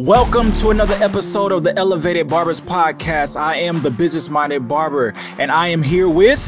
[0.00, 3.36] Welcome to another episode of the Elevated Barbers Podcast.
[3.38, 6.40] I am the business minded barber, and I am here with.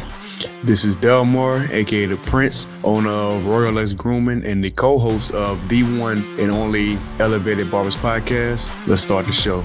[0.64, 5.68] This is Delmar, aka the Prince, owner of Royal X Grooming and the co-host of
[5.68, 8.70] the one and only Elevated Barbers Podcast.
[8.86, 9.60] Let's start the show.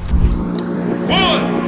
[1.07, 1.66] One,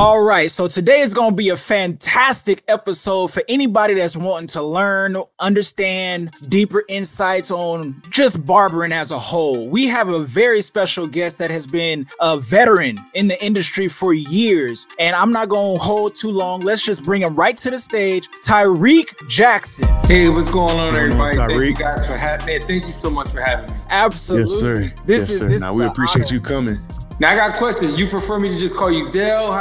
[0.00, 4.46] All right, so today is going to be a fantastic episode for anybody that's wanting
[4.46, 9.68] to learn, understand deeper insights on just barbering as a whole.
[9.68, 14.14] We have a very special guest that has been a veteran in the industry for
[14.14, 16.60] years, and I'm not going to hold too long.
[16.60, 19.84] Let's just bring him right to the stage, Tyrik Jackson.
[20.06, 21.36] Hey, what's going on, everybody?
[21.36, 22.58] Thank you guys for having me.
[22.58, 23.78] Thank you so much for having me.
[23.90, 24.50] Absolutely.
[24.50, 24.94] Yes, sir.
[25.04, 25.48] This yes, is sir.
[25.48, 26.34] this now is we appreciate honor.
[26.34, 26.78] you coming.
[27.20, 27.94] Now I got a question.
[27.96, 29.52] You prefer me to just call you Dale?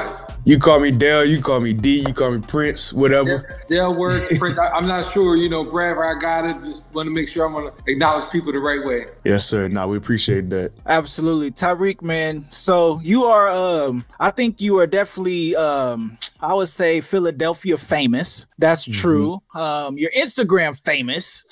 [0.49, 3.59] How- You call me Dale, you call me D, you call me Prince, whatever.
[3.67, 4.35] Dale works.
[4.39, 5.35] Prince, I, I'm not sure.
[5.35, 8.51] You know, wherever I got it, just want to make sure I'm gonna acknowledge people
[8.51, 9.05] the right way.
[9.23, 9.67] Yes, sir.
[9.67, 10.71] Now we appreciate that.
[10.87, 11.51] Absolutely.
[11.51, 12.47] Tyrik, man.
[12.49, 18.47] So you are um I think you are definitely um I would say Philadelphia famous.
[18.57, 19.41] That's true.
[19.53, 21.43] Um your Instagram famous.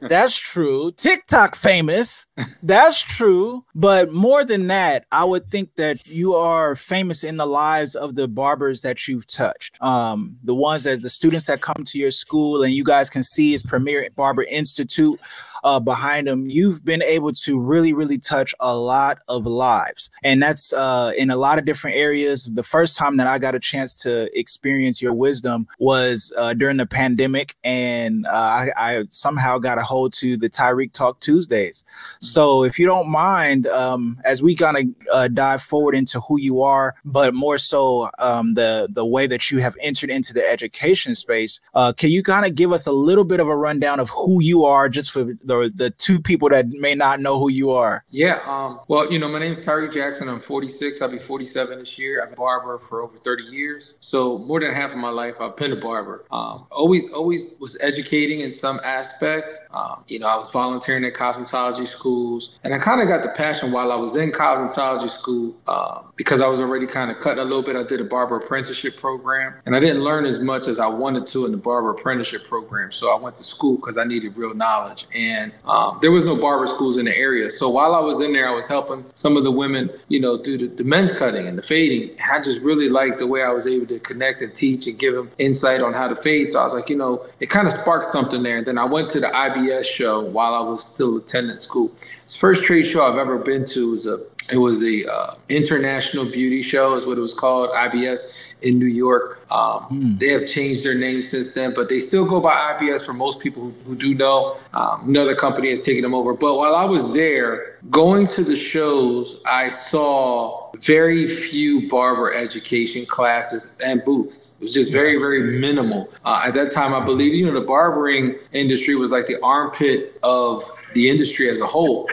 [0.00, 0.92] That's true.
[0.92, 2.26] TikTok famous.
[2.62, 3.64] That's true.
[3.74, 8.14] But more than that, I would think that you are famous in the lives of
[8.14, 9.80] the barbers that you've touched.
[9.82, 13.22] Um the ones that the students that come to your school and you guys can
[13.22, 15.20] see is Premier Barber Institute
[15.64, 20.10] uh, behind them, you've been able to really, really touch a lot of lives.
[20.22, 22.50] And that's uh, in a lot of different areas.
[22.52, 26.76] The first time that I got a chance to experience your wisdom was uh, during
[26.76, 27.56] the pandemic.
[27.64, 31.84] And uh, I, I somehow got a hold to the Tyrik Talk Tuesdays.
[32.20, 36.38] So if you don't mind, um, as we kind of uh, dive forward into who
[36.38, 40.46] you are, but more so um, the, the way that you have entered into the
[40.48, 44.00] education space, uh, can you kind of give us a little bit of a rundown
[44.00, 47.50] of who you are just for the, the two people that may not know who
[47.50, 48.04] you are?
[48.10, 48.40] Yeah.
[48.46, 50.28] Um, well, you know, my name is Tyrik Jackson.
[50.28, 51.02] I'm 46.
[51.02, 52.22] I'll be 47 this year.
[52.22, 53.96] I've been a barber for over 30 years.
[54.00, 56.24] So more than half of my life, I've been a barber.
[56.30, 59.58] Um, always, always was educating in some aspect.
[59.72, 63.30] Um, you know, I was volunteering at cosmetology schools, and I kind of got the
[63.30, 67.40] passion while I was in cosmetology school um, because I was already kind of cutting
[67.40, 67.76] a little bit.
[67.76, 71.26] I did a barber apprenticeship program, and I didn't learn as much as I wanted
[71.28, 72.92] to in the barber apprenticeship program.
[72.92, 76.36] So I went to school because I needed real knowledge, and um, there was no
[76.36, 77.48] barber schools in the area.
[77.50, 80.42] So while I was in there, I was helping some of the women, you know,
[80.42, 82.10] do the, the men's cutting and the fading.
[82.10, 84.98] And I just really liked the way I was able to connect and teach and
[84.98, 86.48] give them insight on how to fade.
[86.48, 88.58] So I was like, you know, it kind of sparked something there.
[88.58, 91.92] And then I went to the IBS show while I was still attending school.
[92.24, 94.20] It's the first trade show I've ever been to was a
[94.52, 98.86] it was the uh, International Beauty Show, is what it was called, IBS in New
[98.86, 99.40] York.
[99.50, 103.12] Um, They have changed their name since then, but they still go by IBS for
[103.12, 104.56] most people who, who do know.
[104.74, 106.34] Um, another company has taken them over.
[106.34, 113.06] But while I was there, going to the shows, I saw very few barber education
[113.06, 114.56] classes and booths.
[114.60, 116.12] It was just very, very minimal.
[116.24, 120.18] Uh, at that time, I believe, you know, the barbering industry was like the armpit
[120.22, 120.62] of
[120.94, 122.08] the industry as a whole.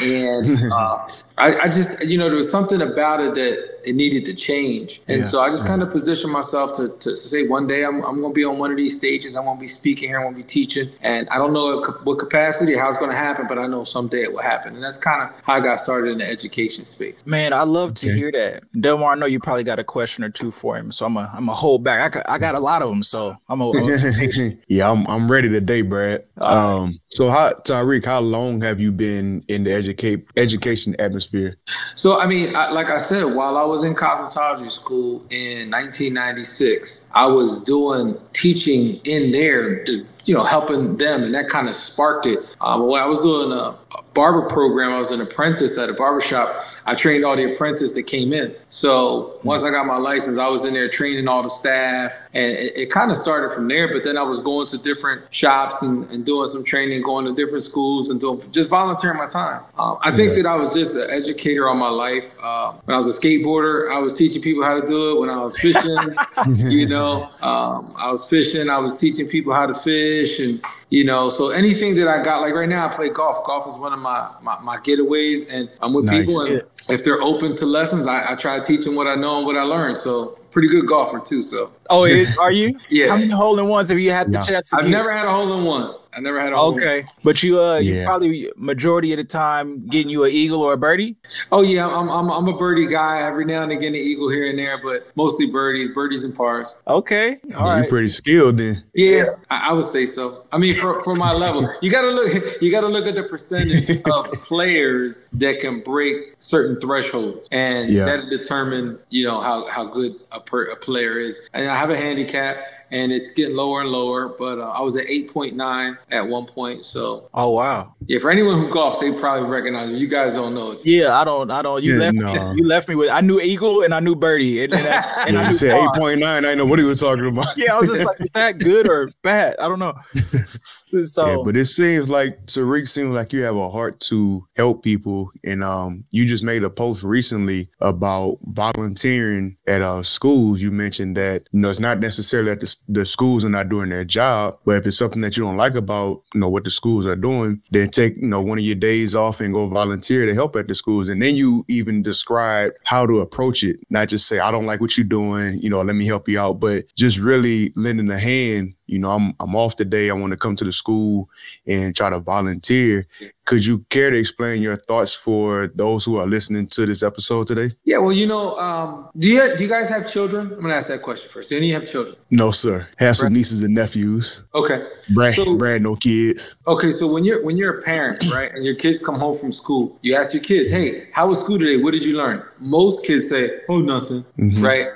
[0.00, 1.08] and uh,
[1.38, 5.00] I, I just, you know, there was something about it that it needed to change.
[5.08, 5.28] And Yeah.
[5.30, 8.32] so I just kind of positioned myself to, to say one day I'm, I'm going
[8.34, 9.34] to be on one of these stages.
[9.36, 10.18] I'm going to be speaking here.
[10.18, 10.90] I'm going to be teaching.
[11.00, 13.66] And I don't know what- what capacity or how it's going to happen, but I
[13.66, 14.74] know someday it will happen.
[14.74, 17.24] And that's kind of how I got started in the education space.
[17.24, 18.62] Man, I love to hear that.
[18.80, 21.30] Delmar, I know you probably got a question or two for him, so I'm a
[21.34, 22.00] I'm a hold back.
[22.00, 23.72] I, got- I got a lot of them, so I'm a.
[24.68, 26.24] yeah, I'm I'm ready today, Brad.
[26.38, 31.56] Um, so how Tyrik, how long have you been in the educate education atmosphere?
[31.96, 37.10] So, I mean, I, like I said, while I was in cosmetology school in 1996,
[37.12, 41.74] I was doing teaching in there, to, you know, helping them, and that kind of
[41.74, 42.38] sparked it.
[42.60, 43.76] Um, when I was doing a
[44.14, 46.64] barber program, I was an apprentice at a barber shop.
[46.86, 48.54] I trained all the apprentices that came in.
[48.68, 52.52] So once I got my license, I was in there training all the staff, and
[52.52, 53.92] it, it kind of started from there.
[53.92, 57.34] But then I was going to different shops and, and doing some training, going to
[57.34, 59.62] different schools and doing just volunteering my time.
[59.78, 62.34] Um, I think that I was just an educator all my life.
[62.42, 65.20] Uh, when I was a skateboarder, I was teaching people how to do it.
[65.20, 65.98] When I was fishing,
[66.56, 68.70] you know, um, I was fishing.
[68.70, 72.40] I was teaching people how to fish, and you know, so anything that I got,
[72.42, 73.44] like right now, I play golf.
[73.44, 76.18] Golf is one of my my, my getaways, and I'm with Nice.
[76.18, 79.14] people, and if they're open to lessons, I, I try to teach them what I
[79.14, 79.96] know and what I learned.
[79.96, 81.42] So pretty good golfer too.
[81.42, 82.78] So Oh, it, are you?
[82.88, 83.08] Yeah.
[83.08, 84.44] How many hole in ones have you had the No.
[84.44, 84.90] chance to I've get?
[84.90, 85.94] never had a hole in one.
[86.12, 86.80] I never had a hole one.
[86.82, 90.72] Okay, but you uh, you probably majority of the time getting you an eagle or
[90.72, 91.14] a birdie.
[91.52, 93.22] Oh yeah, I'm, I'm I'm a birdie guy.
[93.22, 96.76] Every now and again, an eagle here and there, but mostly birdies, birdies and pars.
[96.88, 97.82] Okay, all Yeah, right.
[97.84, 98.82] you pretty skilled then.
[98.92, 100.44] Yeah, I, I would say so.
[100.50, 102.60] I mean, for, for my level, you got to look.
[102.60, 107.88] You got to look at the percentage of players that can break certain thresholds, and
[107.88, 108.04] Yeah.
[108.06, 111.48] that determine you know how how good a, per, a player is.
[111.54, 112.58] And I have a handicap,
[112.92, 114.28] and it's getting lower and lower.
[114.38, 116.84] But uh, I was at eight point nine at one point.
[116.84, 117.94] So Oh wow.
[118.06, 119.96] yeah, for anyone who golfs, they probably recognize me.
[119.98, 120.72] You guys don't know.
[120.72, 121.50] It's, Yeah, I don't.
[121.50, 121.82] I don't.
[121.82, 122.14] You Yeah, left.
[122.16, 122.52] no.
[122.52, 123.08] You left me with.
[123.10, 125.54] I knew eagle and I knew birdie, and, then that's, and Yeah, I you knew
[125.54, 126.44] said eight point nine.
[126.44, 127.56] I didn't know what he was talking about.
[127.56, 129.56] Yeah, I was just like, is that good or bad?
[129.58, 129.94] I don't know.
[130.90, 134.82] So Yeah, but it seems like Tyrik seems like you have a heart to help
[134.82, 140.60] people, and um, you just made a post recently about volunteering at uh schools.
[140.60, 143.90] You mentioned that you know it's not necessarily that the, the schools are not doing
[143.90, 146.70] their job, but if it's something that you don't like about you know what the
[146.70, 150.26] schools are doing, then take you know one of your days off and go volunteer
[150.26, 154.08] to help at the schools, and then you even describe how to approach it, not
[154.08, 156.60] just say I don't like what you're doing, you know, let me help you out,
[156.60, 160.10] but just really lending a hand you know, I'm I'm off today.
[160.10, 161.30] I want to come to the school
[161.66, 163.06] and try to volunteer.
[163.50, 167.48] Could you care to explain your thoughts for those who are listening to this episode
[167.48, 167.74] today?
[167.84, 170.52] Yeah, well, you know, um, do you do you guys have children?
[170.52, 171.48] I'm gonna ask that question first.
[171.48, 172.14] Do any of you have children?
[172.30, 172.86] No, sir.
[172.98, 173.32] Have some Right.
[173.32, 174.44] nieces and nephews.
[174.54, 174.86] Okay.
[175.12, 176.54] Brad, So- Brad, no kids.
[176.68, 179.50] Okay, so when you're when you're a parent, right, and your kids come home from
[179.50, 181.76] school, you ask your kids, "Hey, how was school today?
[181.82, 184.62] What did you learn?" Most kids say, "Oh, nothing," Mhm.
[184.62, 184.86] right?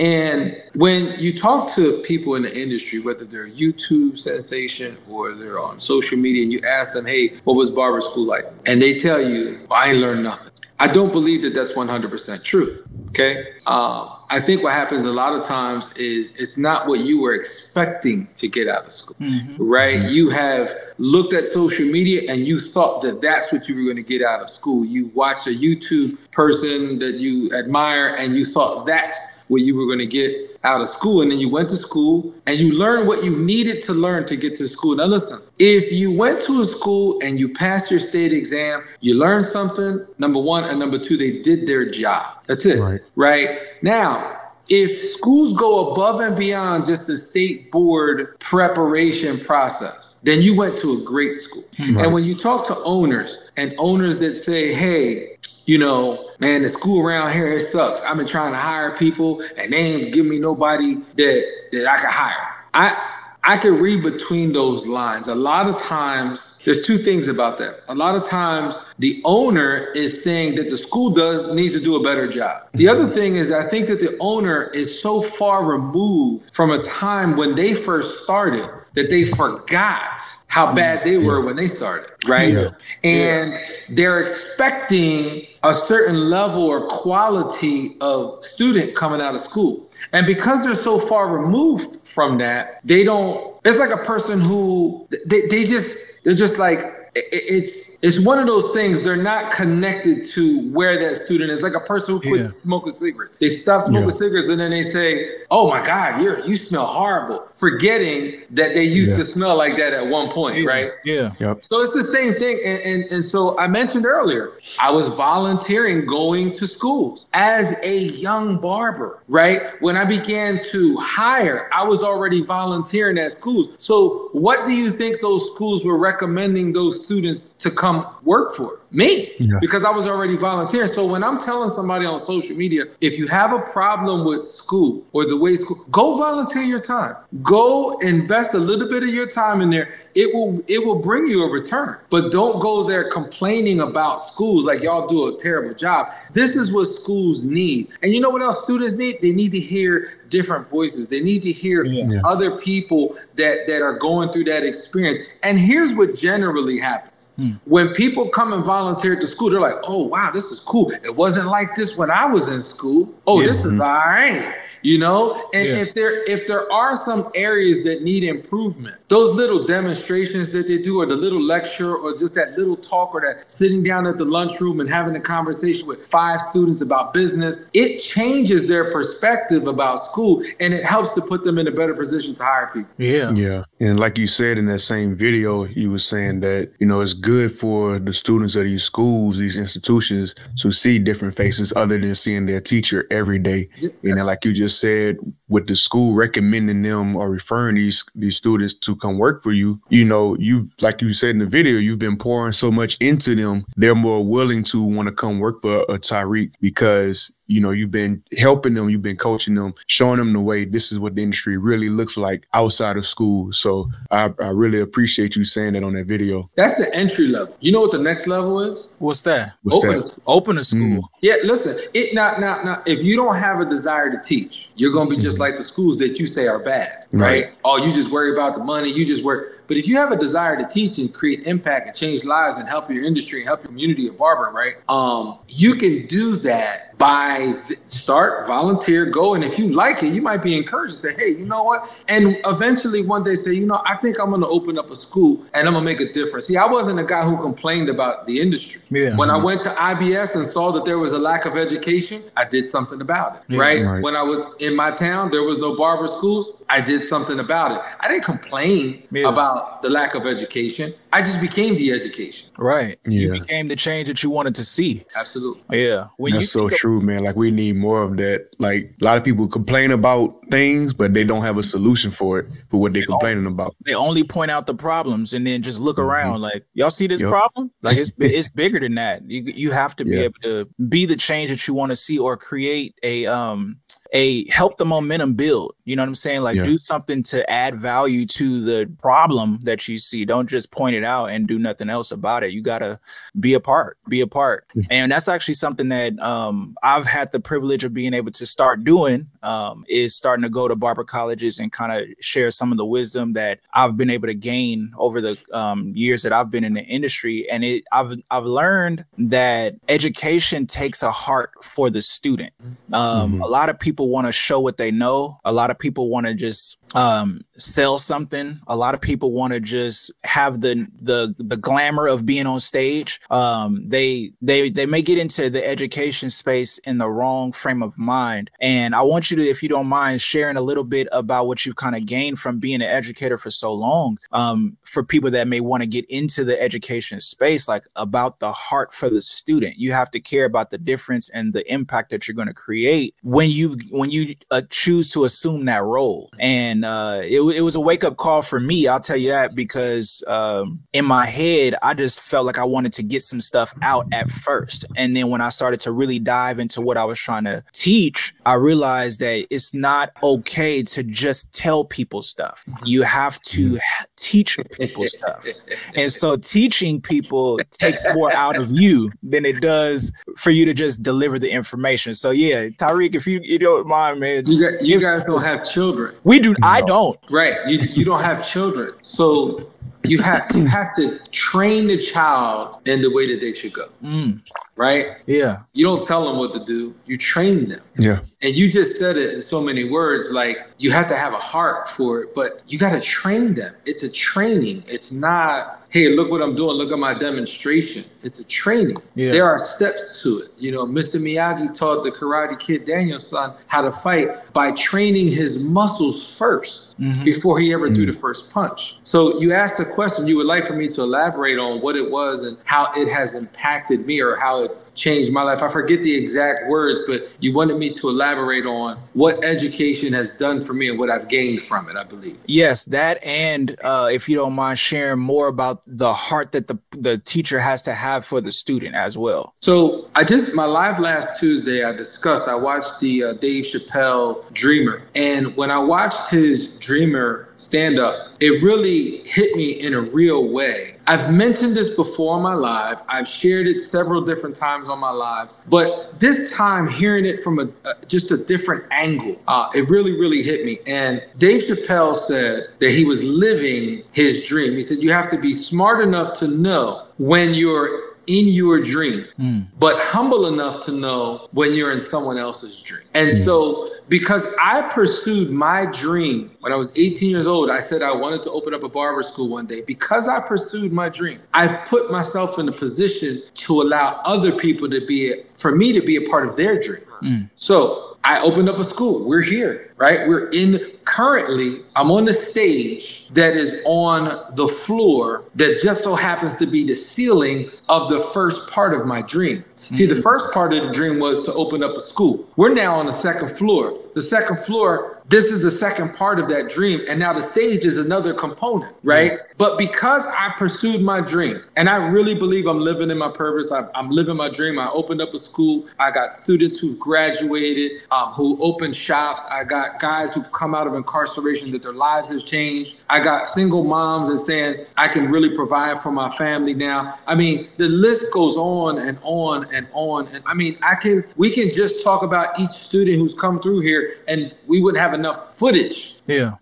[0.00, 5.60] And when you talk to people in the industry, whether they're YouTube sensation or they're
[5.60, 8.94] on social media, and you ask them, "Hey, what was barber school like?" and they
[8.94, 12.82] tell you, "I ain't learned nothing." I don't believe that that's 100% true.
[13.10, 13.46] Okay.
[13.66, 17.34] Um, I think what happens a lot of times is it's not what you were
[17.34, 19.54] expecting to get out of school Mhm.
[19.58, 20.10] right?
[20.10, 23.96] You have looked at social media and you thought that that's what you were going
[23.96, 24.84] to get out of school.
[24.84, 29.86] You watched a YouTube person that you admire and you thought that's what you were
[29.86, 31.22] going to get out of school.
[31.22, 34.36] And then you went to school and you learned what you needed to learn to
[34.36, 34.96] get to school.
[34.96, 39.18] Now, listen, if you went to a school and you passed your state exam, you
[39.18, 42.36] learned something, number one, and number two, they did their job.
[42.46, 42.80] That's it.
[42.80, 43.00] Right.
[43.16, 43.60] Right.
[43.82, 44.38] Now,
[44.68, 50.78] if schools go above and beyond just the state board preparation process, then you went
[50.78, 51.64] to a great school.
[51.76, 51.96] Hmm.
[51.96, 52.04] Right.
[52.04, 55.31] And when you talk to owners and owners that say, hey,
[55.66, 58.00] you know, man, the school around here it sucks.
[58.02, 61.96] I've been trying to hire people and they ain't give me nobody that that I
[61.98, 62.54] can hire.
[62.74, 63.12] I
[63.44, 65.26] I can read between those lines.
[65.26, 67.80] A lot of times, there's two things about that.
[67.88, 71.96] A lot of times, the owner is saying that the school does needs to do
[71.96, 72.68] a better job.
[72.74, 73.14] The other mm-hmm.
[73.14, 77.56] thing is, I think that the owner is so far removed from a time when
[77.56, 80.20] they first started that they forgot
[80.52, 82.52] how bad they were when they started, right?
[82.52, 82.68] Yeah.
[83.04, 83.58] And
[83.88, 89.88] they're expecting a certain level or quality of student coming out of school.
[90.12, 95.08] And because they're so far removed from that, they don't, it's like a person who
[95.24, 96.80] they, they just, they're just like,
[97.14, 101.62] it- it's it's one of those things they're not connected to where that student is
[101.62, 102.60] like a person who quits Yeah.
[102.62, 104.14] smoking cigarettes they stop smoking Yeah.
[104.16, 108.84] cigarettes and then they say oh my god you're you smell horrible forgetting that they
[108.84, 109.16] used Yeah.
[109.18, 111.30] to smell like that at one point right Yeah.
[111.38, 111.64] Yep.
[111.64, 112.58] so it's the same thing.
[112.64, 117.96] And, and, and so I mentioned earlier, I was volunteering going to schools as a
[117.98, 119.62] young barber, right?
[119.80, 123.70] When I began to hire, I was already volunteering at schools.
[123.78, 128.54] So what do you think those schools were recommending those students to come Um, work
[128.54, 128.78] for?
[128.94, 129.54] Me, Yeah.
[129.62, 130.86] because I was already volunteering.
[130.86, 135.02] So when I'm telling somebody on social media, if you have a problem with school
[135.12, 137.16] or the way school, go volunteer your time.
[137.42, 139.94] Go invest a little bit of your time in there.
[140.14, 141.96] It will it will bring you a return.
[142.10, 146.08] But don't go there complaining about schools like y'all do a terrible job.
[146.34, 147.88] This is what schools need.
[148.02, 149.22] And you know what else students need?
[149.22, 151.06] They need to hear different voices.
[151.06, 152.06] They need to hear Yeah.
[152.08, 152.20] Yeah.
[152.24, 155.18] other people that that are going through that experience.
[155.44, 157.28] And here's what generally happens.
[157.36, 157.50] Hmm.
[157.66, 160.90] When people come and volunteer at the school, they're like, "Oh wow, this is cool.
[161.04, 163.02] It wasn't like this when I was in school.
[163.26, 163.48] Oh, Yeah.
[163.48, 165.76] this is all right." You know, and Yeah.
[165.76, 170.78] if there if there are some areas that need improvement, those little demonstrations that they
[170.78, 174.18] do, or the little lecture, or just that little talk, or that sitting down at
[174.18, 179.66] the lunchroom and having a conversation with five students about business, it changes their perspective
[179.66, 182.90] about school, and it helps to put them in a better position to hire people.
[182.98, 183.30] Yeah.
[183.32, 183.64] Yeah.
[183.80, 187.12] And like you said in that same video, you were saying that, you know, it's
[187.14, 192.14] good for the students of these schools, these institutions to see different faces other than
[192.14, 193.68] seeing their teacher every day.
[193.78, 193.92] Yep.
[194.04, 195.18] And then, like you just said,
[195.52, 199.80] with the school recommending them or referring these these students to come work for you,
[199.90, 203.34] you know, you like you said in the video, you've been pouring so much into
[203.34, 207.70] them, they're more willing to want to come work for a Tyrik because you know
[207.70, 211.16] you've been helping them you've been coaching them showing them the way this is what
[211.16, 215.72] the industry really looks like outside of school so i, I really appreciate you saying
[215.74, 217.56] that on that video That's the entry level.
[217.60, 218.90] You know what the next level is?
[218.98, 219.54] What's that?
[219.62, 219.98] What's Open that?
[219.98, 220.22] a school.
[220.26, 220.80] Open a school.
[220.80, 221.02] Mm.
[221.20, 221.78] Yeah, listen.
[221.94, 222.86] It not not not.
[222.86, 225.98] If you don't have a desire to teach, you're gonna be just like the schools
[225.98, 227.44] that you say are bad, right?
[227.44, 227.54] Right.
[227.64, 228.90] Oh, you just worry about the money.
[228.90, 229.52] You just worry.
[229.66, 232.68] But if you have a desire to teach and create impact and change lives and
[232.68, 234.74] help your industry and help your community of barber, right?
[234.88, 240.12] Um, you can do that by th- start, volunteer, go, and if you like it,
[240.12, 243.52] you might be encouraged to say, "Hey, you know what?" And eventually, one day, say,
[243.52, 245.90] "You know, I think I'm going to open up a school and I'm going to
[245.90, 248.82] make a difference." See, I wasn't a guy who complained about the industry.
[248.90, 249.16] Yeah.
[249.16, 252.44] When I went to IBS and saw that there was a lack of education, I
[252.44, 253.42] did something about it.
[253.48, 253.58] Yeah.
[253.58, 253.82] right?
[253.84, 254.02] Right.
[254.02, 256.52] When I was in my town, there was no barber schools.
[256.68, 257.80] I did something about it.
[258.00, 259.28] I didn't complain Yeah.
[259.28, 259.51] about
[259.82, 260.94] the lack of education.
[261.12, 262.48] I just became the education.
[262.56, 262.98] Right.
[263.06, 263.20] Yeah.
[263.20, 263.40] You Yeah.
[263.40, 265.04] became the change that you wanted to see.
[265.14, 265.62] Absolutely.
[265.86, 266.06] Yeah.
[266.16, 267.22] When That's you so of- true, man.
[267.24, 268.48] Like we need more of that.
[268.58, 272.38] Like a lot of people complain about things, but they don't have a solution for
[272.40, 273.74] it for what they're complaining about.
[273.84, 276.04] they only point out the problems and then just look Mhm.
[276.04, 277.28] around like y'all see this Yep.
[277.30, 281.04] problem like it's it's bigger than that you you have to be able to be
[281.06, 283.76] the change that you want to see or create a um
[284.14, 286.64] a help the momentum build you know what i'm saying like Yeah.
[286.64, 291.02] do something to add value to the problem that you see don't just point it
[291.04, 293.00] out and do nothing else about it you got to
[293.40, 294.84] be a part be a part Yeah.
[294.90, 298.84] and that's actually something that um i've had the privilege of being able to start
[298.84, 302.76] doing um is starting to go to barber colleges and kind of share some of
[302.78, 306.64] the wisdom that i've been able to gain over the um, years that i've been
[306.64, 312.02] in the industry and it i've i've learned that education takes a heart for the
[312.02, 312.52] student
[312.92, 313.40] um, Mhm.
[313.42, 315.40] a lot of people want to show what they know.
[315.44, 318.60] A lot of people want to just um, sell something.
[318.66, 322.60] A lot of people want to just have the the the glamour of being on
[322.60, 323.20] stage.
[323.30, 327.96] Um, they they they may get into the education space in the wrong frame of
[327.98, 328.50] mind.
[328.60, 331.64] And i want you to if you don't mind sharing a little bit about what
[331.64, 335.48] you've kind of gained from being an educator for so long um, for people that
[335.48, 339.76] may want to get into the education space like about the heart for the student.
[339.76, 343.14] You have to care about the difference and the impact that you're going to create
[343.22, 346.30] when you when you uh, choose to assume that role.
[346.38, 349.54] And uh, it, it was a wake up call for me i'll tell you that
[349.54, 353.74] because um, in my head i just felt like i wanted to get some stuff
[353.82, 357.18] out at first and then when i started to really dive into what i was
[357.18, 363.02] trying to teach i realized that it's not okay to just tell people stuff you
[363.02, 363.78] have to
[364.16, 365.46] teach people stuff
[365.94, 370.74] and so teaching people takes more out of you than it does for you to
[370.74, 372.14] just deliver the information.
[372.14, 374.44] So yeah, Tyrik, if you, you don't mind, man.
[374.46, 376.14] You, got, you guys don't have children.
[376.24, 376.86] We do I No.
[376.86, 377.20] don't.
[377.30, 377.56] Right.
[377.66, 378.94] You you don't have children.
[379.02, 379.70] So
[380.04, 383.88] you have you have to train the child in the way that they should go.
[384.02, 384.40] Mm,
[384.74, 385.08] Right?
[385.26, 385.58] yeah.
[385.74, 387.80] You don't tell them what to do, you train them.
[387.96, 388.20] Yeah.
[388.40, 391.38] And you just said it in so many words, like you have to have a
[391.38, 393.74] heart for it, but you got to train them.
[393.86, 394.82] It's a training.
[394.88, 396.76] It's not, hey, look what I'm doing.
[396.76, 398.02] Look at my demonstration.
[398.22, 398.96] It's a training.
[399.14, 399.30] Yeah.
[399.30, 400.48] There are steps to it.
[400.58, 401.20] You know, Mr.
[401.20, 407.24] Miyagi taught the Karate Kid Daniel-san how to fight by training his muscles 1st Mhm.
[407.24, 408.98] before he ever threw the first punch.
[409.04, 412.10] So you asked a question you would like for me to elaborate on what it
[412.10, 415.62] was and how it has impacted me or how it's changed my life.
[415.62, 420.36] I forget the exact words, but you wanted me to elaborate on what education has
[420.36, 422.38] done for me and what I've gained from it, I believe.
[422.46, 426.78] Yes, that and uh, if you don't mind sharing more about the heart that the
[426.90, 429.54] the teacher has to have for the student as well.
[429.60, 431.84] So I just my live last Tuesday.
[431.84, 432.48] I discussed.
[432.48, 438.28] I watched the uh, Dave Chappelle Dreamer, and when I watched his Dreamer stand up,
[438.40, 440.96] it really hit me in a real way.
[441.06, 443.02] I've mentioned this before on my live.
[443.08, 447.58] I've shared it several different times on my lives, but this time hearing it from
[447.58, 450.78] a, a just a different angle, uh, it really really hit me.
[450.86, 454.72] And Dave Chappelle said that he was living his dream.
[454.74, 459.24] He said you have to be smart enough to know when you're in your dream,
[459.40, 459.64] Mm.
[459.78, 463.02] but humble enough to know when you're in someone else's dream.
[463.14, 468.02] And so, because I pursued my dream when I was 18 years old, I said
[468.02, 469.80] I wanted to open up a barber school one day.
[469.86, 474.88] Because I pursued my dream, I've put myself in a position to allow other people
[474.90, 477.02] to be, for me to be a part of their dream.
[477.22, 477.50] Mm.
[477.56, 479.24] So I opened up a school.
[479.26, 479.91] We're here.
[479.96, 480.26] Right?
[480.26, 486.14] We're in currently, I'm on the stage that is on the floor that just so
[486.14, 489.64] happens to be the ceiling of the first part of my dream.
[489.74, 492.46] See, the first part of the dream was to open up a school.
[492.56, 493.98] We're now on the second floor.
[494.14, 497.00] The second floor, this is the second part of that dream.
[497.08, 499.40] And now the stage is another component, right?
[499.58, 503.72] But because I pursued my dream and I really believe I'm living in my purpose,
[503.72, 504.78] I, I'm living my dream.
[504.78, 505.86] I opened up a school.
[505.98, 509.42] I got students who've graduated, um, who opened shops.
[509.50, 512.96] I got guys who've come out of incarceration that their lives has changed.
[513.08, 517.18] I got single moms that saying, I can really provide for my family now.
[517.26, 520.28] I mean, the list goes on and on and on.
[520.28, 523.80] And I mean, I can, we can just talk about each student who's come through
[523.80, 526.52] here and we wouldn't have enough footage Yeah.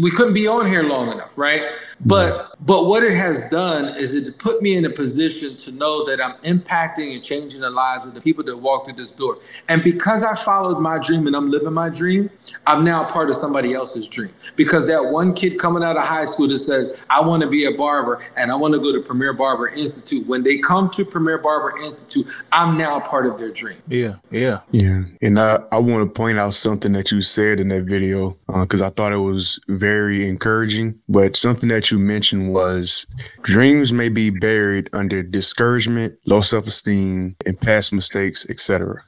[0.00, 1.62] we couldn't be on here long enough, right?
[2.04, 6.04] But but what it has done is it put me in a position to know
[6.06, 9.38] that I'm impacting and changing the lives of the people that walk through this door.
[9.68, 12.30] And because I followed my dream and I'm living my dream,
[12.66, 14.32] I'm now part of somebody else's dream.
[14.56, 17.64] Because that one kid coming out of high school that says, I want to be
[17.66, 20.26] a barber and I want to go to Premier Barber Institute.
[20.26, 23.78] When they come to Premier Barber Institute, I'm now part of their dream.
[23.88, 24.16] Yeah.
[24.30, 24.60] Yeah.
[24.70, 28.36] Yeah, and I, I want to point out something that you said in that video
[28.48, 31.00] uh, because I thought it was very encouraging.
[31.08, 33.06] But something that you mentioned was
[33.42, 39.02] dreams may be buried under discouragement, low self esteem, and past mistakes, etc.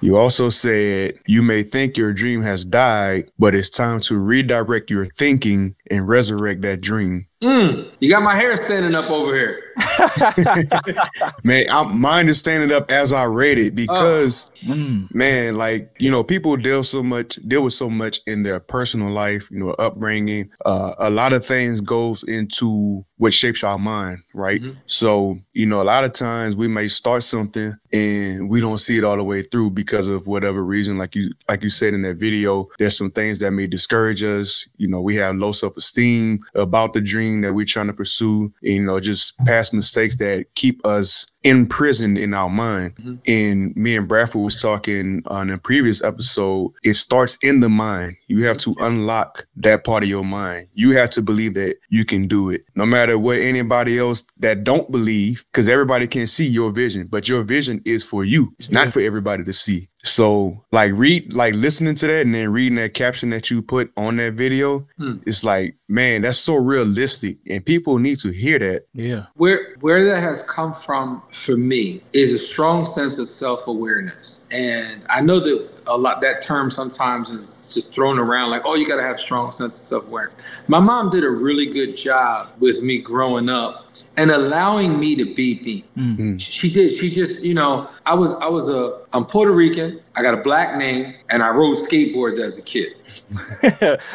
[0.00, 4.90] You also said you may think your dream has died, but it's time to redirect
[4.90, 7.26] your thinking and resurrect that dream.
[7.42, 9.60] Mm, you got my hair standing up over here.
[11.44, 15.12] Man, I, mine is standing up as I read it because Mm.
[15.14, 19.08] man, like you know, people deal so much, deal with so much in their personal
[19.10, 20.50] life, you know, upbringing.
[20.66, 24.60] Uh, a lot of things goes into what shapes our mind, right?
[24.60, 24.76] Mhm.
[24.86, 28.98] So you know, a lot of times we may start something and we don't see
[28.98, 30.98] it all the way through because of whatever reason.
[30.98, 34.66] Like you, like you said in that video, there's some things that may discourage us.
[34.76, 38.52] You know, we have low self esteem about the dream that we're trying to pursue.
[38.60, 42.92] You know, just past mistakes that keep us imprisoned in our mind.
[42.96, 43.18] Mhm.
[43.26, 46.72] And me and Bradford was talking on a previous episode.
[46.82, 48.14] It starts in the mind.
[48.26, 50.66] You have to unlock that part of your mind.
[50.74, 54.64] You have to believe that you can do it, no matter what anybody else that
[54.64, 58.52] don't believe, because everybody can see your vision, but your vision is for you.
[58.58, 58.84] It's Yeah.
[58.84, 59.88] not for everybody to see.
[60.08, 63.90] So, like, read, like, listening to that and then reading that caption that you put
[63.96, 65.16] on that video, Hmm.
[65.26, 68.86] it's like, man, that's so realistic, and people need to hear that.
[68.94, 69.26] Yeah.
[69.34, 74.47] Where where that has come from for me is a strong sense of self-awareness.
[74.50, 78.74] And I know that a lot that term sometimes is just thrown around like, oh,
[78.74, 80.34] you gotta have strong sense of self-awareness.
[80.68, 85.34] My mom did a really good job with me growing up and allowing me to
[85.34, 85.84] be me.
[85.96, 86.40] Mm.
[86.40, 86.98] She did.
[86.98, 90.38] She just, you know, I was I was a I'm Puerto Rican, I got a
[90.38, 92.94] black name, and I rode skateboards as a kid.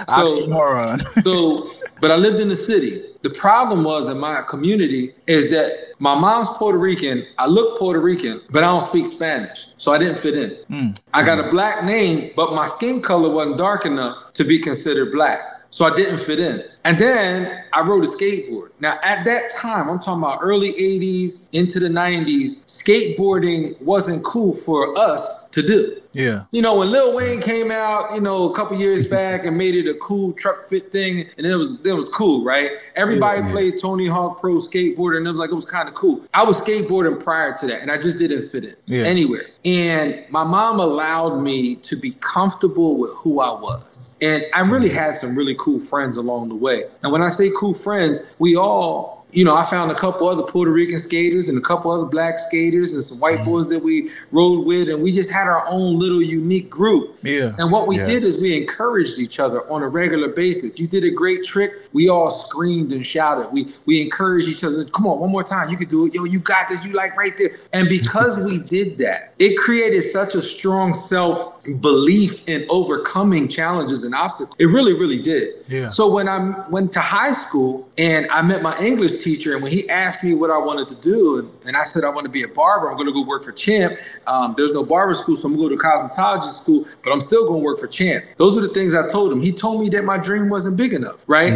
[0.08, 1.24] Oxymoron.
[1.24, 1.72] So,
[2.04, 3.02] but I lived in the city.
[3.22, 7.26] The problem was in my community is that my mom's Puerto Rican.
[7.38, 9.68] I look Puerto Rican, but I don't speak Spanish.
[9.78, 10.50] So I didn't fit in.
[10.70, 11.00] Mm.
[11.14, 15.14] I got a black name, but my skin color wasn't dark enough to be considered
[15.14, 15.53] black.
[15.74, 16.64] So I didn't fit in.
[16.86, 18.70] And then I rode a skateboard.
[18.80, 24.54] Now, at that time, I'm talking about early 80s into the 90s, skateboarding wasn't cool
[24.54, 26.00] for us to do.
[26.12, 26.44] Yeah.
[26.52, 29.74] You know, when Lil Wayne came out, you know, a couple years back and made
[29.74, 32.70] it a cool truck fit thing, and it was it was cool, right?
[32.96, 33.52] Everybody Yeah.
[33.52, 36.22] played Tony Hawk Pro Skateboarder, and it was like it was kind of cool.
[36.36, 39.06] I was skateboarding prior to that, and I just didn't fit in Yeah.
[39.06, 39.46] anywhere.
[39.66, 44.13] And my mom allowed me to be comfortable with who I was.
[44.24, 44.94] And I really mm.
[44.94, 46.86] had some really cool friends along the way.
[47.02, 50.44] And when I say cool friends, we all you know, I found a couple other
[50.44, 53.50] Puerto Rican skaters and a couple other black skaters and some white mm-hmm.
[53.50, 57.18] boys that we rode with, and we just had our own little unique group.
[57.24, 57.56] Yeah.
[57.58, 58.06] And what we Yeah.
[58.06, 60.80] did is we encouraged each other on a regular basis.
[60.80, 61.72] You did a great trick.
[61.94, 63.50] We all screamed and shouted.
[63.52, 64.86] We we encouraged each other.
[64.86, 65.70] Come on, one more time.
[65.70, 66.14] You can do it.
[66.14, 66.86] Yo, you got this.
[66.86, 67.58] You like right there.
[67.74, 74.04] And because we did that, it created such a strong self belief in overcoming challenges
[74.04, 74.56] and obstacles.
[74.60, 75.66] It really, really did.
[75.68, 75.88] Yeah.
[75.88, 79.72] So when I went to high school and I met my English teacher, and when
[79.72, 82.30] he asked me what I wanted to do, and, and I said I want to
[82.30, 83.98] be a barber, I'm going to go work for Champ.
[84.28, 87.20] Um, there's no barber school, so I'm going to go to cosmetology school, but I'm
[87.20, 88.26] still going to work for Champ.
[88.38, 89.42] Those are the things I told him.
[89.42, 91.52] He told me that my dream wasn't big enough, right?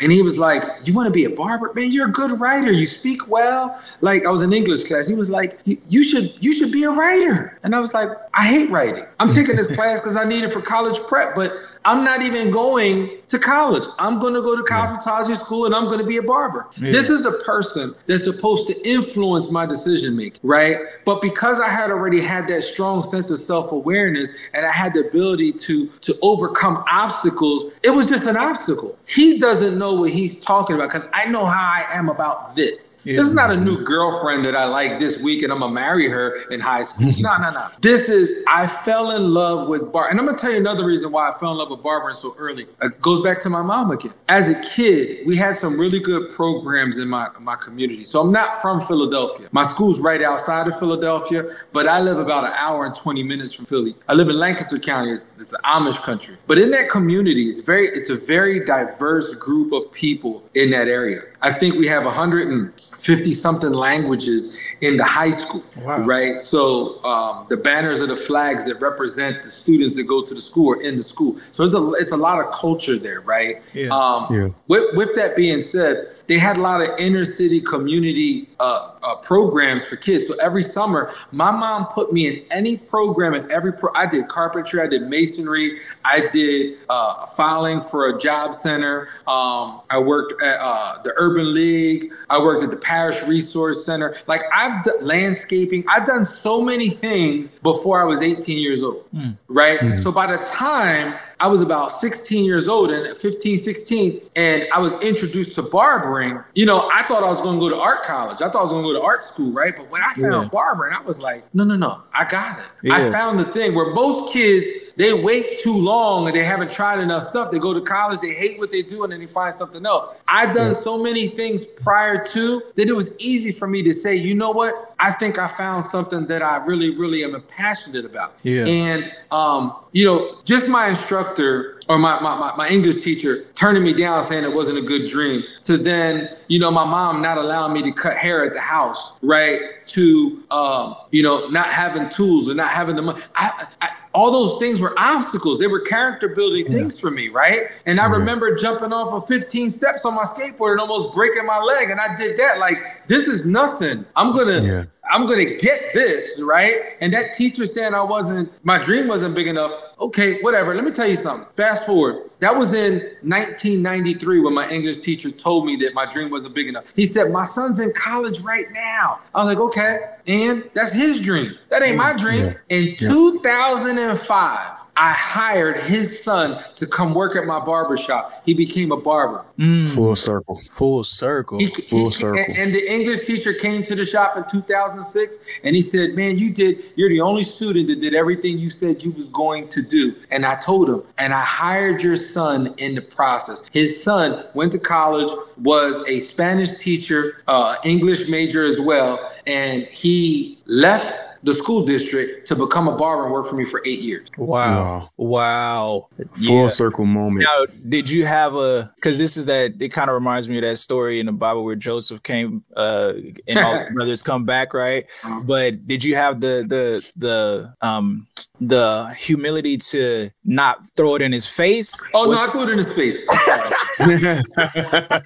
[0.00, 1.90] And he was like, "You want to be a barber, man?
[1.90, 2.72] You're a good writer.
[2.72, 5.06] You speak well." Like I was in English class.
[5.06, 8.46] He was like, "You should you should be a writer." And I was like, "I
[8.46, 9.04] hate writing.
[9.20, 11.52] I'm taking this class because I need it for college prep, but
[11.86, 13.84] I'm not even going to college.
[13.98, 16.66] I'm going to go to cosmetology school and I'm going to be a barber.
[16.76, 16.92] Yeah.
[16.92, 20.78] This is a person that's supposed to influence my decision making, right?
[21.04, 25.06] But because I had already had that strong sense of self-awareness and I had the
[25.06, 28.96] ability to to overcome obstacles, it was just an obstacle.
[29.06, 32.93] He doesn't know what he's talking about because I know how I am about this.
[33.04, 33.18] Yeah.
[33.18, 36.08] This is not a new girlfriend that I like this week and I'm gonna marry
[36.08, 37.12] her in high school.
[37.18, 37.68] no, no, no.
[37.80, 41.12] This is I fell in love with bar, and I'm gonna tell you another reason
[41.12, 42.66] why I fell in love with barbering so early.
[42.82, 44.14] It goes back to my mom again.
[44.28, 48.04] As a kid, we had some really good programs in my my community.
[48.04, 49.48] So I'm not from Philadelphia.
[49.52, 53.52] My school's right outside of Philadelphia, but I live about an hour and 20 minutes
[53.52, 53.94] from Philly.
[54.08, 55.12] I live in Lancaster County.
[55.12, 56.36] It's, it's the Amish country.
[56.46, 60.88] But in that community, it's very it's a very diverse group of people in that
[60.88, 61.20] area.
[61.44, 65.98] I think we have 150 something languages in the high school, Wow.
[66.00, 66.40] right?
[66.40, 70.40] So um, the banners are the flags that represent the students that go to the
[70.40, 71.36] school or in the school.
[71.52, 73.62] So it's a it's a lot of culture there, right?
[73.72, 73.88] Yeah.
[73.90, 74.48] Um, Yeah.
[74.68, 79.16] With, with that being said, they had a lot of inner city community uh, uh,
[79.16, 80.26] programs for kids.
[80.26, 83.90] So every summer, my mom put me in any program and every pro.
[83.94, 89.08] I did carpentry, I did masonry, I did uh, filing for a job center.
[89.26, 92.12] Um, I worked at uh, the Urban League.
[92.30, 94.16] I worked at the Parish Resource Center.
[94.26, 95.84] Like I've done landscaping.
[95.88, 99.36] I've done so many things before I was 18 years old, mm.
[99.48, 99.78] right?
[99.80, 99.98] Mm-hmm.
[99.98, 104.78] So by the time I was about 16 years old and 15, 16, and I
[104.78, 106.42] was introduced to barbering.
[106.54, 108.40] You know, I thought I was going to go to art college.
[108.40, 109.76] I thought I was going to go to art school, right?
[109.76, 110.48] But when I found Yeah.
[110.48, 112.64] barbering, I was like, no, no, no, I got it.
[112.82, 112.96] Yeah.
[112.96, 117.00] I found the thing where most kids they wait too long and they haven't tried
[117.00, 117.50] enough stuff.
[117.50, 120.04] They go to college, they hate what they do, and then they find something else.
[120.28, 124.14] I've done so many things prior to that it was easy for me to say,
[124.14, 124.94] you know what?
[125.00, 128.34] I think I found something that I really, really am passionate about.
[128.42, 128.64] Yeah.
[128.66, 133.82] And um, you know, just my instructor or my, my, my, my English teacher turning
[133.82, 137.36] me down saying it wasn't a good dream to then, you know, my mom not
[137.36, 139.84] allowing me to cut hair at the house, right?
[139.86, 143.20] To um, you know, not having tools or not having the money.
[143.34, 145.58] I, I all those things were obstacles.
[145.58, 147.66] They were character building things for me, right?
[147.84, 151.58] And I remember jumping off of 15 steps on my skateboard and almost breaking my
[151.58, 151.90] leg.
[151.90, 152.58] And I did that.
[152.58, 154.04] Like, this is nothing.
[154.14, 154.84] I'm gonna Yeah.
[155.10, 156.76] I'm gonna get this, right?
[157.00, 159.72] And that teacher saying I wasn't, my dream wasn't big enough.
[160.00, 160.74] Okay, whatever.
[160.74, 161.46] Let me tell you something.
[161.56, 162.30] Fast forward.
[162.40, 166.68] That was in 1993 when my English teacher told me that my dream wasn't big
[166.68, 166.84] enough.
[166.94, 169.20] He said, My son's in college right now.
[169.34, 170.10] I was like, Okay.
[170.26, 171.54] And that's his dream.
[171.70, 172.54] That ain't my dream.
[172.70, 178.42] In 2005, I hired his son to come work at my barber shop.
[178.46, 179.44] He became a barber.
[179.58, 179.88] Mm.
[179.88, 180.62] Full circle.
[180.70, 181.58] Full circle.
[181.58, 182.40] He, Full he- circle.
[182.40, 186.38] And, and the English teacher came to the shop in 2006 and he said, man,
[186.38, 189.82] you did, you're the only student that did everything you said you was going to
[189.88, 190.14] do.
[190.30, 193.68] And I told him, and I hired your son in the process.
[193.72, 199.32] His son went to college, was a Spanish teacher, uh, English major as well.
[199.46, 203.82] And he left the school district to become a barber and work for me for
[203.84, 204.28] eight years.
[204.38, 205.10] Wow.
[205.18, 206.08] Wow.
[206.36, 206.68] Full Yeah.
[206.68, 207.44] circle moment.
[207.44, 208.90] Now, did you have a?
[208.96, 209.74] Because this is that.
[209.80, 213.12] It kind of reminds me of that story in the Bible where Joseph came, uh,
[213.46, 215.04] and all the brothers come back, right?
[215.22, 215.40] Uh-huh.
[215.40, 218.26] But did you have the the the um
[218.60, 221.90] the humility to not throw it in his face?
[222.14, 223.18] Oh no, I threw it in his face.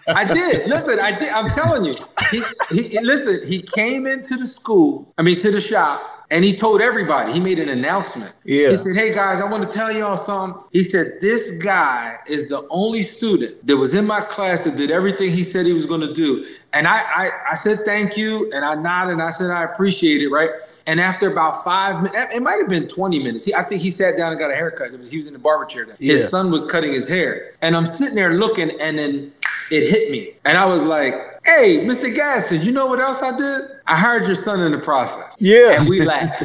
[0.09, 0.67] I did.
[0.69, 1.29] Listen, I did.
[1.31, 1.95] I'm telling you.
[2.31, 3.47] He, he listen.
[3.47, 5.13] He came into the school.
[5.19, 7.33] I mean, to the shop, and he told everybody.
[7.33, 8.33] He made an announcement.
[8.45, 8.71] Yeah.
[8.71, 12.49] He said, "Hey guys, I want to tell y'all something." He said, "This guy is
[12.49, 15.87] the only student that was in my class that did everything he said he was
[15.87, 19.31] going to do." And I, I, I said thank you, and I nodded, and I
[19.31, 20.51] said I appreciate it, right?
[20.87, 23.47] And after about five minutes, it might have been 20 minutes.
[23.47, 24.91] He, I think he sat down and got a haircut.
[25.05, 25.87] He was in the barber chair.
[25.87, 25.97] Then.
[25.99, 26.15] Yeah.
[26.15, 29.33] His son was cutting his hair, and I'm sitting there looking, and then
[29.71, 32.15] it hit me, and I was like, "Hey, Mr.
[32.15, 33.63] Gasson, you know what else I did?
[33.87, 35.81] I hired your son in the process." Yeah.
[35.81, 36.45] and we laughed.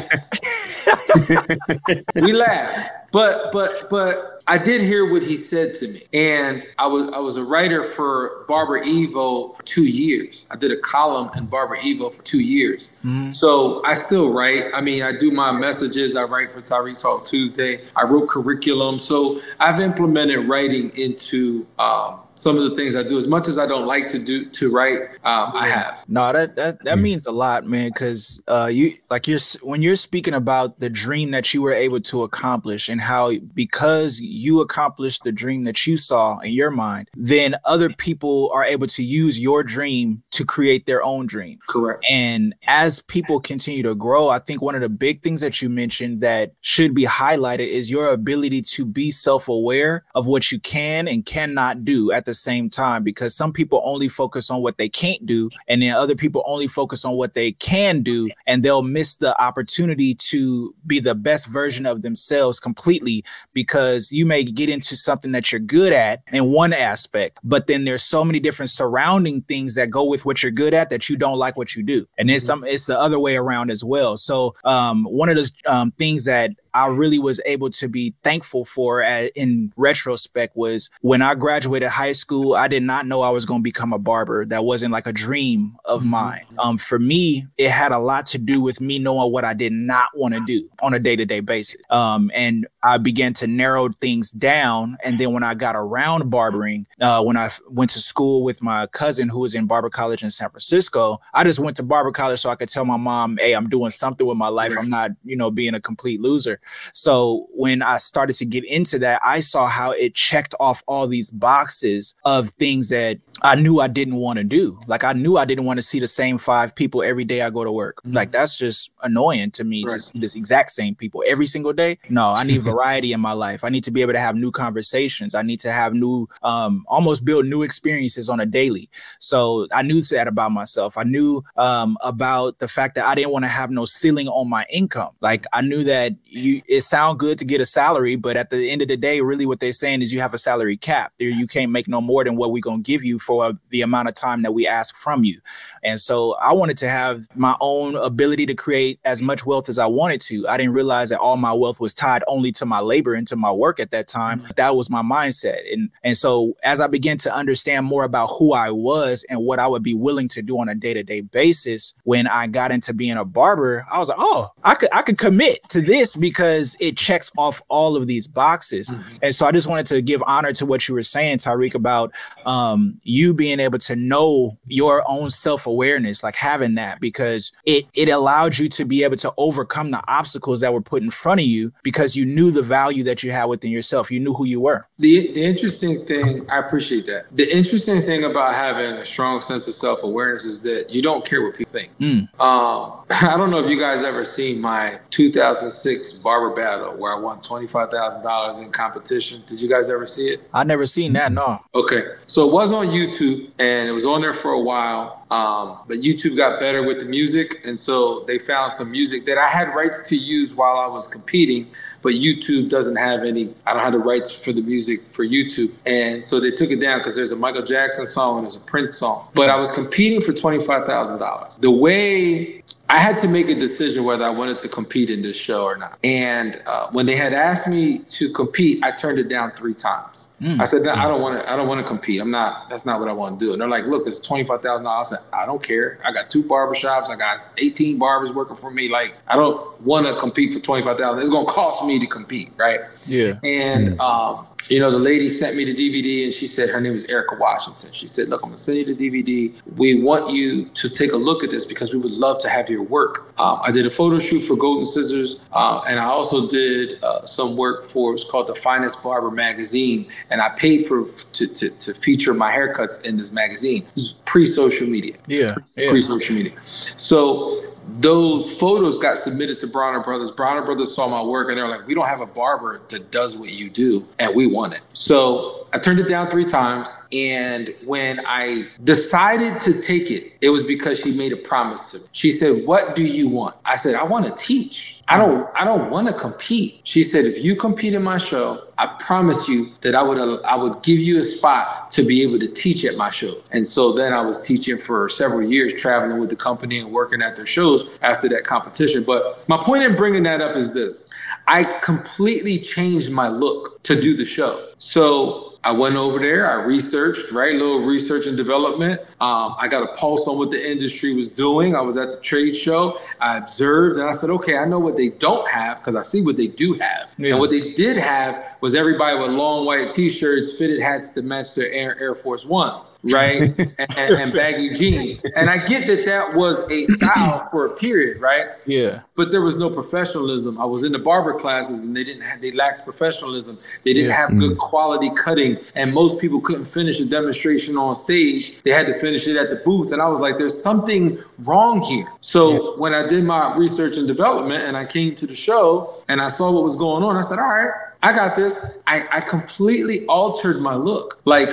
[2.15, 6.87] we laughed, but but but I did hear what he said to me, and I
[6.87, 10.45] was I was a writer for Barber Evo for two years.
[10.51, 12.91] I did a column in Barber Evo for two years,
[13.31, 14.65] so I still write.
[14.73, 16.15] I mean, I do my messages.
[16.15, 17.83] I write for Tyrik Talk Tuesday.
[17.95, 23.17] I wrote curriculum, so I've implemented writing into um, some of the things I do.
[23.17, 26.03] As much as I don't like to do to write, um, I have.
[26.07, 27.89] No, that that, that means a lot, man.
[27.89, 32.01] Because uh, you like you're when you're speaking about the dream that you were able
[32.01, 37.09] to accomplish and how because you accomplished the dream that you saw in your mind,
[37.15, 41.59] then other people are able to use your dream to create their own dream.
[41.67, 42.03] Correct.
[42.09, 45.69] And as people continue to grow, I think one of the big things that you
[45.69, 50.59] mentioned that should be highlighted is your ability to be self aware of what you
[50.59, 53.03] can and cannot do at the same time.
[53.03, 56.67] Because some people only focus on what they can't do, and then other people only
[56.67, 61.47] focus on what they can do, and they'll miss the opportunity to be the best
[61.47, 66.51] version of themselves completely because you may get into something that you're good at in
[66.51, 70.51] one aspect, but then there's so many different surrounding things that go with what you're
[70.51, 72.05] good at that you don't like what you do.
[72.17, 74.17] And it's some it's the other way around as well.
[74.17, 78.65] So um one of those um things that I really was able to be thankful
[78.65, 83.29] for at, in retrospect was when I graduated high school, I did not know I
[83.29, 84.45] was going to become a barber.
[84.45, 86.45] That wasn't like a dream of mine.
[86.59, 89.73] Um, for me, it had a lot to do with me knowing what I did
[89.73, 91.79] not want to do on a day to day basis.
[91.89, 94.97] Um, and I began to narrow things down.
[95.03, 98.87] And then when I got around barbering, uh, when I went to school with my
[98.87, 102.41] cousin who was in barber college in San Francisco, I just went to barber college
[102.41, 104.73] so I could tell my mom, hey, I'm doing something with my life.
[104.77, 106.59] I'm not, you know, being a complete loser.
[106.91, 111.07] So when I started to get into that, I saw how it checked off all
[111.07, 114.79] these boxes of things that I knew I didn't want to do.
[114.87, 117.49] Like I knew I didn't want to see the same five people every day I
[117.49, 117.99] go to work.
[118.05, 121.99] Like that's just annoying to me to see this exact same people every single day.
[122.09, 123.63] No, I need variety in my life.
[123.63, 125.35] I need to be able to have new conversations.
[125.35, 128.89] I need to have new um almost build new experiences on a daily.
[129.19, 130.97] So I knew that about myself.
[130.97, 134.49] I knew um about the fact that I didn't want to have no ceiling on
[134.49, 135.11] my income.
[135.21, 138.69] Like I knew that you it sound good to get a salary, but at the
[138.69, 141.13] end of the day, really what they're saying is you have a salary cap.
[141.19, 144.09] There you can't make no more than what we're gonna give you for the amount
[144.09, 145.39] of time that we ask from you.
[145.83, 149.79] And so I wanted to have my own ability to create as much wealth as
[149.79, 150.47] I wanted to.
[150.47, 153.35] I didn't realize that all my wealth was tied only to my labor and to
[153.35, 154.43] my work at that time.
[154.55, 155.71] That was my mindset.
[155.71, 159.59] And and so as I began to understand more about who I was and what
[159.59, 163.17] I would be willing to do on a day-to-day basis, when I got into being
[163.17, 166.97] a barber, I was like, oh, I could I could commit to this because it
[166.97, 168.93] checks off all of these boxes.
[169.21, 172.11] And so I just wanted to give honor to what you were saying, Tyrik, about
[172.45, 178.09] um, you being able to know your own self-awareness, like having that, because it it
[178.09, 181.45] allowed you to be able to overcome the obstacles that were put in front of
[181.45, 184.11] you because you knew the value that you had within yourself.
[184.11, 184.85] You knew who you were.
[184.99, 187.25] The the interesting thing, I appreciate that.
[187.31, 191.25] The interesting thing about having a strong sense of self awareness is that you don't
[191.25, 191.91] care what people think.
[191.99, 192.27] Mm.
[192.39, 197.19] Um, I don't know if you guys ever seen my 2006 barber battle where I
[197.19, 199.43] won twenty five thousand dollars in competition.
[199.45, 200.41] Did you guys ever see it?
[200.53, 201.31] I never seen that.
[201.31, 201.59] No.
[201.75, 205.23] Okay, so it was on YouTube and it was on there for a while.
[205.31, 209.39] Um, but YouTube got better with the music, and so they found some music that
[209.39, 211.67] I had rights to use while I was competing.
[212.03, 213.53] But YouTube doesn't have any.
[213.65, 216.79] I don't have the rights for the music for YouTube, and so they took it
[216.79, 219.27] down because there's a Michael Jackson song and there's a Prince song.
[219.33, 221.53] But I was competing for twenty five thousand dollars.
[221.59, 225.35] The way I had to make a decision whether I wanted to compete in this
[225.35, 225.97] show or not.
[226.03, 230.29] And uh, when they had asked me to compete, I turned it down three times.
[230.43, 230.59] Mm.
[230.59, 231.49] I said, no, I don't want to.
[231.49, 232.19] I don't want to compete.
[232.19, 232.69] I'm not.
[232.69, 233.53] That's not what I want to do.
[233.53, 235.07] And they're like, look, it's twenty five thousand dollars.
[235.07, 235.99] I said, I don't care.
[236.03, 237.09] I got two barbershops.
[237.09, 238.89] I got eighteen barbers working for me.
[238.89, 241.21] Like, I don't want to compete for twenty five thousand.
[241.21, 242.81] It's gonna cost me to compete, right?
[243.03, 243.39] Yeah.
[243.41, 246.93] And um, you know, the lady sent me the DVD, and she said her name
[246.93, 247.91] is Erica Washington.
[247.91, 249.53] She said, "Look, I'm gonna send you the DVD.
[249.77, 252.69] We want you to take a look at this because we would love to have
[252.69, 256.47] your work." Um, I did a photo shoot for Golden Scissors, uh, and I also
[256.47, 261.05] did uh, some work for it's called the Finest Barber magazine, and I paid for
[261.37, 263.85] to to, to feature my haircuts in this magazine.
[263.95, 265.55] This pre-social media Yeah.
[265.77, 265.89] yeah.
[265.91, 266.53] pre-social media.
[266.97, 267.57] So
[267.99, 270.31] those photos got submitted to Bronner Brothers.
[270.31, 273.11] Bronner Brothers saw my work and they were like, "We don't have a barber that
[273.11, 276.95] does what you do, and we want it." So I turned it down three times,
[277.11, 281.99] and when I decided to take it, it was because she made a promise to
[281.99, 282.03] me.
[282.11, 285.01] She said, "What do you want?" I said, "I want to teach.
[285.07, 285.47] I don't.
[285.55, 289.47] I don't want to compete." She said, "If you compete in my show, I promise
[289.47, 292.83] you that I would I would give you a spot to be able to teach
[292.85, 293.35] at my show.
[293.51, 297.21] And so then I was teaching for several years, traveling with the company and working
[297.21, 299.03] at their shows after that competition.
[299.03, 301.09] But my point in bringing that up is this:
[301.47, 304.69] I completely changed my look to do the show.
[304.77, 306.49] So I went over there.
[306.49, 307.55] I researched, right?
[307.55, 308.99] A little research and development.
[309.21, 311.73] Um, I got a pulse on what the industry was doing.
[311.75, 312.99] I was at the trade show.
[313.21, 316.21] I observed and I said, okay, I know what they don't have because I see
[316.21, 317.15] what they do have.
[317.17, 317.31] Yeah.
[317.31, 321.55] And what they did have was everybody with long white t-shirts, fitted hats to match
[321.55, 323.41] their Air, Air Force Ones, right?
[323.57, 325.21] and, and, and baggy jeans.
[325.37, 328.47] And I get that that was a style for a period, right?
[328.65, 329.01] Yeah.
[329.15, 330.59] but there was no professionalism.
[330.59, 333.57] I was in the barber classes and they didn't have, they lacked professionalism.
[333.85, 334.17] They didn't Yeah.
[334.17, 338.61] have good quality cutting and most people couldn't finish a demonstration on stage.
[338.63, 339.91] They had to finish it at the booth.
[339.91, 342.07] And I was like, there's something wrong here.
[342.21, 346.21] So when I did my research and development and I came to the show and
[346.21, 348.59] I saw what was going on, I said, all right, I got this.
[348.85, 351.19] I, I completely altered my look.
[351.25, 351.49] Like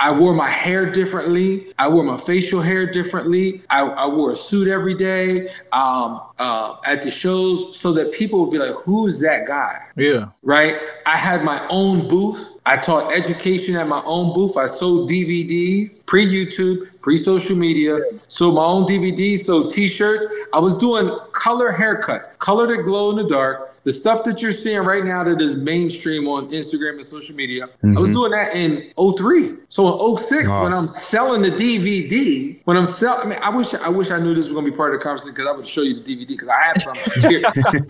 [0.00, 1.72] I wore my hair differently.
[1.78, 3.62] I wore my facial hair differently.
[3.68, 8.40] I, I wore a suit every day um, uh, at the shows so that people
[8.40, 9.80] would be like, who's that guy?
[9.96, 10.26] Yeah.
[10.42, 10.78] Right?
[11.06, 12.60] I had my own booth.
[12.64, 14.56] I taught education at my own booth.
[14.56, 20.24] I sold DVDs, pre YouTube, pre social media, sold my own DVDs, sold t shirts.
[20.52, 23.67] I was doing color haircuts, color that glow in the dark.
[23.88, 27.70] The stuff that you're seeing right now that is mainstream on Instagram and social media,
[27.82, 28.12] I was Mhm.
[28.12, 29.54] doing that in 03.
[29.70, 30.64] So in 06, Wow.
[30.64, 34.18] when I'm selling the DVD, when I'm selling, I mean, I wish I wish I
[34.18, 36.02] knew this was gonna be part of the conversation because I would show you the
[36.02, 36.96] DVD because I have some
[37.30, 37.40] here.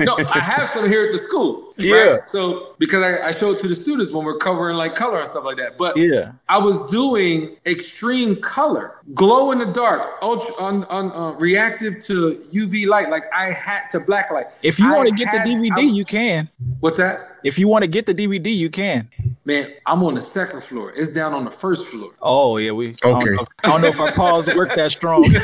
[0.06, 1.74] no, I have some here at the school.
[1.78, 1.96] Yeah.
[2.12, 2.22] Right?
[2.22, 5.28] So because I, I show it to the students when we're covering like color and
[5.28, 5.78] stuff like that.
[5.78, 6.30] But Yeah.
[6.48, 12.44] I was doing extreme color, glow in the dark, ultra on, on uh, reactive to
[12.52, 13.08] UV light.
[13.10, 14.46] Like I had to black light.
[14.62, 16.48] If you want to get the DVD, I- you can.
[16.80, 17.37] What's that?
[17.44, 19.08] If you want to get the DVD, you can.
[19.44, 20.92] Man, I'm on the second floor.
[20.94, 22.10] It's down on the first floor.
[22.20, 22.96] Oh yeah, we.
[23.02, 23.24] I Okay.
[23.30, 25.30] don't know, I don't know if our pause work that strong.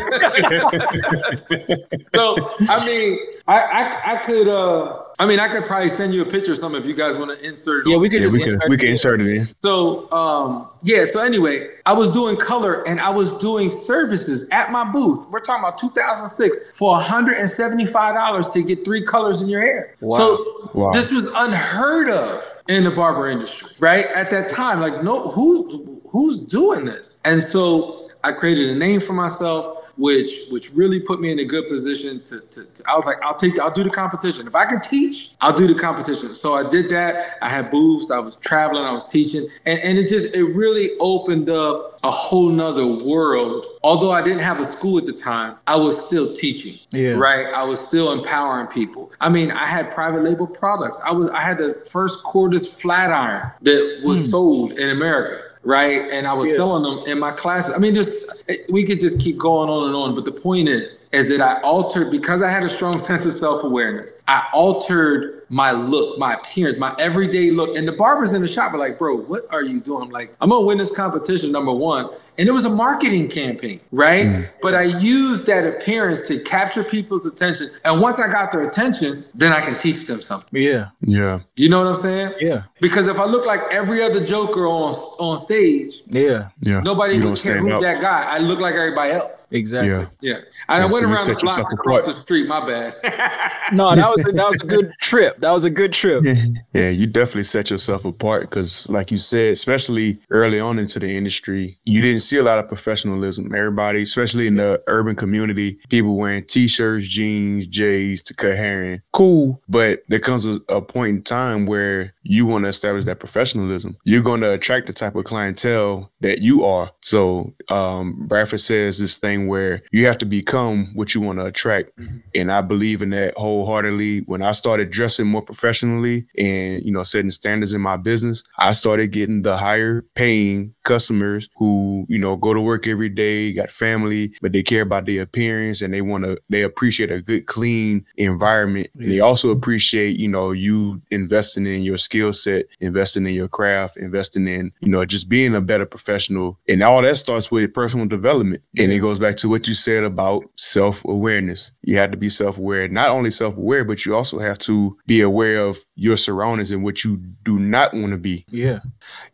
[2.14, 6.22] So I mean, I, I I could uh I mean I could probably send you
[6.22, 7.90] a picture or something if you guys want to insert it.
[7.90, 8.78] Yeah, we could Yeah, just we can insert we it.
[8.78, 9.48] can insert it in.
[9.62, 14.70] So um yeah, so anyway, I was doing color and I was doing services at
[14.70, 15.26] my booth.
[15.30, 19.96] We're talking about 2006 for $175 to get three colors in your hair.
[20.00, 20.18] Wow.
[20.18, 20.92] So Wow.
[20.92, 24.06] this was unheard of in the barber industry, right?
[24.06, 27.20] At that time, like no who's who's doing this?
[27.24, 31.44] And so I created a name for myself which which really put me in a
[31.44, 34.46] good position to, to, to I was like I'll take I'll do the competition.
[34.46, 36.34] If I can teach I'll do the competition.
[36.34, 37.38] So I did that.
[37.42, 38.10] I had booths.
[38.10, 38.84] I was traveling.
[38.84, 39.46] I was teaching.
[39.66, 43.66] And and it just it really opened up a whole nother world.
[43.82, 47.12] Although I didn't have a school at the time I was still teaching Yeah.
[47.12, 47.46] right?
[47.54, 49.12] I was still empowering people.
[49.20, 51.00] I mean I had private label products.
[51.06, 54.24] I was I had the first cordless flat iron that was hmm.
[54.24, 56.10] sold in America right?
[56.10, 56.56] And I was Yeah.
[56.56, 57.74] selling them in my classes.
[57.74, 60.14] I mean, just we could just keep going on and on.
[60.14, 63.34] But the point is, is that I altered because I had a strong sense of
[63.34, 64.18] self-awareness.
[64.28, 67.76] I altered my look, my appearance, my everyday look.
[67.76, 70.34] And the barbers in the shop were like, "Bro, what are you doing?" I'm like,
[70.40, 72.08] "I'm gonna win this competition." Number one.
[72.36, 74.26] And it was a marketing campaign, right?
[74.26, 74.48] Mm.
[74.60, 77.70] But I used that appearance to capture people's attention.
[77.84, 80.48] And once I got their attention, then I can teach them something.
[80.60, 80.88] Yeah.
[81.02, 81.38] Yeah.
[81.54, 82.32] You know what I'm saying?
[82.40, 82.64] Yeah.
[82.80, 86.48] Because if I look like every other Joker on on stage, Yeah.
[86.60, 86.80] Yeah.
[86.80, 87.82] Nobody You would don't care stand who's up.
[87.82, 88.24] that guy.
[88.28, 89.46] I look like everybody else.
[89.52, 89.90] Exactly.
[89.92, 90.06] Yeah.
[90.20, 90.34] Yeah.
[90.34, 92.16] And I Yeah, so went you around the block across apart.
[92.16, 92.48] the street.
[92.48, 92.94] My bad.
[93.72, 95.40] No, that was a, that was a good trip.
[95.44, 96.24] That was a good trip.
[96.72, 101.14] Yeah, you definitely set yourself apart because, like you said, especially early on into the
[101.16, 103.54] industry, you didn't see a lot of professionalism.
[103.54, 109.02] Everybody, especially in the urban community, people wearing t-shirts, jeans, J's to cut hair in.
[109.12, 113.20] Cool, but there comes a, a point in time where you want to establish that
[113.20, 113.96] professionalism.
[114.04, 116.90] You're going to attract the type of clientele that you are.
[117.02, 121.44] So, um, Bradford says this thing where you have to become what you want to
[121.44, 121.90] attract.
[122.34, 124.20] And I believe in that wholeheartedly.
[124.20, 128.72] When I started dressing more professionally and, you know, setting standards in my business, I
[128.72, 133.70] started getting the higher paying customers who, you know, go to work every day, got
[133.70, 137.46] family, but they care about their appearance and they want to, they appreciate a good,
[137.46, 138.88] clean environment.
[138.94, 143.96] They also appreciate, you know, you investing in your skill set, investing in your craft,
[143.96, 146.58] investing in, you know, just being a better professional.
[146.68, 148.62] And all that starts with personal development.
[148.78, 151.72] And it goes back to what you said about self awareness.
[151.82, 154.96] You have to be self aware, not only self aware, but you also have to
[155.06, 158.44] be aware of your surroundings and what you do not want to be.
[158.48, 158.78] Yeah,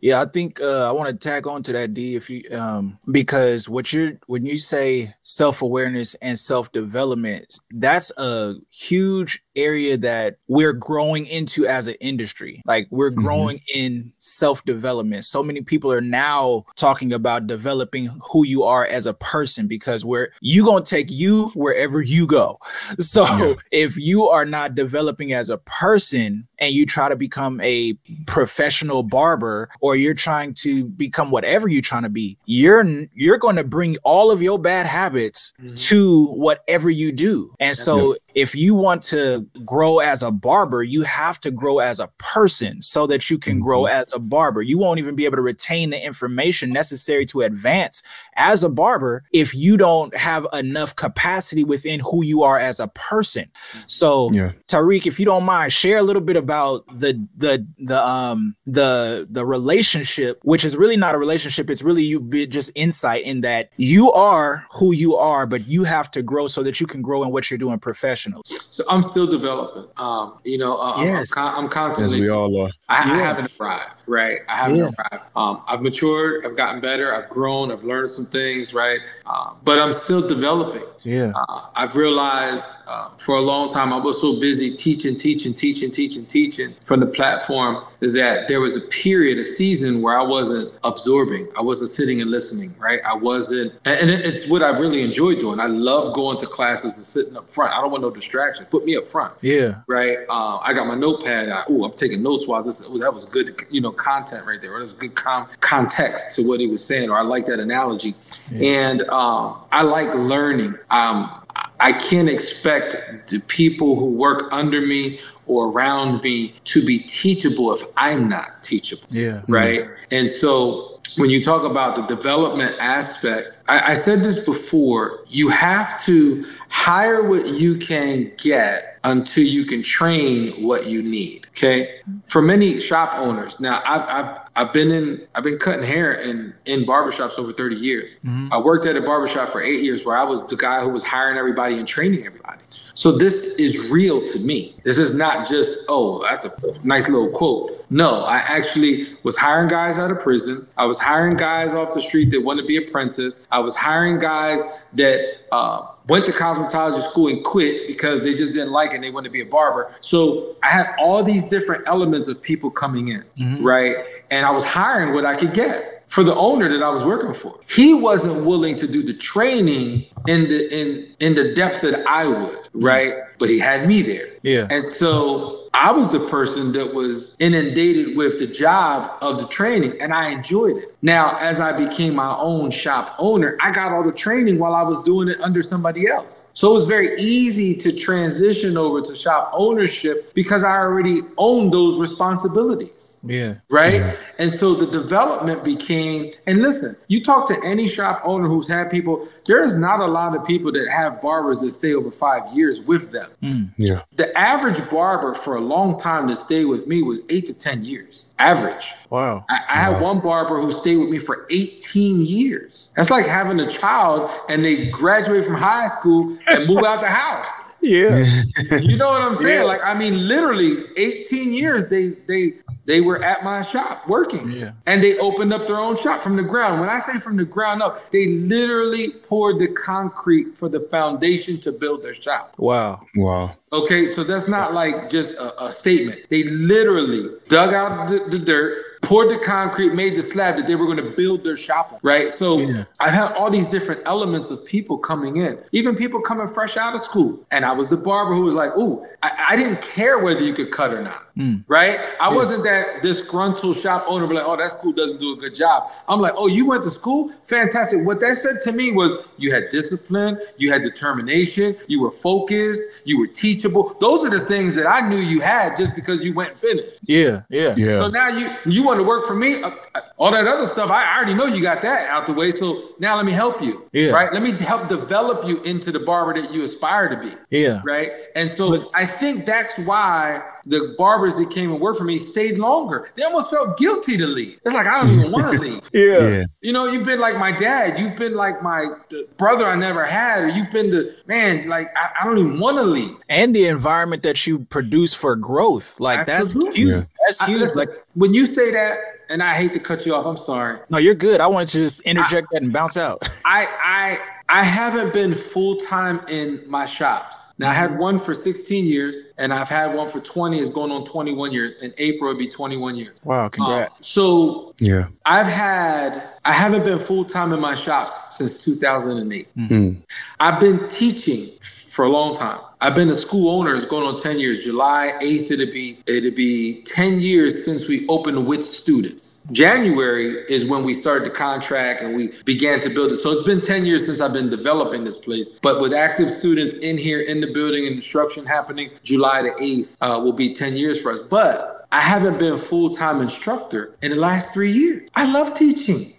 [0.01, 0.21] yeah.
[0.21, 3.67] I think uh, I want to tack on to that D if you um because
[3.69, 10.37] what you're when you say self awareness and self development, that's a huge area that
[10.47, 12.61] we're growing into as an industry.
[12.65, 13.15] Like we're Mhm.
[13.15, 15.23] growing in self development.
[15.25, 20.05] So many people are now talking about developing who you are as a person because
[20.05, 22.59] we're you gonna take you wherever you go.
[22.99, 23.53] So Yeah.
[23.71, 27.93] if you are not developing as a person and you try to become a
[28.27, 33.55] professional barber or you're trying to become whatever you're trying to be, you're you're going
[33.57, 35.77] to bring all of your bad habits Mhm.
[35.89, 37.53] to whatever you do.
[37.59, 38.17] And so Yeah.
[38.43, 42.81] if you want to grow as a barber, you have to grow as a person
[42.81, 44.61] so that you can grow as a barber.
[44.61, 48.01] You won't even be able to retain the information necessary to advance
[48.35, 52.87] as a barber if you don't have enough capacity within who you are as a
[52.89, 53.45] person.
[53.87, 54.51] So Yeah.
[54.67, 59.27] Tyrik, if you don't mind, share a little bit about the the the um the
[59.29, 61.69] the relationship, which is really not a relationship.
[61.69, 65.83] It's really you be just insight in that you are who you are, but you
[65.83, 68.43] have to grow so that you can grow in what you're doing professionally.
[68.69, 69.85] So I'm still developing.
[69.97, 71.31] Um, you know, uh, I'm- Yes.
[71.35, 72.71] I'm, con- I'm As constantly we all are.
[72.91, 74.39] I, I haven't arrived, right?
[74.49, 74.89] I haven't Yeah.
[74.97, 75.23] arrived.
[75.35, 78.99] Um, I've matured, I've gotten better, I've grown, I've learned some things, right?
[79.25, 80.83] Um, but I'm still developing.
[81.03, 81.31] Yeah.
[81.35, 85.89] Uh, I've realized uh, for a long time I was so busy teaching, teaching, teaching,
[85.89, 90.73] teaching, teaching from the platform that there was a period, a season where I wasn't
[90.83, 91.47] absorbing.
[91.57, 92.99] I wasn't sitting and listening, right?
[93.07, 95.59] I wasn't, and and it- it's what I really enjoy doing.
[95.59, 97.73] I love going to classes and sitting up front.
[97.73, 98.67] I don't want no distractions.
[98.69, 99.75] Put me up front Yeah.
[99.87, 100.17] right?
[100.29, 101.49] Uh, I got my notepad.
[101.49, 102.80] I, ooh, I'm taking notes while this.
[102.99, 104.73] That was good, you know, content right there.
[104.73, 107.09] Or that was good com- context to what he was saying.
[107.09, 108.15] Or I like that analogy.
[108.53, 110.75] And um, I like learning.
[110.89, 111.37] Um,
[111.79, 117.73] I can't expect the people who work under me or around me to be teachable
[117.73, 119.41] if I'm not teachable Yeah.
[119.47, 119.87] right?
[120.11, 125.49] And so when you talk about the development aspect, I, I said this before, you
[125.49, 131.47] have to hire what you can get until you can train what you need.
[131.51, 131.99] Okay.
[132.27, 136.53] For many shop owners, now I've, I've, I've been in, I've been cutting hair in,
[136.65, 138.17] in barbershops over 30 years.
[138.51, 141.03] I worked at a barbershop for eight years where I was the guy who was
[141.03, 142.59] hiring everybody and training everybody.
[142.69, 144.75] So this is real to me.
[144.83, 147.85] This is not just, oh, that's a nice little quote.
[147.89, 150.67] No, I actually was hiring guys out of prison.
[150.77, 153.47] I was hiring guys off the street that want to be apprentice.
[153.51, 154.61] I was hiring guys
[154.93, 155.21] that
[155.51, 159.11] uh, went to cosmetology school and quit because they just didn't like it and they
[159.11, 159.93] wanted to be a barber.
[160.01, 163.63] So I had all these different elements of people coming in, mm-hmm.
[163.63, 163.97] right?
[164.29, 167.33] And I was hiring what I could get for the owner that I was working
[167.33, 167.59] for.
[167.69, 172.27] He wasn't willing to do the training in the in in the depth that I
[172.27, 172.83] would, mm-hmm.
[172.83, 173.13] right?
[173.39, 174.29] But he had me there.
[174.43, 174.67] Yeah.
[174.69, 179.93] And so I was the person that was inundated with the job of the training
[180.01, 180.95] and I enjoyed it.
[181.01, 184.83] Now, as I became my own shop owner, I got all the training while I
[184.83, 186.45] was doing it under somebody else.
[186.53, 191.73] So it was very easy to transition over to shop ownership because I already owned
[191.73, 193.55] those responsibilities Yeah.
[193.69, 194.17] right?
[194.39, 198.91] And so the development became, and listen, you talk to any shop owner who's had
[198.91, 202.43] people, there is not a lot of people that have barbers that stay over five
[202.53, 203.31] years with them.
[203.41, 203.69] Mm.
[203.77, 204.03] Yeah.
[204.15, 207.83] The average barber for a long time to stay with me was eight to 10
[207.83, 208.93] years, average.
[209.09, 209.45] Wow.
[209.49, 212.91] I, I had one barber who stayed with me for 18 years.
[212.95, 217.09] That's like having a child and they graduate from high school and move out the
[217.09, 217.47] house.
[217.83, 218.43] Yeah.
[218.79, 219.61] You know what I'm saying?
[219.61, 219.63] Yeah.
[219.63, 222.53] Like, I mean, literally 18 years they they
[222.85, 224.51] they were at my shop working.
[224.51, 224.71] Yeah.
[224.87, 226.79] And they opened up their own shop from the ground.
[226.79, 231.59] When I say from the ground up, they literally poured the concrete for the foundation
[231.61, 232.55] to build their shop.
[232.57, 233.05] Wow.
[233.15, 233.55] Wow.
[233.73, 236.21] Okay, so that's not like just a, a statement.
[236.29, 240.75] They literally dug out the, the dirt, poured the concrete, made the slab that they
[240.75, 242.29] were going to build their shop on, right?
[242.31, 242.83] So Yeah.
[242.99, 246.93] I had all these different elements of people coming in, even people coming fresh out
[246.93, 247.39] of school.
[247.51, 250.53] And I was the barber who was like, ooh, I, I didn't care whether you
[250.53, 251.27] could cut or not,
[251.67, 251.99] right?
[252.19, 255.55] I wasn't that disgruntled shop owner, but like, oh, that school doesn't do a good
[255.55, 255.91] job.
[256.07, 257.31] I'm like, oh, you went to school?
[257.45, 258.05] Fantastic.
[258.05, 262.81] What that said to me was you had discipline, you had determination, you were focused,
[263.05, 263.95] you were teachable.
[263.99, 266.99] Those are the things that I knew you had just because you went and finished.
[267.03, 267.41] Yeah.
[267.49, 267.73] Yeah.
[267.77, 267.99] yeah.
[267.99, 269.61] So now you you want to work for me?
[269.61, 272.51] Uh, uh, all that other stuff, I already know you got that out the way.
[272.51, 273.89] So now let me help you.
[273.91, 274.11] Yeah.
[274.11, 274.31] Right.
[274.31, 277.35] Let me help develop you into the barber that you aspire to be.
[277.49, 277.81] Yeah.
[277.83, 278.11] Right.
[278.35, 282.57] And so I think that's why the barbers that came and worked for me stayed
[282.57, 283.09] longer.
[283.15, 284.59] They almost felt guilty to leave.
[284.65, 285.89] It's like I don't even want to leave.
[285.93, 286.27] Yeah.
[286.27, 286.43] Yeah.
[286.61, 287.99] You know, you've been like my dad.
[287.99, 291.67] You've been like my the brother I never had, or you've been the man.
[291.67, 293.15] Like I, I don't even want to leave.
[293.29, 295.99] And the environment that you produce for growth.
[295.99, 296.77] Like that's huge.
[296.77, 297.03] Yeah.
[297.25, 297.61] That's I- huge.
[297.61, 298.97] listen, like when you say that,
[299.29, 300.25] and I hate to cut you off.
[300.25, 300.79] I'm sorry.
[300.89, 301.39] no, you're good.
[301.39, 303.27] I wanted to just interject that and bounce out.
[303.45, 307.50] I I I haven't been full time in my shops.
[307.61, 310.57] Now I had one for 16 years, and I've had one for 20.
[310.59, 311.75] It's going on 21 years.
[311.83, 313.19] In April, it'll be 21 years.
[313.23, 314.07] Wow, Um, congrats.
[314.07, 315.05] so Yeah.
[315.27, 319.47] I've had I haven't been full time in my shops since 2008.
[319.55, 319.97] Mm.
[320.39, 322.61] I've been teaching for a long time.
[322.83, 323.75] I've been a school owner.
[323.75, 324.63] It's going on 10 years.
[324.63, 329.41] July 8th, it'll be it'll be 10 years since we opened with students.
[329.51, 333.17] January is when we started the contract and we began to build it.
[333.17, 335.59] So it's been 10 years since I've been developing this place.
[335.59, 339.97] But with active students in here in the building and instruction happening, July the 8th
[340.01, 341.19] uh, will be 10 years for us.
[341.19, 345.07] But I haven't been full-time instructor in the last three years.
[345.13, 346.13] I love teaching.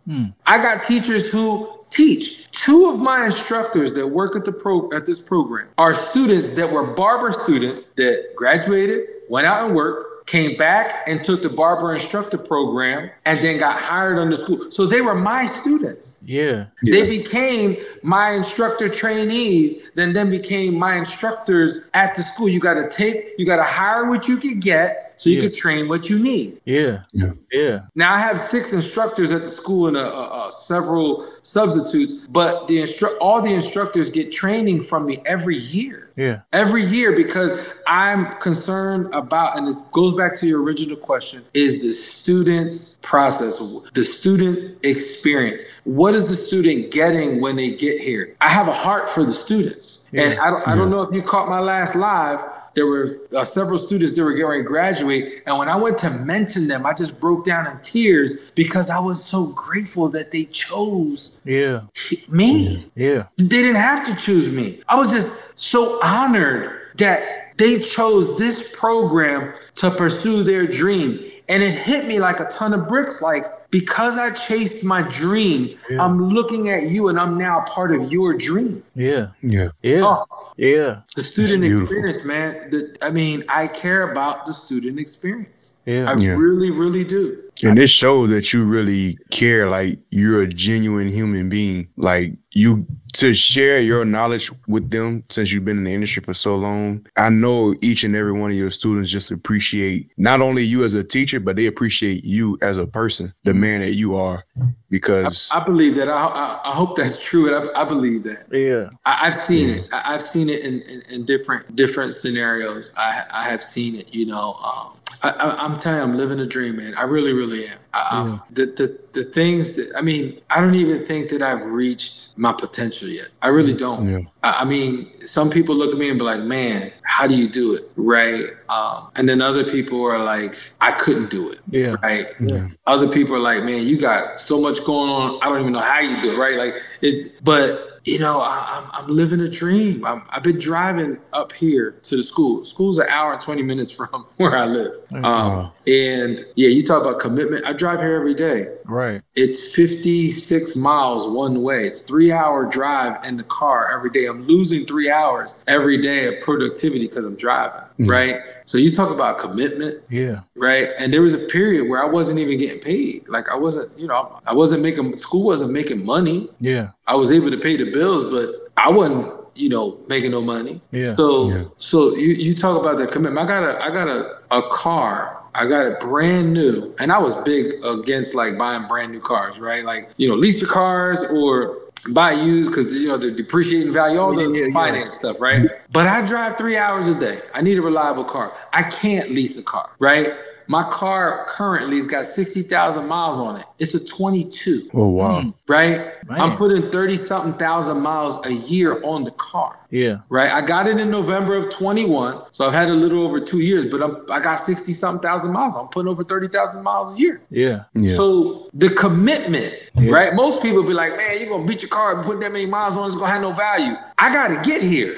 [0.46, 2.50] I got teachers who teach.
[2.50, 6.70] Two of my instructors that work at the pro at this program are students that
[6.70, 11.94] were barber students that graduated, went out and worked, came back and took the barber
[11.94, 14.70] instructor program, and then got hired on the school.
[14.70, 16.22] So they were my students.
[16.24, 16.66] Yeah.
[16.84, 22.48] They became my instructor trainees, then then became my instructors at the school.
[22.48, 25.42] You got to take, you got to hire what you could get, so you Yeah.
[25.42, 26.60] could train what you need.
[26.64, 27.02] Yeah.
[27.12, 27.30] Yeah.
[27.52, 27.80] Yeah.
[27.94, 32.66] Now I have six instructors at the school and uh, uh, uh, several substitutes, but
[32.66, 36.10] the instru- all the instructors get training from me every year.
[36.16, 36.40] Yeah.
[36.52, 37.52] Every year because
[37.86, 43.58] I'm concerned about, and this goes back to your original question, is the student's process,
[43.94, 45.62] the student experience.
[45.84, 48.34] What is the student getting when they get here?
[48.40, 50.00] I have a heart for the students.
[50.12, 52.44] And I don't, I don't know if you caught my last live.
[52.74, 55.42] There were uh, several students that were getting ready to graduate.
[55.46, 58.98] And when I went to mention them, I just broke down in tears because I
[58.98, 61.82] was so grateful that they chose Yeah.
[62.28, 62.90] me.
[62.94, 63.26] Yeah.
[63.36, 64.80] They didn't have to choose me.
[64.88, 71.18] I was just so honored that they chose this program to pursue their dream.
[71.48, 73.20] And it hit me like a ton of bricks.
[73.20, 76.04] Like, because I chased my dream, Yeah.
[76.04, 78.84] I'm looking at you and I'm now part of your dream.
[78.94, 79.28] Yeah.
[79.40, 79.68] Yeah.
[79.82, 80.02] Yeah.
[80.04, 80.24] Oh,
[80.58, 81.00] Yeah.
[81.16, 82.68] the student experience, man.
[82.70, 85.72] The, I mean, I care about the student experience.
[85.86, 86.04] Yeah.
[86.10, 86.36] I Yeah.
[86.36, 87.38] really, really do.
[87.62, 91.88] And this shows that you really care, like you're a genuine human being.
[91.96, 96.34] Like you to share your knowledge with them since you've been in the industry for
[96.34, 97.06] so long.
[97.16, 100.94] I know each and every one of your students just appreciate not only you as
[100.94, 104.44] a teacher, but they appreciate you as a person, the man that you are.
[104.88, 106.08] Because I believe that.
[106.08, 107.54] I, I, I hope that's true.
[107.54, 108.46] And I, I believe that.
[108.50, 108.90] Yeah.
[109.06, 109.88] I, I've seen it.
[109.92, 112.92] I, I've seen it in, in, in different different scenarios.
[112.96, 114.14] I I have seen it.
[114.14, 114.92] You know, um,
[115.22, 116.94] I, I, I'm telling you, I'm living a dream, man.
[116.96, 117.78] I really, really am.
[117.94, 121.64] I, um, the, the the things that I mean, I don't even think that I've
[121.64, 123.28] reached my potential yet.
[123.42, 124.08] I really don't.
[124.08, 124.18] Yeah.
[124.42, 127.48] I, I mean, some people look at me and be like, "Man, how do you
[127.48, 128.46] do it?" Right?
[128.68, 131.96] Um, and then other people are like, "I couldn't do it." Yeah.
[132.02, 132.26] Right?
[132.40, 132.68] Yeah.
[132.86, 135.38] Other people are like, "Man, you got so much going on.
[135.42, 136.56] I don't even know how you do it." Right?
[136.56, 137.44] Like, it.
[137.44, 140.04] But you know, I, I'm I'm living a dream.
[140.04, 142.64] I'm, I've been driving up here to the school.
[142.64, 144.92] School's an hour and twenty minutes from where I live.
[145.12, 145.72] Um, Wow.
[145.86, 147.64] and yeah, you talk about commitment.
[147.64, 148.66] I drive here every day.
[148.86, 149.22] Right.
[149.36, 151.84] It's 56 miles one way.
[151.86, 154.26] It's three hour drive in the car every day.
[154.26, 158.40] I'm losing three hours every day of productivity because I'm driving, right?
[158.72, 160.40] So you talk about commitment, Yeah.
[160.56, 160.88] right?
[160.98, 163.28] And there was a period where I wasn't even getting paid.
[163.28, 166.48] Like I wasn't, you know, I wasn't making school wasn't making money.
[166.58, 166.88] Yeah.
[167.06, 170.80] I was able to pay the bills, but I wasn't, you know, making no money.
[170.90, 171.14] Yeah.
[171.16, 171.64] So Yeah.
[171.76, 173.44] so you, you talk about that commitment.
[173.44, 175.38] I got a I got a, a car.
[175.54, 176.94] I got it brand new.
[176.98, 179.84] And I was big against like buying brand new cars, right?
[179.84, 181.76] Like, you know, lease your cars or
[182.12, 184.72] buy used because you know the depreciating value, all the Yeah, yeah, yeah.
[184.72, 185.70] finance stuff, right?
[185.92, 187.40] But I drive three hours a day.
[187.54, 188.52] I need a reliable car.
[188.72, 190.34] I can't lease a car, right?
[190.72, 193.66] My car currently has got 60,000 miles on it.
[193.78, 195.42] It's a 22 Oh wow.
[195.42, 195.50] Hmm.
[195.68, 195.98] right?
[196.30, 196.40] Man.
[196.40, 200.20] I'm putting 30 something thousand miles a year on the car, Yeah.
[200.30, 200.50] right?
[200.50, 202.40] I got it in November of 21.
[202.52, 205.52] So I've had a little over two years, but I'm, I got 60 something thousand
[205.52, 205.76] miles.
[205.76, 207.42] I'm putting over 30,000 miles a year.
[207.50, 207.84] Yeah.
[207.92, 208.16] Yeah.
[208.16, 210.10] So the commitment, Yeah.
[210.10, 210.32] right?
[210.34, 212.64] Most people be like, man, you're going to beat your car and put that many
[212.64, 213.94] miles on, it's going to have no value.
[214.16, 215.12] I got to get here.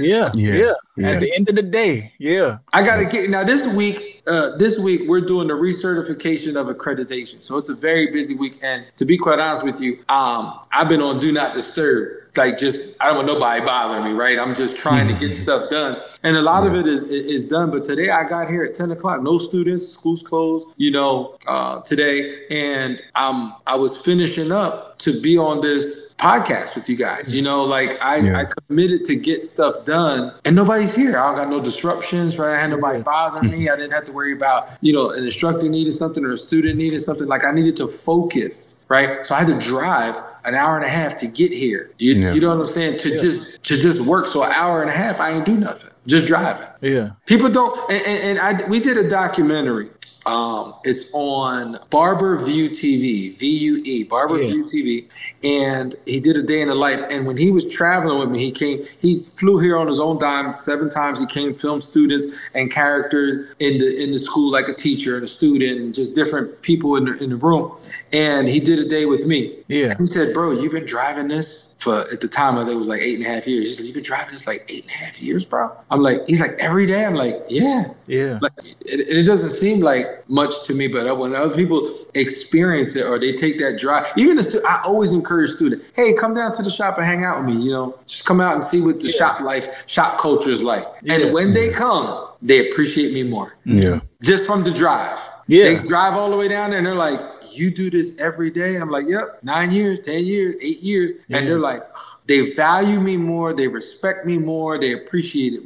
[0.00, 0.32] Yeah.
[0.34, 0.54] Yeah.
[0.54, 0.72] Yeah.
[0.96, 1.10] Yeah.
[1.10, 2.12] At the end of the day.
[2.18, 2.58] Yeah.
[2.72, 4.15] I got to get now this week.
[4.26, 8.58] Uh, this week we're doing the recertification of accreditation, so it's a very busy week.
[8.60, 12.25] And to be quite honest with you, um, I've been on do not disturb.
[12.36, 14.38] Like just I don't want nobody bothering me, right?
[14.38, 17.70] I'm just trying to get stuff done, and a lot of it is is done.
[17.70, 21.80] But today I got here at 10 o'clock, no students, school's closed, you know, uh,
[21.80, 27.32] today, and um, I was finishing up to be on this podcast with you guys.
[27.32, 28.40] You know, like I, Yeah.
[28.40, 31.18] I committed to get stuff done and nobody's here.
[31.18, 32.56] I don't got no disruptions, right?
[32.56, 33.68] I had nobody bothering me.
[33.68, 36.78] I didn't have to worry about, you know, an instructor needed something or a student
[36.78, 37.26] needed something.
[37.26, 39.24] Like I needed to focus, right?
[39.26, 40.16] So I had to drive
[40.46, 41.90] an hour and a half to get here.
[41.98, 42.32] You, Yeah.
[42.32, 42.98] you know what I'm saying?
[43.00, 44.26] To just to just work.
[44.26, 45.90] So an hour and a half, I ain't do nothing.
[46.06, 46.68] just driving.
[46.82, 47.10] Yeah.
[47.26, 49.90] People don't, and, and, and I we did a documentary.
[50.24, 54.50] Um, it's on Barber Vue TV, V U E, Barber Yeah.
[54.50, 55.08] Vue TV,
[55.44, 57.02] and he did a day in the life.
[57.10, 60.18] And when he was traveling with me, he came, he flew here on his own
[60.18, 61.18] dime seven times.
[61.18, 65.24] He came, film students and characters in the in the school, like a teacher and
[65.24, 67.72] a student, and just different people in the in the room.
[68.12, 69.56] And he did a day with me.
[69.68, 69.94] Yeah.
[69.98, 72.86] He said, "Bro, you've been driving this for at the time I think it was
[72.86, 74.90] like eight and a half years." He said, "You've been driving this like eight and
[74.92, 77.04] a half years, bro." I'm like, he's like every day.
[77.04, 77.86] I'm like, yeah.
[78.06, 78.38] Yeah.
[78.40, 78.52] Like
[78.82, 83.18] it, it doesn't seem like much to me, but when other people experience it or
[83.18, 86.62] they take that drive, even the stu- I always encourage students, hey, come down to
[86.62, 87.60] the shop and hang out with me.
[87.62, 90.86] You know, just come out and see what the shop life, shop culture is like.
[91.02, 91.14] Yeah.
[91.14, 94.00] And when they come, they appreciate me more Yeah.
[94.22, 95.18] just from the drive.
[95.48, 95.64] Yeah.
[95.64, 97.20] They drive all the way down there and they're like,
[97.54, 98.74] you do this every day?
[98.74, 101.20] And I'm like, yep, nine years, 10 years, eight years.
[101.28, 101.38] Yeah.
[101.38, 101.82] And they're like,
[102.26, 105.62] they value me more, they respect me more, they appreciate it.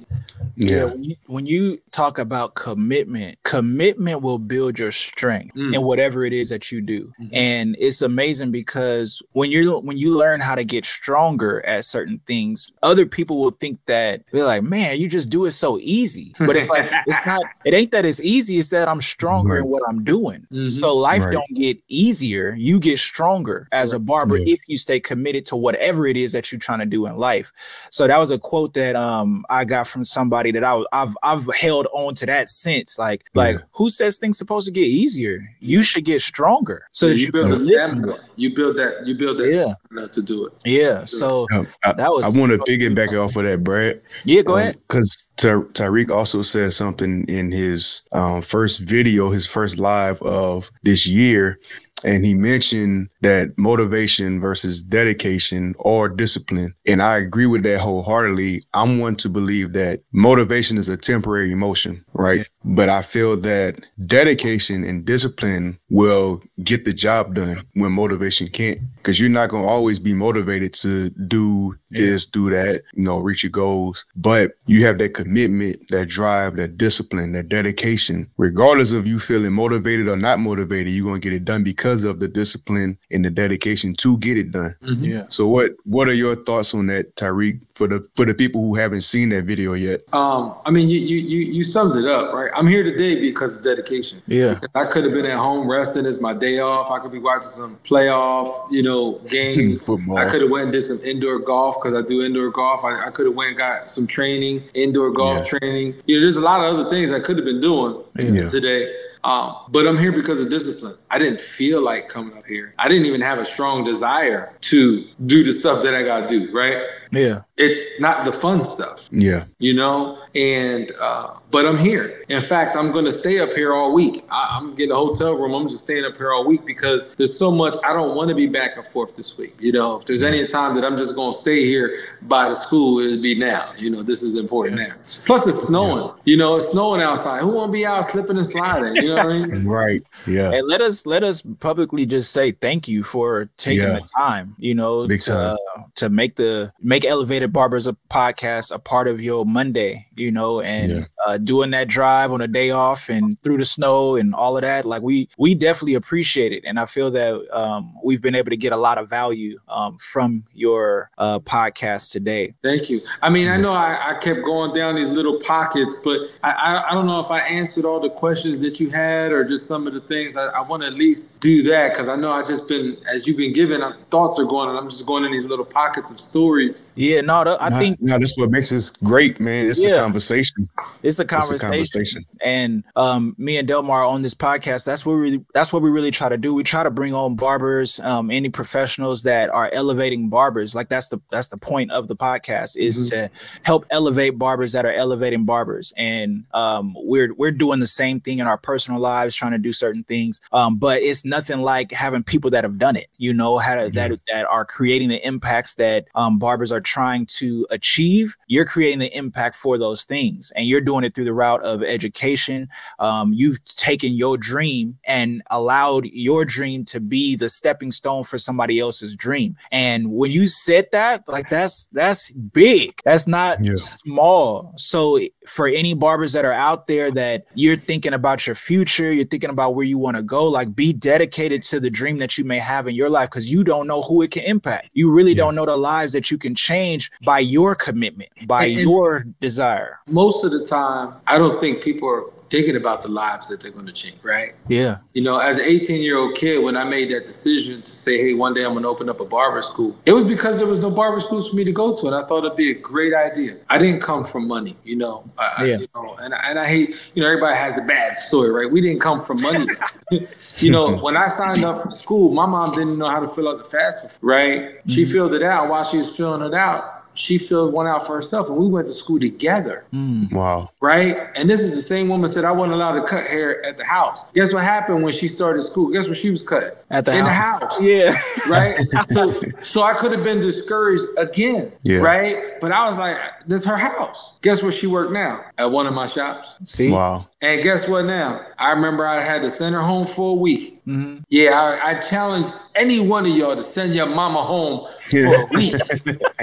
[0.57, 0.85] Yeah.
[0.85, 5.75] when you, when you talk about commitment, commitment will build your strength Mm.
[5.75, 7.13] in whatever it is that you do.
[7.21, 7.29] Mhm.
[7.33, 12.21] And it's amazing because when you're when you learn how to get stronger at certain
[12.27, 16.35] things, other people will think that they're like, "Man, you just do it so easy."
[16.39, 19.67] But it's like it's not it ain't that it's easy, it's that I'm stronger in
[19.67, 20.47] what I'm doing.
[20.53, 20.71] Mhm.
[20.71, 21.33] So life Right.
[21.33, 24.55] don't get easier, you get stronger as a barber Yeah.
[24.55, 27.53] if you stay committed to whatever it is that you're trying to do in life.
[27.91, 31.17] So that was a quote that um I got from somebody that I was, I've
[31.23, 32.99] I've held on to that since.
[32.99, 35.41] Like like who says things supposed to get easier?
[35.61, 38.17] You should get stronger so Yeah, that you, you, build can a stamina.
[38.37, 39.75] You build that, you build that Yeah.
[39.87, 40.53] stamina to do it.
[40.65, 41.05] Yeah.
[41.05, 44.01] So Um, I, That was- I want to piggyback off of that, Brad.
[44.25, 44.79] yeah, go ahead.
[44.89, 51.07] Because Tyrik also said something in his um, first video, his first live of this
[51.07, 51.59] year.
[52.05, 56.75] And he mentioned that motivation versus dedication or discipline.
[56.87, 58.63] And I agree with that wholeheartedly.
[58.75, 62.47] I'm one to believe that motivation is a temporary emotion, right?
[62.65, 62.75] Yeah.
[62.75, 68.81] But I feel that dedication and discipline will get the job done when motivation can't.
[68.97, 73.19] Because you're not going to always be motivated to do this, do that, you know,
[73.19, 74.05] reach your goals.
[74.15, 78.29] But you have that commitment, that drive, that discipline, that dedication.
[78.37, 82.05] Regardless of you feeling motivated or not motivated, you're going to get it done because
[82.05, 84.77] of the discipline and the dedication to get it done.
[84.85, 85.09] Mhm.
[85.09, 85.25] Yeah.
[85.29, 88.75] So what what are your thoughts on that, Tyrik, for the for the people who
[88.75, 90.03] haven't seen that video yet?
[90.13, 92.50] Um, I mean, you, you you you summed it up, right?
[92.55, 94.23] I'm here today because of dedication.
[94.27, 94.59] Yeah.
[94.75, 96.07] I could have been at home resting.
[96.07, 96.91] It's my day off.
[96.91, 99.81] I could be watching some playoff, you know, games.
[99.91, 100.19] Football.
[100.19, 102.85] I could have went and did some indoor golf because I do indoor golf.
[102.85, 105.95] I, I could have went and got some training, indoor golf training.
[106.07, 108.49] You know, there's a lot of other things I could have been doing Yeah.
[108.49, 108.95] today.
[109.25, 110.97] Um, but I'm here because of discipline.
[111.11, 112.75] I didn't feel like coming up here.
[112.79, 116.53] I didn't even have a strong desire to do the stuff that I gotta do,
[116.53, 116.83] right?
[117.13, 117.41] Yeah.
[117.57, 119.09] It's not the fun stuff.
[119.11, 119.45] Yeah.
[119.59, 120.19] you know?
[120.35, 122.25] And uh but i'm here.
[122.29, 124.25] In fact i'm gonna stay up here all week.
[124.31, 125.53] I, i'm getting a hotel room.
[125.55, 128.35] I'm just staying up here all week because there's so much i don't want to
[128.35, 129.99] be back and forth this week you know?
[129.99, 133.35] If there's any time that i'm just gonna stay here by the school it'd be
[133.35, 133.73] now.
[133.77, 134.95] You know this is important now.
[135.27, 136.15] Plus it's snowing.
[136.25, 137.41] You know it's snowing outside.
[137.41, 138.97] Who want to be out slipping and sliding?
[138.97, 139.67] You know what i mean?
[139.81, 140.03] Right.
[140.27, 140.51] Yeah.
[140.53, 143.95] And let us let us publicly just say thank you for taking Yeah.
[144.01, 145.57] the time, you know, Big to, time.
[145.77, 150.31] uh, to make the make Elevated Barbers a podcast a part of your Monday, you
[150.31, 151.05] know, and Yeah.
[151.27, 154.63] uh, doing that drive on a day off and through the snow and all of
[154.63, 154.85] that.
[154.85, 158.57] Like we we definitely appreciate it, and I feel that um, we've been able to
[158.57, 162.55] get a lot of value um, from your uh, podcast today.
[162.63, 163.01] Thank you.
[163.23, 166.91] I mean, I know I, I kept going down these little pockets, but I, I,
[166.91, 169.87] I don't know if I answered all the questions that you had or just some
[169.87, 170.37] of the things.
[170.37, 173.26] I, I want to at least do that because I know I just been, as
[173.26, 176.11] you've been given, uh, thoughts are going and I'm just going in these little pockets
[176.11, 176.84] of stories.
[176.97, 179.66] Yeah, no, th- I Nah, think nah, that's what makes this great, man.
[179.70, 179.91] It's Yeah.
[179.97, 180.68] a conversation.
[180.78, 181.70] it's a It's a conversation.
[181.70, 182.24] conversation.
[182.43, 186.11] and um, me and Delmar on this podcast, that's what we that's what we really
[186.11, 186.53] try to do.
[186.55, 190.74] We try to bring on barbers, um, any professionals that are elevating barbers.
[190.74, 193.11] Like that's the that's the point of the podcast is Mhm.
[193.11, 193.30] to
[193.62, 195.93] help elevate barbers that are elevating barbers.
[195.97, 199.72] And um, we're we're doing the same thing in our personal lives, trying to do
[199.72, 200.41] certain things.
[200.53, 203.07] Um, but it's nothing like having people that have done it.
[203.18, 207.26] You know, how to, that that are creating the impacts that um, barbers are trying
[207.39, 208.37] to achieve.
[208.49, 211.83] You're creating the impact for those things, and you're doing it through the route of
[211.83, 212.68] education.
[212.99, 218.39] Um, you've taken your dream and allowed your dream to be the stepping stone for
[218.39, 219.57] somebody else's dream.
[219.70, 222.95] And when you said that, like that's that's big.
[223.05, 223.74] That's not Yeah.
[223.76, 224.72] small.
[224.76, 229.26] So for any barbers that are out there that you're thinking about your future, you're
[229.26, 232.45] thinking about where you want to go, like be dedicated to the dream that you
[232.45, 234.89] may have in your life because you don't know who it can impact.
[234.93, 235.45] You really Yeah.
[235.45, 239.99] don't know the lives that you can change by your commitment, by and- your desire.
[240.09, 243.71] Most of the time, I don't think people are thinking about the lives that they're
[243.71, 244.55] going to change, right?
[244.69, 244.99] Yeah.
[245.15, 248.19] You know, as an 18 year old kid, when I made that decision to say,
[248.19, 250.67] hey, one day I'm going to open up a barber school, it was because there
[250.67, 252.07] was no barber schools for me to go to.
[252.09, 253.57] And I thought it'd be a great idea.
[253.71, 255.25] I didn't come from money, you know.
[255.39, 255.79] I, I- Yeah.
[255.79, 258.71] you know and, I- and I hate, you know, everybody has the bad story, right?
[258.71, 259.67] We didn't come from money.
[260.59, 263.49] you know, when I signed up for school, my mom didn't know how to fill
[263.49, 264.81] out the FAFSA, right?
[264.89, 265.13] She mm-hmm.
[265.13, 265.69] filled it out.
[265.69, 268.49] While she was filling it out, she filled one out for herself.
[268.49, 270.33] And we went to school together Mm.
[270.33, 270.71] Wow.
[270.81, 271.17] right?
[271.37, 273.85] And this is the same woman said I wasn't allowed to cut hair at the
[273.85, 274.25] house.
[274.35, 275.91] Guess what happened when she started school?
[275.91, 276.71] Guess what she was cutting?
[276.93, 277.78] At the in house.
[277.78, 278.20] the house, Yeah.
[278.49, 278.76] right?
[279.09, 281.99] so, so I could have been discouraged again, Yeah.
[281.99, 282.61] right?
[282.61, 283.16] But I was like,
[283.47, 284.38] this is her house.
[284.43, 285.45] Guess where she worked now?
[285.59, 286.57] At one of my shops.
[286.64, 286.88] See?
[286.91, 287.28] Wow.
[287.43, 288.45] And guess what now?
[288.59, 290.84] I remember I had to send her home for a week.
[290.86, 291.22] Mhm.
[291.28, 295.47] Yeah, I, I challenge any one of y'all to send your mama home for a
[295.55, 295.76] week.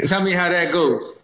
[0.06, 1.18] Tell me how that goes.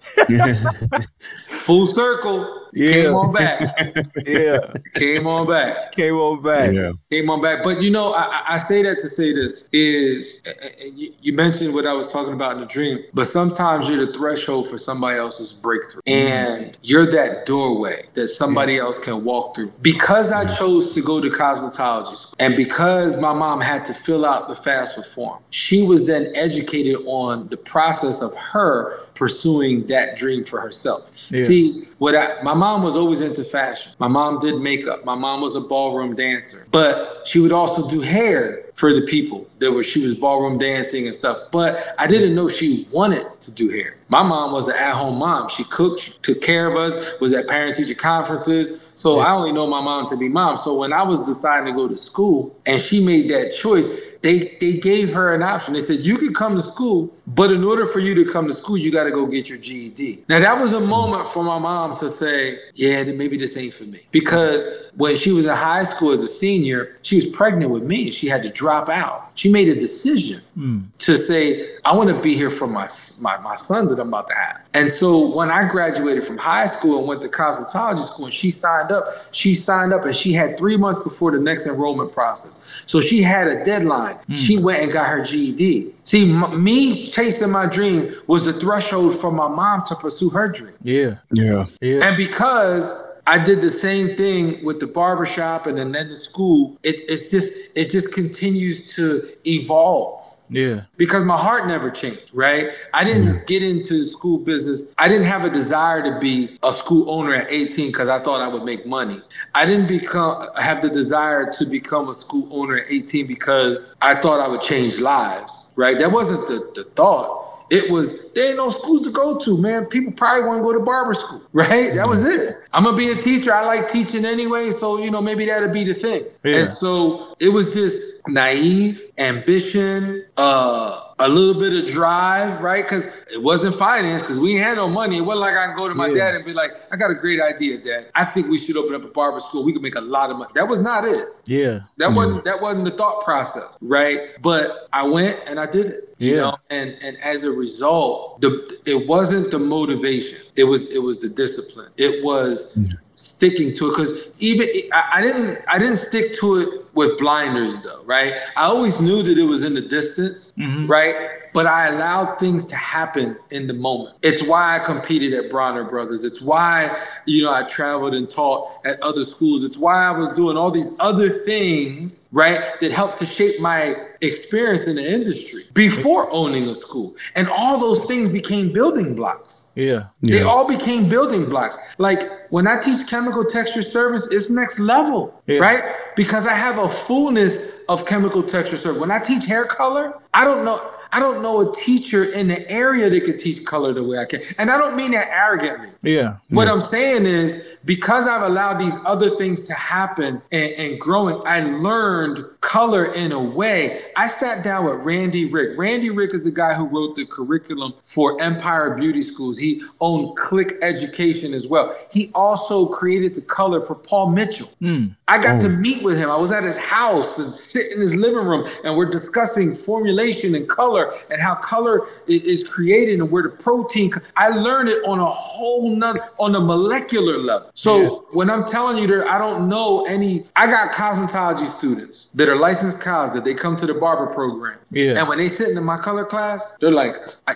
[1.47, 2.62] Full circle.
[2.75, 2.93] Yeah.
[2.93, 3.77] Came on back.
[4.25, 4.59] Yeah.
[4.95, 5.91] Came on back.
[5.93, 6.73] Came on back.
[6.73, 6.91] yeah.
[7.11, 7.63] Came on back.
[7.63, 10.39] But you know, I, I- I say that to say this is
[10.81, 14.05] and you, you mentioned what I was talking about in the dream, but sometimes you're
[14.05, 16.01] the threshold for somebody else's breakthrough.
[16.07, 16.27] Mm-hmm.
[16.63, 19.71] And you're that doorway that somebody else can walk through.
[19.81, 24.25] Because I chose to go to cosmetology school, and because my mom had to fill
[24.25, 30.17] out the FAFSA form, she was then educated on the process of her pursuing that
[30.17, 31.31] dream for herself.
[31.31, 31.45] Yeah.
[31.45, 33.93] See, what I, my mom was always into fashion.
[33.99, 35.05] My mom did makeup.
[35.05, 39.47] My mom was a ballroom dancer, but she would also do hair for the people.
[39.59, 41.49] that were she was ballroom dancing and stuff.
[41.51, 43.97] But I didn't know she wanted to do hair.
[44.09, 45.49] My mom was an at-home mom.
[45.49, 48.83] She cooked, she took care of us, was at parent-teacher conferences.
[48.95, 50.57] So I only know my mom to be mom.
[50.57, 53.87] So when I was deciding to go to school and she made that choice,
[54.23, 55.73] they they gave her an option.
[55.73, 58.53] They said you could come to school, but in order for you to come to
[58.53, 60.23] school, you got to go get your GED.
[60.29, 63.73] Now that was a moment for my mom to say, yeah, then maybe this ain't
[63.73, 64.01] for me.
[64.11, 64.65] Because
[64.95, 68.11] when she was in high school as a senior, she was pregnant with me.
[68.11, 69.31] She had to drop out.
[69.35, 70.83] She made a decision Mm.
[70.99, 72.87] to say, I want to be here for my,
[73.19, 74.61] my my son that I'm about to have.
[74.75, 78.51] And so when I graduated from high school and went to cosmetology school and she
[78.51, 82.69] signed up, she signed up and she had three months before the next enrollment process.
[82.85, 84.12] So she had a deadline.
[84.29, 84.33] Mm.
[84.35, 85.93] She went and got her GED.
[86.03, 90.47] See, m- me chasing my dream was the threshold for my mom to pursue her
[90.47, 90.73] dream.
[90.81, 91.17] Yeah.
[91.31, 91.65] Yeah.
[91.81, 92.05] Yeah.
[92.05, 92.93] And because
[93.25, 97.53] I did the same thing with the barbershop and then the school, it, it's just
[97.75, 100.81] it just continues to evolve Yeah.
[100.97, 102.71] because my heart never changed, right?
[102.93, 104.93] I didn't get into the school business.
[104.97, 108.41] I didn't have a desire to be a school owner at 18 because I thought
[108.41, 109.21] I would make money.
[109.55, 114.15] I didn't become have the desire to become a school owner at 18 because I
[114.15, 115.97] thought I would change lives, right?
[115.97, 117.65] That wasn't the, the thought.
[117.69, 119.85] It was there ain't no schools to go to, man.
[119.85, 121.93] People probably want to go to barber school, right?
[121.95, 122.55] That was it.
[122.73, 123.53] I'm gonna be a teacher.
[123.53, 126.23] I like teaching anyway, so you know maybe that'll be the thing.
[126.43, 126.57] Yeah.
[126.61, 132.83] And so it was just naive, ambition, uh, a little bit of drive, right?
[132.83, 135.17] Because it wasn't finance, because we had no money.
[135.17, 136.15] It wasn't like I can go to my Yeah.
[136.31, 138.07] dad and be like, I got a great idea, Dad.
[138.15, 139.63] I think we should open up a barber school.
[139.63, 140.51] We could make a lot of money.
[140.55, 141.27] That was not it.
[141.45, 141.81] Yeah.
[141.97, 144.19] That wasn't that wasn't the thought process, right?
[144.41, 146.09] But I went and I did it.
[146.17, 146.41] You Yeah.
[146.41, 148.51] know, and and as a result, the
[148.85, 150.39] it wasn't the motivation.
[150.55, 151.89] It was it was the discipline.
[151.97, 152.77] It was
[153.15, 157.79] sticking to it because even I, I didn't I didn't stick to it with blinders
[157.81, 158.33] though, right?
[158.57, 160.87] I always knew that it was in the distance, Mhm.
[160.89, 161.15] right?
[161.53, 164.15] But I allowed things to happen in the moment.
[164.23, 166.23] It's why I competed at Bronner Brothers.
[166.23, 169.63] It's why, you know, I traveled and taught at other schools.
[169.63, 173.95] It's why I was doing all these other things, right, that helped to shape my
[174.21, 177.13] experience in the industry before owning a school.
[177.35, 179.71] And all those things became building blocks.
[179.75, 180.03] Yeah.
[180.21, 180.43] They Yeah.
[180.45, 181.77] all became building blocks.
[181.97, 185.59] Like when I teach chemical texture service, it's next level, Yeah.
[185.59, 185.83] right?
[186.15, 187.57] Because I have a fullness
[187.89, 188.99] of chemical texture service.
[189.01, 190.79] When I teach hair color, I don't know.
[191.13, 194.25] I don't know a teacher in the area that could teach color the way I
[194.25, 194.41] can.
[194.57, 195.92] And I don't mean that arrogantly.
[196.03, 196.37] Yeah.
[196.49, 201.41] What I'm saying is because I've allowed these other things to happen and, and growing,
[201.45, 204.05] I learned color in a way.
[204.15, 205.77] I sat down with Randy Rick.
[205.77, 209.57] Randy Rick is the guy who wrote the curriculum for Empire Beauty Schools.
[209.57, 211.95] He owned Click Education as well.
[212.11, 214.69] He also created the color for Paul Mitchell.
[214.81, 215.15] Mm.
[215.27, 216.29] I got to meet with him.
[216.29, 220.55] I was at his house and sit in his living room, and we're discussing formulation
[220.55, 224.11] and color and how color is created and where the protein.
[224.35, 227.71] I learned it on a whole nother, on a molecular level.
[227.73, 228.09] So Yeah.
[228.31, 232.55] when I'm telling you that I don't know any, I got cosmetology students that are
[232.55, 234.77] licensed cos that they come to the barber program.
[234.91, 235.19] Yeah.
[235.19, 237.15] And when they sit in my color class, they're like,
[237.47, 237.55] I,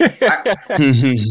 [0.00, 0.56] I,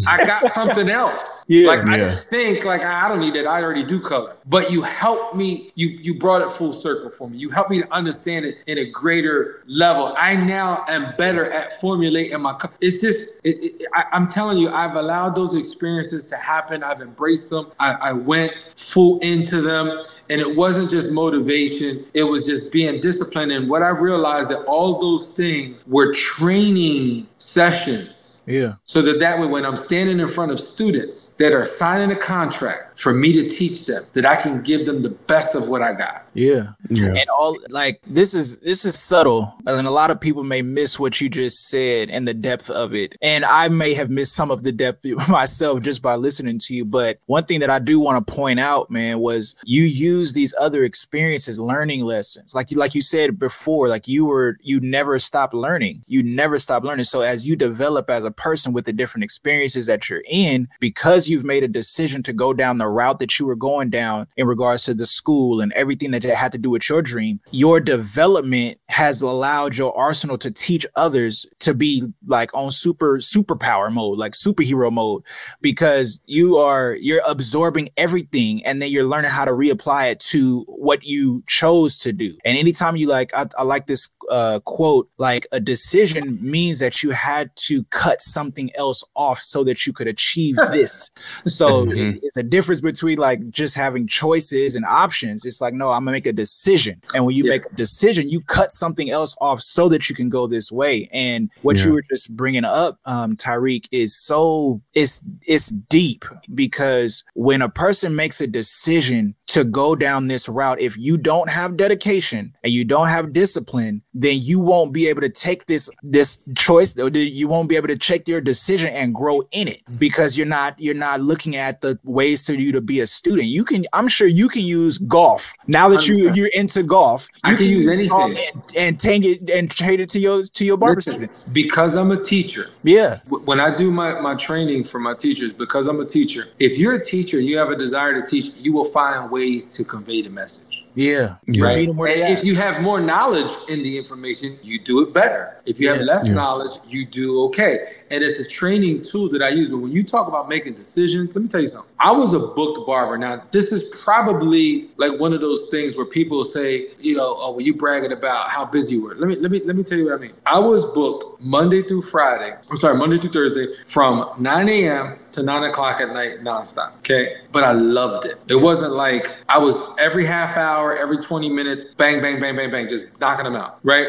[0.08, 1.24] I got something else.
[1.48, 1.68] Yeah.
[1.68, 2.06] like I Yeah.
[2.10, 3.48] didn't think like I don't need that.
[3.48, 4.36] I already do color.
[4.46, 5.72] But you helped me.
[5.76, 7.38] You you brought it full circle for me.
[7.38, 10.14] You helped me to understand it in a greater level.
[10.18, 12.54] I now am better at formulating my.
[12.54, 16.84] co- It's just it, it, I, I'm telling you, I've allowed those experiences to happen.
[16.84, 17.72] I've embraced them.
[17.80, 22.06] I, I went full into them, and it wasn't just motivation.
[22.14, 23.52] It was just being disciplined.
[23.52, 28.19] And what I realized that all those things were training sessions
[28.50, 28.74] Yeah.
[28.84, 32.16] so that that way when i'm standing in front of students that are signing a
[32.16, 35.82] contract for me to teach them that i can give them the best of what
[35.82, 36.26] i got.
[36.34, 36.70] Yeah.
[36.90, 37.08] yeah.
[37.16, 41.00] and all like this is this is subtle and a lot of people may miss
[41.00, 43.16] what you just said and the depth of it.
[43.22, 46.86] And i may have missed some of the depth myself just by listening to you
[46.86, 50.54] but one thing that i do want to point out man was you use these
[50.60, 52.54] other experiences learning lessons.
[52.54, 56.04] Like you like you said before like you were you never stopped learning.
[56.08, 57.06] You never stop learning.
[57.06, 61.28] So as you develop as a person with the different experiences that you're in because
[61.28, 64.48] you've made a decision to go down the route that you were going down in
[64.48, 68.78] regards to the school and everything that had to do with your dream your development
[68.90, 74.34] has allowed your arsenal to teach others to be like on super superpower mode like
[74.34, 75.24] superhero mode
[75.62, 80.64] because you are you're absorbing everything and then you're learning how to reapply it to
[80.68, 82.36] what you chose to do.
[82.46, 87.02] And anytime you like i, I like this uh, quote like a decision means that
[87.04, 91.10] you had to cut something else off so that you could achieve this
[91.46, 92.14] so Mhm.
[92.16, 96.04] it- it's a difference between like just having choices and options it's like no i'm
[96.06, 97.50] gonna make a decision and when you Yeah.
[97.52, 101.10] make a decision you cut something else off so that you can go this way
[101.12, 101.86] and what Yeah.
[101.86, 106.24] you were just bringing up um Tyrik is so it's it's deep
[106.54, 111.50] because when a person makes a decision to go down this route if you don't
[111.50, 115.90] have dedication and you don't have discipline then you won't be able to take this
[116.04, 119.96] this choice you won't be able to check your decision and grow in it mm-hmm.
[119.96, 123.48] because you're not you're not looking at the ways for you to be a student.
[123.48, 125.54] You can i'm sure you can use golf.
[125.68, 128.52] Now that you you're into golf I you can use golf anything.
[128.54, 131.44] and, and take it and trade it to your to your barber Listen, students.
[131.46, 132.70] because i'm a teacher.
[132.84, 133.20] Yeah.
[133.28, 136.96] When I do my, my training for my teachers, because I'm a teacher, if you're
[136.96, 140.22] a teacher and you have a desire to teach, you will find ways to convey
[140.22, 140.69] the message.
[140.96, 141.64] Yeah Yeah.
[141.66, 141.78] Right.
[141.88, 145.56] Meet 'em And if you have more knowledge in the information, you do it better.
[145.66, 145.96] If you Yeah.
[145.98, 146.34] have less Yeah.
[146.34, 147.88] knowledge, you do okay.
[148.12, 149.70] And it's a training tool that I use.
[149.70, 151.90] But when you talk about making decisions, let me tell you something.
[152.00, 153.18] I was a booked barber.
[153.18, 157.52] Now, this is probably like one of those things where people say, you know, oh,
[157.52, 159.16] well, you bragging about how busy you were.
[159.16, 160.32] Let me let me let me tell you what I mean.
[160.46, 162.56] I was booked Monday through Friday.
[162.70, 165.16] I'm sorry, Monday through Thursday from 9 a.m.
[165.34, 166.98] to 9 o'clock at night nonstop.
[167.00, 167.38] Okay.
[167.52, 168.40] But I loved it.
[168.48, 172.72] It wasn't like I was every half hour, every 20 minutes, bang, bang, bang, bang,
[172.72, 173.80] bang, just knocking them out.
[173.84, 174.08] Right.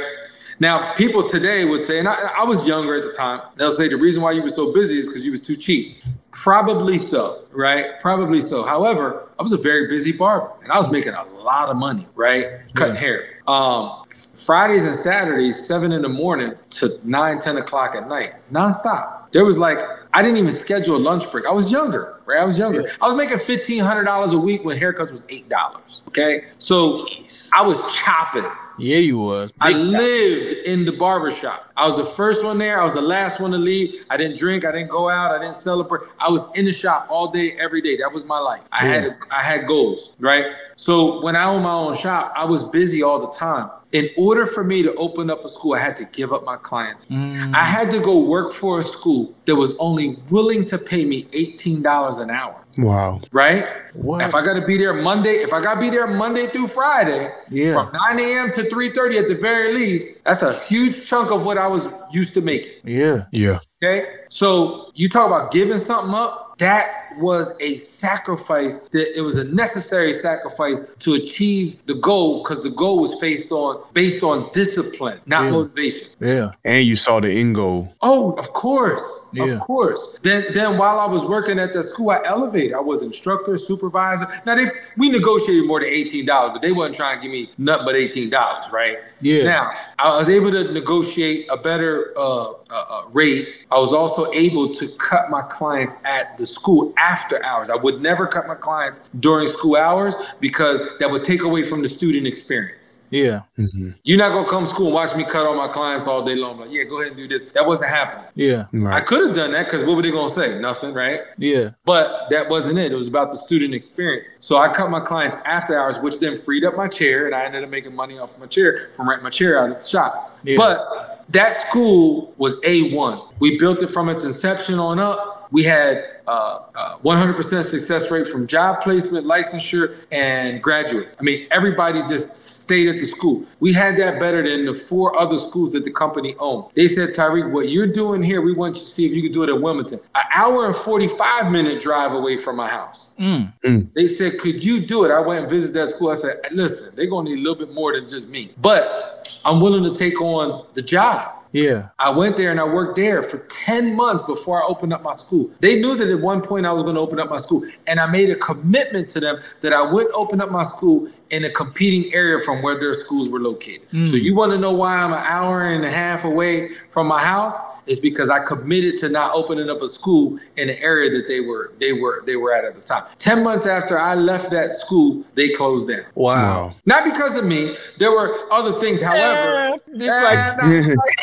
[0.60, 3.88] Now, people today would say, and I, I was younger at the time, they'll say
[3.88, 6.02] the reason why you were so busy is because you was too cheap.
[6.32, 7.98] Probably so, right?
[7.98, 8.62] Probably so.
[8.62, 12.06] However, I was a very busy barber and I was making a lot of money,
[12.14, 12.60] right?
[12.74, 13.40] Cutting hair.
[13.48, 14.04] Um,
[14.36, 19.32] Fridays and Saturdays, seven in the morning to nine, 10 o'clock at night, nonstop.
[19.32, 19.78] There was like,
[20.12, 21.46] I didn't even schedule a lunch break.
[21.46, 22.40] I was younger, right?
[22.40, 22.90] I was younger.
[23.00, 26.08] I was making $1,500 a week when haircuts was $8.
[26.08, 26.44] Okay.
[26.58, 27.06] So
[27.52, 28.50] I was chopping.
[28.80, 31.70] Yeah you was I Big- lived in the barber shop.
[31.76, 32.80] I was the first one there.
[32.80, 34.04] I was the last one to leave.
[34.10, 34.66] I didn't drink.
[34.66, 35.32] I didn't go out.
[35.32, 36.02] I didn't celebrate.
[36.18, 37.96] I was in the shop all day, every day.
[37.96, 38.60] That was my life.
[38.72, 40.46] I had I had goals, right?
[40.76, 43.70] So when I owned my own shop, I was busy all the time.
[43.92, 46.56] In order for me to open up a school, I had to give up my
[46.56, 47.06] clients.
[47.06, 47.54] Mm.
[47.54, 51.24] I had to go work for a school that was only willing to pay me
[51.24, 53.20] $18 an hour, Wow.
[53.32, 53.66] right?
[53.94, 54.22] What?
[54.22, 56.68] If I got to be there Monday, if I got to be there Monday through
[56.68, 57.72] Friday, Yeah.
[57.72, 58.52] from 9 a.m.
[58.52, 62.34] to 3:30 at the very least, that's a huge chunk of what I was used
[62.34, 62.72] to making.
[62.84, 63.58] yeah Yeah.
[63.82, 66.58] Okay, so you talk about giving something up.
[66.58, 68.88] That was a sacrifice.
[68.88, 73.52] That it was a necessary sacrifice to achieve the goal because the goal was based
[73.52, 75.50] on based on discipline, not Yeah.
[75.50, 76.08] motivation.
[76.20, 77.92] yeah And you saw the end goal.
[78.02, 79.02] Oh, of course.
[79.32, 79.44] Yeah.
[79.54, 80.18] Of course.
[80.22, 82.72] Then then while I was working at the school, I elevated.
[82.74, 84.26] I was instructor, supervisor.
[84.46, 87.86] Now they we negotiated more than $18, but they wasn't trying to give me nothing
[87.86, 88.98] but $18, right?
[89.20, 89.44] Yeah.
[89.44, 93.48] Now I was able to negotiate a better uh, uh, uh, rate.
[93.70, 97.70] I was also able to cut my clients at the school after hours.
[97.70, 101.82] I would never cut my clients during school hours because that would take away from
[101.82, 102.98] the student experience.
[103.12, 103.94] yeah Mhm.
[104.04, 106.36] You're not gonna come to school and watch me cut all my clients all day
[106.36, 106.60] long.
[106.60, 107.42] Like, yeah, go ahead and do this.
[107.54, 108.26] That wasn't happening.
[108.36, 108.94] yeah Right.
[108.98, 110.58] I could have done that because what were they gonna say?
[110.60, 111.20] Nothing, right?
[111.38, 112.92] yeah But that wasn't it.
[112.92, 114.30] It was about the student experience.
[114.40, 117.42] So I cut my clients after hours, which then freed up my chair, and I
[117.44, 120.38] ended up making money off my chair from renting my chair out at the shop.
[120.44, 120.56] Yeah.
[120.56, 123.22] But That school was A1.
[123.38, 125.39] We built it from its inception on up.
[125.50, 131.16] We had uh, uh, 100% success rate from job placement, licensure, and graduates.
[131.18, 133.44] I mean, everybody just stayed at the school.
[133.58, 136.70] We had that better than the four other schools that the company owned.
[136.74, 139.32] They said, Tyrik, what you're doing here, we want you to see if you can
[139.32, 139.98] do it at Wilmington.
[140.14, 143.14] An hour and 45 minute drive away from my house.
[143.18, 143.92] Mm.
[143.94, 145.10] They said, could you do it?
[145.10, 146.10] I went and visited that school.
[146.10, 149.40] I said, listen, they're going to need a little bit more than just me, but
[149.44, 151.39] I'm willing to take on the job.
[151.52, 151.88] Yeah.
[151.98, 155.12] I went there and I worked there for 10 months before I opened up my
[155.12, 155.50] school.
[155.60, 157.64] They knew that at one point I was going to open up my school.
[157.86, 161.44] And I made a commitment to them that I would open up my school in
[161.44, 163.88] a competing area from where their schools were located.
[163.90, 164.22] So mm.
[164.22, 167.54] you want to know why I'm an hour and a half away from my house?
[167.86, 171.40] It's because I committed to not opening up a school in the area that they
[171.40, 173.04] were they were they were at at the time.
[173.18, 176.04] 10 months after I left that school, they closed down.
[176.14, 176.74] Wow.
[176.84, 177.76] Not because of me.
[177.98, 179.00] There were other things.
[179.00, 180.62] However, it's like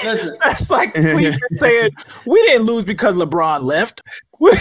[0.05, 1.91] listen, that's like Cleveland saying
[2.26, 4.01] we didn't lose because LeBron left.
[4.38, 4.55] What,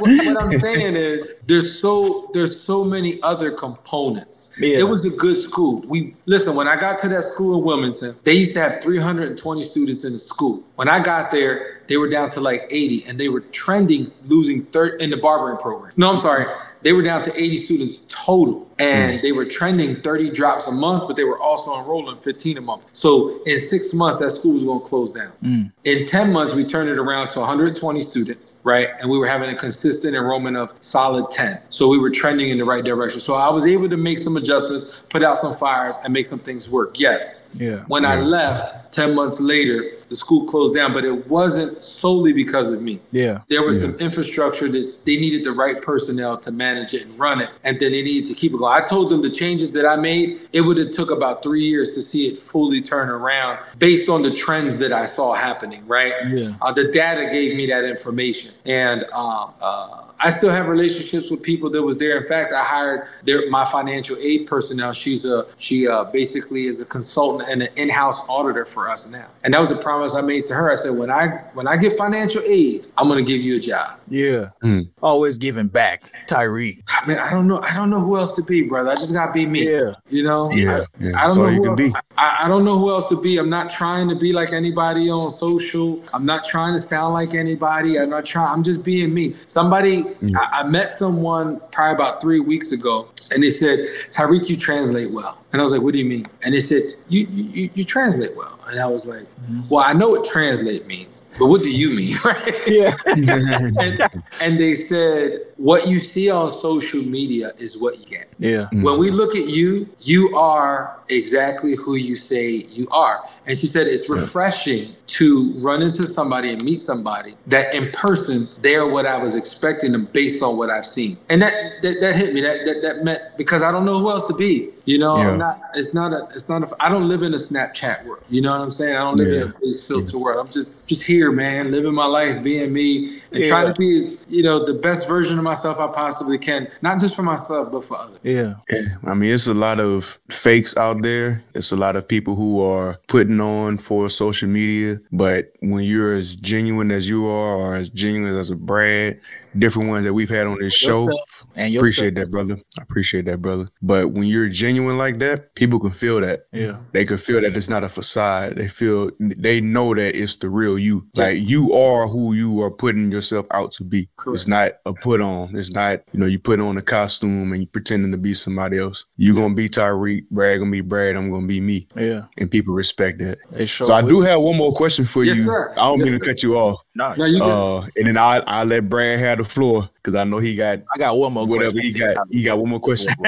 [0.00, 4.52] what I'm saying is there's so there's so many other components.
[4.58, 4.78] Yeah.
[4.78, 5.80] It was a good school.
[5.86, 9.62] We listen when I got to that school in Wilmington, they used to have 320
[9.62, 10.62] students in the school.
[10.76, 14.62] When I got there, they were down to like 80, and they were trending losing
[14.66, 15.92] third in the barbering program.
[15.96, 16.46] No, I'm sorry,
[16.82, 19.22] they were down to 80 students total, and hmm.
[19.22, 22.84] they were trending 30 drops a month, but they were also enrolling 15 a month.
[22.92, 25.32] So in six months, that school was going to close down.
[25.42, 25.62] Hmm.
[25.84, 28.88] In 10 months, we turned it around to 120 students, right?
[29.00, 31.60] And we were having a consistent enrollment of solid 10.
[31.68, 33.20] So we were trending in the right direction.
[33.20, 36.38] So I was able to make some adjustments, put out some fires, and make some
[36.38, 36.98] things work.
[36.98, 37.48] Yes.
[37.54, 37.84] Yeah.
[37.88, 42.72] When I left 10 months later, the school closed down, but it wasn't solely because
[42.72, 43.00] of me.
[43.10, 43.40] Yeah.
[43.48, 47.40] There was some infrastructure that they needed the right personnel to manage it and run
[47.40, 48.72] it, and then they needed to keep it going.
[48.72, 51.94] I told them the changes that I made, it would have took about three years
[51.94, 55.86] to see it fully turn around based on the trends that I saw happening.
[55.86, 56.12] Right?
[56.28, 56.54] Yeah.
[56.60, 61.42] Uh, the data gave me that information, and um, uh, I still have relationships with
[61.42, 62.18] people that was there.
[62.18, 64.92] In fact, I hired their my financial aid personnel.
[64.92, 69.26] She's a she uh, basically is a consultant and an in-house auditor for us now.
[69.44, 70.70] And that was a promise I made to her.
[70.70, 73.98] I said, when I when I get financial aid, I'm gonna give you a job.
[74.08, 74.50] Yeah.
[74.62, 74.90] Mm.
[75.02, 76.12] Always giving back.
[76.26, 76.82] Tyree.
[76.88, 77.60] I mean, I don't know.
[77.62, 78.90] I don't know who else to be, brother.
[78.90, 79.70] I just gotta be me.
[79.70, 79.94] Yeah.
[80.10, 80.52] You know.
[80.52, 82.09] Yeah, I, yeah, I that's don't know all you who can else, be.
[82.20, 83.38] I, I don't know who else to be.
[83.38, 86.02] I'm not trying to be like anybody on social.
[86.12, 87.98] I'm not trying to sound like anybody.
[87.98, 88.48] I'm not trying.
[88.48, 89.34] I'm just being me.
[89.46, 90.02] Somebody.
[90.02, 90.36] Mm.
[90.36, 93.78] I, I met someone probably about three weeks ago, and they said,
[94.10, 96.82] "Tyrik, you translate well." And I was like, "What do you mean?" And they said,
[97.08, 99.68] "You you, you- you translate well." And I was like, mm-hmm.
[99.68, 102.54] "Well, I know what translate means, but what do you mean?" right?
[102.68, 102.94] Yeah.
[103.06, 108.28] and, and they said, what you see on social media is what you get.
[108.38, 108.68] Yeah.
[108.72, 108.82] Mm.
[108.82, 113.24] When we look at you, you are exactly who you say you are.
[113.46, 118.48] And she said it's refreshing to run into somebody and meet somebody that in person,
[118.62, 121.18] they're what I was expecting them based on what I've seen.
[121.30, 122.42] And that that, that hit me.
[122.42, 124.70] That, that that meant because I don't know who else to be.
[124.86, 125.30] You know, Yeah.
[125.30, 128.24] I'm not it's not a it's not a I don't live in a Snapchat world.
[128.28, 128.96] You know what I'm saying?
[128.96, 130.44] I don't live in a face filter world.
[130.46, 133.48] I'm just just here, man, living my life, being me, and Yeah.
[133.48, 137.00] trying to be as you know the best version of myself I possibly can, not
[137.00, 138.18] just for myself but for others.
[138.22, 138.54] Yeah.
[138.70, 141.44] Yeah, I mean, it's a lot of fakes out there.
[141.54, 144.99] It's a lot of people who are putting on for social media.
[145.12, 149.20] But when you're as genuine as you are, or as genuine as a Brad,
[149.58, 151.08] different ones that we've had on this show,
[151.56, 151.82] and yourself.
[151.92, 152.58] appreciate that, brother.
[152.78, 153.68] I appreciate that, brother.
[153.82, 156.46] But when you're genuine like that, people can feel that.
[156.52, 156.78] Yeah.
[156.92, 158.56] They can feel that it's not a facade.
[158.56, 161.06] They feel they know that it's the real you.
[161.14, 164.08] Like you are who you are putting yourself out to be.
[164.16, 164.34] Correct.
[164.36, 165.54] It's not a put on.
[165.56, 168.78] It's not, you know, you put on a costume and you pretending to be somebody
[168.78, 169.06] else.
[169.16, 171.88] You're gonna be Tyrik, Brad gonna be Brad, I'm gonna be me.
[171.96, 172.24] Yeah.
[172.38, 173.38] And people respect that.
[173.52, 175.42] They show So I do have one more question for Yes, you.
[175.44, 175.72] sir.
[175.72, 176.30] I don't Yes, mean to sir.
[176.32, 176.80] cut you off.
[176.94, 177.42] No, No, you good.
[177.42, 180.80] Uh and then I I let Brad have the floor because I know he got
[180.92, 181.46] I got one more.
[181.46, 181.92] whatever question.
[181.92, 182.26] he got.
[182.30, 183.14] He got one more question.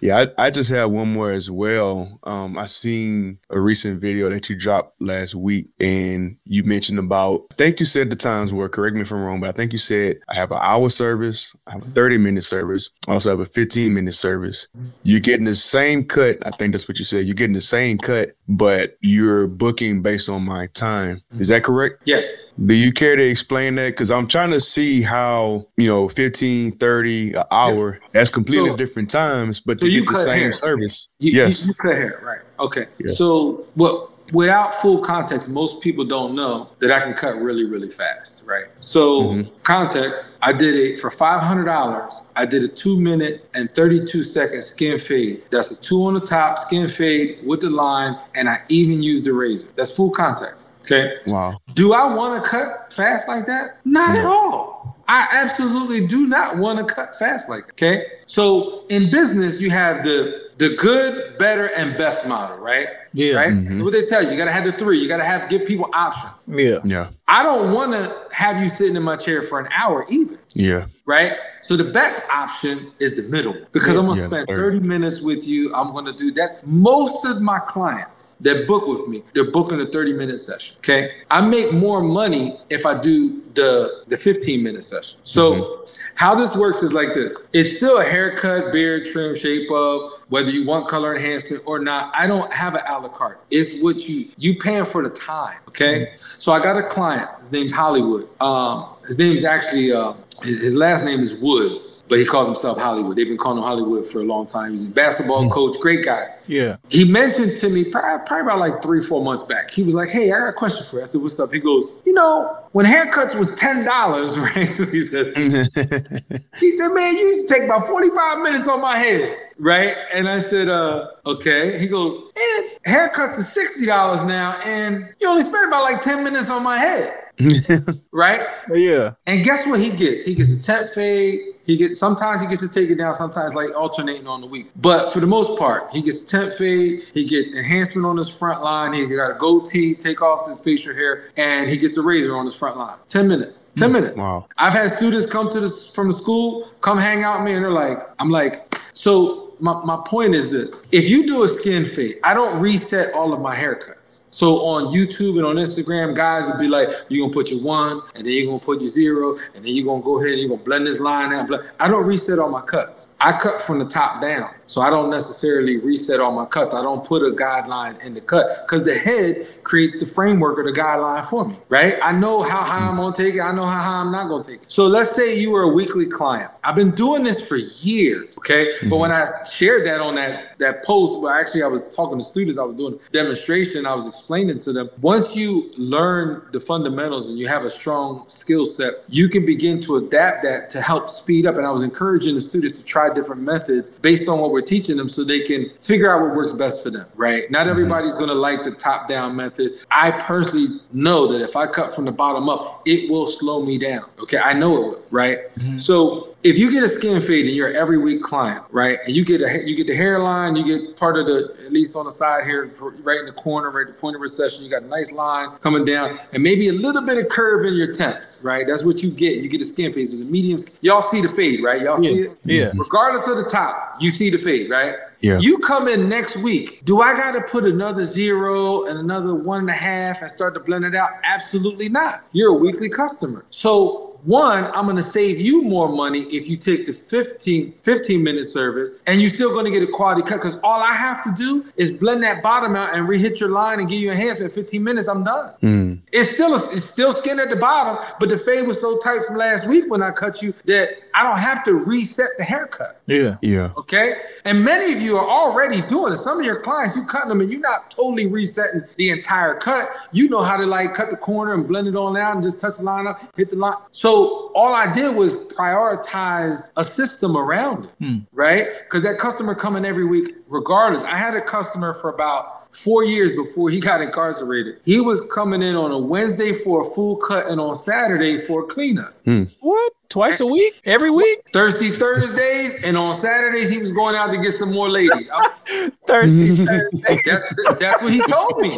[0.00, 2.18] Yeah, I, I just have one more as well.
[2.24, 7.46] Um, I seen a recent video that you dropped last week, and you mentioned about.
[7.50, 9.72] I think you said the times were correct me if I'm wrong, but I think
[9.72, 13.30] you said I have an hour service, I have a 30 minute service, I also
[13.30, 14.68] have a 15 minute service.
[15.02, 16.38] You're getting the same cut.
[16.46, 17.26] I think that's what you said.
[17.26, 21.20] You're getting the same cut, but you're booking based on my time.
[21.38, 21.96] Is that correct?
[22.06, 22.52] yes.
[22.64, 23.90] Do you care to explain that?
[23.90, 28.76] Because I'm trying to see how, you know, 15, 30, an hour, that's completely So-
[28.76, 30.52] different times, but so you cut hair.
[30.52, 31.08] service.
[31.18, 31.62] You, yes.
[31.62, 32.40] you, you cut hair, right?
[32.58, 32.86] Okay.
[32.98, 33.16] Yes.
[33.18, 37.90] So what without full context, most people don't know that I can cut really, really
[37.90, 38.66] fast, right?
[38.80, 39.50] So, Mhm.
[39.64, 42.28] context, I did it for $500.
[42.36, 45.42] I did a two minute and 32 second skin fade.
[45.50, 49.24] That's a two on the top, skin fade with the line, and I even used
[49.24, 49.68] the razor.
[49.76, 50.72] That's full context.
[50.82, 51.12] Okay.
[51.26, 51.58] Wow.
[51.74, 53.78] Do I want to cut fast like that?
[53.84, 54.79] Not at all.
[55.10, 57.72] I absolutely do not want to cut fast like that.
[57.72, 58.06] Okay.
[58.26, 62.86] So in business, you have the the good, better, and best model, right?
[63.14, 63.34] Yeah.
[63.34, 63.50] Right.
[63.50, 63.82] Mhm.
[63.82, 64.98] What they tell you, you gotta have the three.
[64.98, 66.32] You gotta have give people options.
[66.46, 66.78] Yeah.
[66.84, 67.06] Yeah.
[67.26, 70.84] I don't want to have you sitting in my chair for an hour either Yeah.
[71.06, 71.32] right?
[71.62, 74.56] So the best option is the middle because I'm gonna Yeah, spend third.
[74.56, 75.72] 30 minutes with you.
[75.74, 76.66] I'm gonna do that.
[76.66, 80.76] Most of my clients that book with me, they're booking a 30 minute session.
[80.78, 81.12] Okay.
[81.30, 85.18] I make more money if I do the the 15 minute session.
[85.24, 85.84] So
[86.14, 87.36] how this works is like this.
[87.52, 92.12] It's still a haircut, beard, trim, shape up, whether you want color enhancement or not.
[92.14, 93.40] I don't have an a la carte.
[93.50, 95.58] It's what you you paying for the time.
[95.68, 96.12] Okay.
[96.16, 97.28] So I got a client.
[97.38, 98.28] His name's Hollywood.
[98.40, 102.46] Um, his name is actually uh, his, his last name is Woods, but he calls
[102.46, 103.16] himself Hollywood.
[103.16, 104.70] They've been calling him Hollywood for a long time.
[104.70, 106.28] He's a basketball coach, great guy.
[106.46, 106.76] Yeah.
[106.90, 109.72] He mentioned to me probably, probably about like three, four months back.
[109.72, 111.58] He was like, "Hey, I got a question for you." I said, "What's up?" He
[111.58, 115.36] goes, "You know, when haircuts was ten dollars, right?" he said,
[116.60, 120.28] he said, "Man, you used to take about forty-five minutes on my head, right?" And
[120.28, 125.42] I said, "Uh, okay." He goes, "And haircuts are sixty dollars now, and you only
[125.42, 127.19] spend about like ten minutes on my head,
[128.12, 128.40] right?"
[128.72, 129.14] Yeah.
[129.26, 130.24] And guess what he gets?
[130.24, 131.40] He gets a temp fade.
[131.64, 134.68] He gets sometimes he gets to take it down, sometimes like alternating on the week.
[134.76, 137.04] But for the most part, he gets a temp fade.
[137.14, 138.92] He gets enhancement on his front line.
[138.92, 142.44] He got a goatee, take off the facial hair, and he gets a razor on
[142.44, 142.96] his front line.
[143.08, 143.70] Ten minutes.
[143.76, 144.18] Ten mm, minutes.
[144.18, 144.46] Wow.
[144.56, 147.64] I've had students come to this from the school, come hang out with me, and
[147.64, 150.86] they're like, I'm like, so my, my point is this.
[150.90, 153.54] If you do a skin fade, I don't reset all of my
[154.00, 154.22] haircuts.
[154.30, 158.00] So on YouTube and on Instagram, guys would be like, you're gonna put your one,
[158.14, 160.48] and then you're gonna put your zero, and then you're gonna go ahead and you're
[160.50, 161.50] gonna blend this line out.
[161.78, 163.08] I don't reset all my cuts.
[163.20, 164.50] I cut from the top down.
[164.70, 166.74] So I don't necessarily reset all my cuts.
[166.74, 170.62] I don't put a guideline in the cut because the head creates the framework or
[170.62, 171.96] the guideline for me, right?
[172.02, 173.40] I know how high I'm gonna take it.
[173.40, 174.70] I know how high I'm not gonna take it.
[174.70, 176.52] So let's say you were a weekly client.
[176.62, 178.66] I've been doing this for years, okay?
[178.82, 178.94] But mm-hmm.
[178.96, 182.60] when I shared that on that that post, where actually I was talking to students,
[182.60, 184.88] I was doing demonstration, I was explaining to them.
[185.00, 189.80] Once you learn the fundamentals and you have a strong skill set, you can begin
[189.80, 191.56] to adapt that to help speed up.
[191.56, 194.96] And I was encouraging the students to try different methods based on what we're teaching
[194.96, 197.50] them so they can figure out what works best for them, right?
[197.50, 197.70] Not mm-hmm.
[197.70, 199.80] everybody's gonna like the top-down method.
[199.90, 203.78] I personally know that if I cut from the bottom up, it will slow me
[203.78, 204.04] down.
[204.22, 205.54] Okay, I know it will, right?
[205.56, 205.76] Mm-hmm.
[205.78, 209.14] So if you get a skin fade and you're an every week client, right, and
[209.14, 212.06] you get a you get the hairline, you get part of the at least on
[212.06, 212.72] the side here,
[213.02, 215.84] right in the corner, right the point of recession, you got a nice line coming
[215.84, 218.66] down, and maybe a little bit of curve in your temps, right?
[218.66, 219.42] That's what you get.
[219.42, 220.08] You get a skin fade.
[220.08, 221.82] So the medium, y'all see the fade, right?
[221.82, 222.38] Y'all see it.
[222.44, 222.66] Yeah.
[222.66, 222.80] Mm-hmm.
[222.80, 224.96] Regardless of the top, you see the fade, right?
[225.20, 225.38] Yeah.
[225.38, 226.82] You come in next week.
[226.84, 230.54] Do I got to put another zero and another one and a half and start
[230.54, 231.10] to blend it out?
[231.24, 232.24] Absolutely not.
[232.32, 233.44] You're a weekly customer.
[233.50, 238.22] So one, I'm going to save you more money if you take the 15, 15
[238.22, 241.22] minute service and you're still going to get a quality cut because all I have
[241.24, 244.52] to do is blend that bottom out and rehit your line and give you enhancement.
[244.52, 245.54] 15 minutes, I'm done.
[245.62, 245.98] Mm.
[246.12, 249.36] It's still it's still skin at the bottom, but the fade was so tight from
[249.36, 253.00] last week when I cut you that I don't have to reset the haircut.
[253.06, 253.36] Yeah.
[253.42, 253.70] Yeah.
[253.76, 254.20] Okay.
[254.44, 256.18] And many of you are already doing it.
[256.18, 259.90] Some of your clients, you cutting them and you're not totally resetting the entire cut.
[260.12, 262.60] You know how to like cut the corner and blend it on out and just
[262.60, 263.74] touch the line up, hit the line.
[263.92, 264.09] So
[264.54, 268.18] all I did was prioritize a system around it, Hmm.
[268.32, 268.66] right?
[268.84, 271.02] Because that customer coming every week, regardless.
[271.04, 274.76] I had a customer for about four years before he got incarcerated.
[274.84, 278.62] He was coming in on a Wednesday for a full cut and on Saturday for
[278.62, 279.12] a cleanup.
[279.60, 279.92] What?
[280.08, 280.80] Twice a week?
[280.84, 281.38] Every week?
[281.52, 285.28] Thirsty Thursdays, and on Saturdays he was going out to get some more ladies.
[285.32, 286.56] I- Thursday.
[286.66, 287.20] Thursday.
[287.26, 288.76] That's, that's what he told me.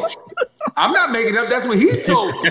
[0.77, 1.49] I'm not making up.
[1.49, 2.51] That's what he told me.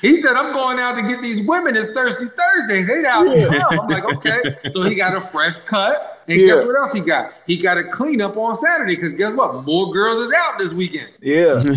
[0.00, 1.76] he said, I'm going out to get these women.
[1.76, 2.86] It's Thirsty Thursdays.
[2.86, 3.48] They out here.
[3.70, 4.56] I'm like, okay.
[4.72, 6.15] So he got a fresh cut.
[6.28, 6.46] And Yeah.
[6.46, 7.32] guess what else he got?
[7.46, 9.64] He got a cleanup on Saturday because guess what?
[9.64, 11.10] More girls is out this weekend.
[11.20, 11.60] Yeah.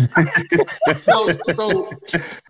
[1.02, 1.90] So, so,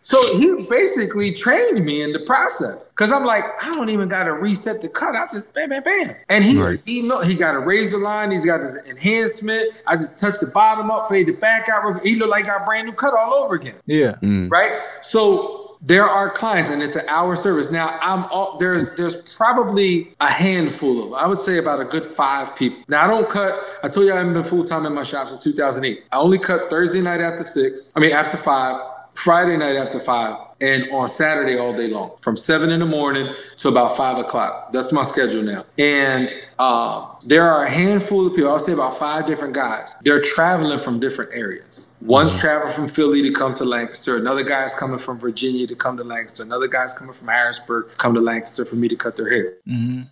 [0.03, 4.25] so he basically trained me in the process because I'm like, I don't even got
[4.25, 5.15] to reset the cut.
[5.15, 6.15] I just bam, bam, bam.
[6.29, 6.81] And he, Right.
[6.85, 8.31] he know he got a razor line.
[8.31, 9.73] He's got the enhancement.
[9.87, 12.01] I just touched the bottom up, fade the back out.
[12.03, 14.15] He looked like I got brand new cut all over again Yeah.
[14.23, 14.51] Mm.
[14.51, 14.81] right?
[15.03, 17.71] So there are clients, and it's an hour service.
[17.71, 22.05] Now I'm all there's there's probably a handful of I would say about a good
[22.05, 22.83] five people.
[22.89, 23.65] Now I don't cut.
[23.83, 26.05] I told you I haven't been full time in my shop since 2008.
[26.13, 27.93] I only cut Thursday night after six.
[27.97, 28.81] I mean after five,
[29.15, 33.35] Friday night after five, and on Saturday all day long, from seven in the morning
[33.59, 34.73] to about five o'clock.
[34.73, 35.65] That's my schedule now.
[35.79, 38.51] And um, there are a handful of people.
[38.51, 39.95] I'll say about five different guys.
[40.05, 41.95] They're traveling from different areas.
[42.01, 44.17] One's traveling from Philly to come to Lancaster.
[44.17, 46.43] Another guy's coming from Virginia to come to Lancaster.
[46.43, 49.55] Another guy's coming from Harrisburg, come to Lancaster for me to cut their hair.
[49.67, 50.03] hmm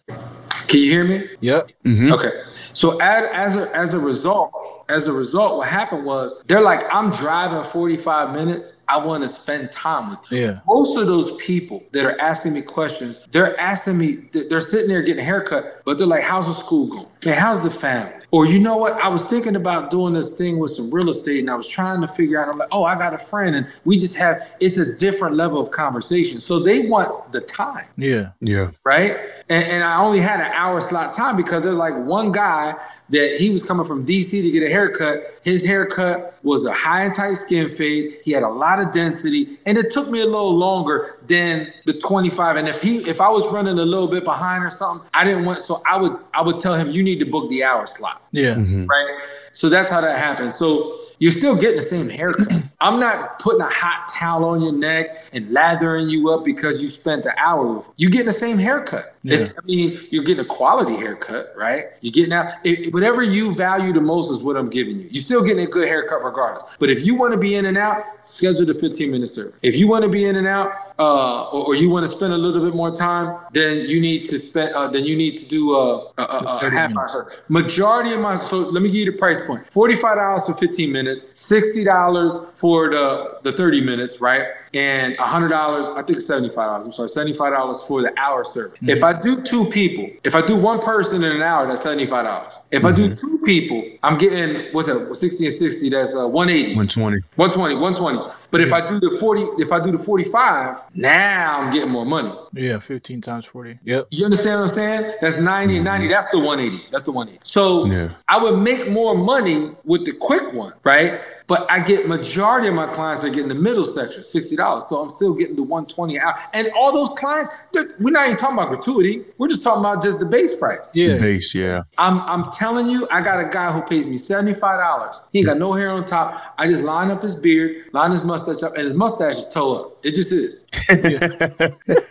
[0.67, 1.29] Can you hear me?
[1.41, 1.71] Yep.
[1.85, 2.13] Mhm.
[2.13, 2.43] Okay.
[2.75, 4.53] So as, as a as a result,
[4.89, 8.83] as a result, what happened was they're like, I'm driving 45 minutes.
[8.89, 10.39] I want to spend time with you.
[10.39, 10.61] Yeah.
[10.67, 15.03] Most of those people that are asking me questions, they're asking me, they're sitting there
[15.03, 17.07] getting a haircut, but they're like, how's the school going?
[17.25, 18.15] Man, how's the family?
[18.31, 18.93] Or you know what?
[18.95, 22.01] I was thinking about doing this thing with some real estate and I was trying
[22.03, 24.77] to figure out, I'm like, oh, I got a friend and we just have, it's
[24.79, 26.39] a different level of conversation.
[26.41, 28.31] So they want the time Yeah.
[28.41, 28.71] Yeah.
[28.85, 29.17] right?
[29.51, 32.75] And, and I only had an hour slot time because there's like one guy
[33.11, 35.39] that he was coming from DC to get a haircut.
[35.43, 38.19] His haircut was a high and tight skin fade.
[38.23, 41.95] He had a lot of density, and it took me a little longer than the
[41.95, 42.57] 25.
[42.57, 45.47] And if he, if I was running a little bit behind or something, I didn't
[45.47, 45.63] want.
[45.63, 48.55] So I would, I would tell him, you need to book the hour slot Yeah.
[48.55, 48.85] Mm-hmm.
[48.85, 49.21] right?
[49.59, 50.55] So that's how that happens.
[50.55, 52.53] So you're still getting the same haircut.
[52.81, 56.87] I'm not putting a hot towel on your neck and lathering you up because you
[56.87, 57.91] spent the hour with.
[57.97, 59.17] You're getting the same haircut.
[59.25, 61.87] It's, I mean, you're getting a quality haircut, right?
[62.01, 62.53] You're getting out.
[62.65, 65.09] It, whatever you value the most is what I'm giving you.
[65.11, 66.63] You're still getting a good haircut regardless.
[66.79, 69.55] But if you want to be in and out, schedule the 15 minute service.
[69.63, 72.33] If you want to be in and out, uh, or, or you want to spend
[72.33, 74.75] a little bit more time, then you need to spend.
[74.75, 77.39] Uh, then you need to do a, a, a, a half hour service.
[77.49, 80.93] Majority of my so let me give you the price point: forty-five dollars for fifteen
[80.93, 84.47] minutes, sixty dollars for the the thirty minutes, right?
[84.75, 86.87] And hundred dollars, I think it's seventy-five dollars.
[86.87, 88.79] I'm sorry, seventy-five dollars for the hour service.
[88.83, 92.25] If I do two people, if I do one person in an hour, that's seventy-five
[92.25, 92.61] dollars.
[92.71, 95.15] If I do two people, I'm getting what's that?
[95.17, 96.75] Sixty and sixty, that's uh, one eighty.
[96.77, 97.19] 120.
[97.37, 98.38] 120, 120.
[98.51, 102.07] But if I do the 40, if I do the 45, now I'm getting more
[102.07, 102.33] money.
[102.55, 102.79] Yeah.
[102.79, 103.79] 15 times 40.
[103.85, 104.07] Yep.
[104.11, 105.15] You understand what I'm saying?
[105.21, 106.09] That's 90 and 90.
[106.09, 106.87] That's the 180.
[106.91, 107.41] That's the 180.
[107.45, 108.11] So Yeah.
[108.29, 111.21] I would make more money with the quick one, right?
[111.49, 114.83] But I get majority of my clients are getting the middle section, $60.
[114.83, 116.35] So I'm still getting the 120 out.
[116.53, 117.51] And all those clients,
[117.99, 119.25] we're not even talking about gratuity.
[119.39, 120.91] We're just talking about just the base price.
[120.95, 121.17] Yeah.
[121.17, 121.83] Base, yeah.
[121.97, 125.21] I'm I'm telling you, I got a guy who pays me $75.
[125.33, 126.55] He ain't got no hair on top.
[126.59, 129.75] I just line up his beard, line his mustache up, and his mustache is toe
[129.77, 129.98] up.
[130.09, 130.65] It just is.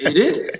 [0.00, 0.50] It is.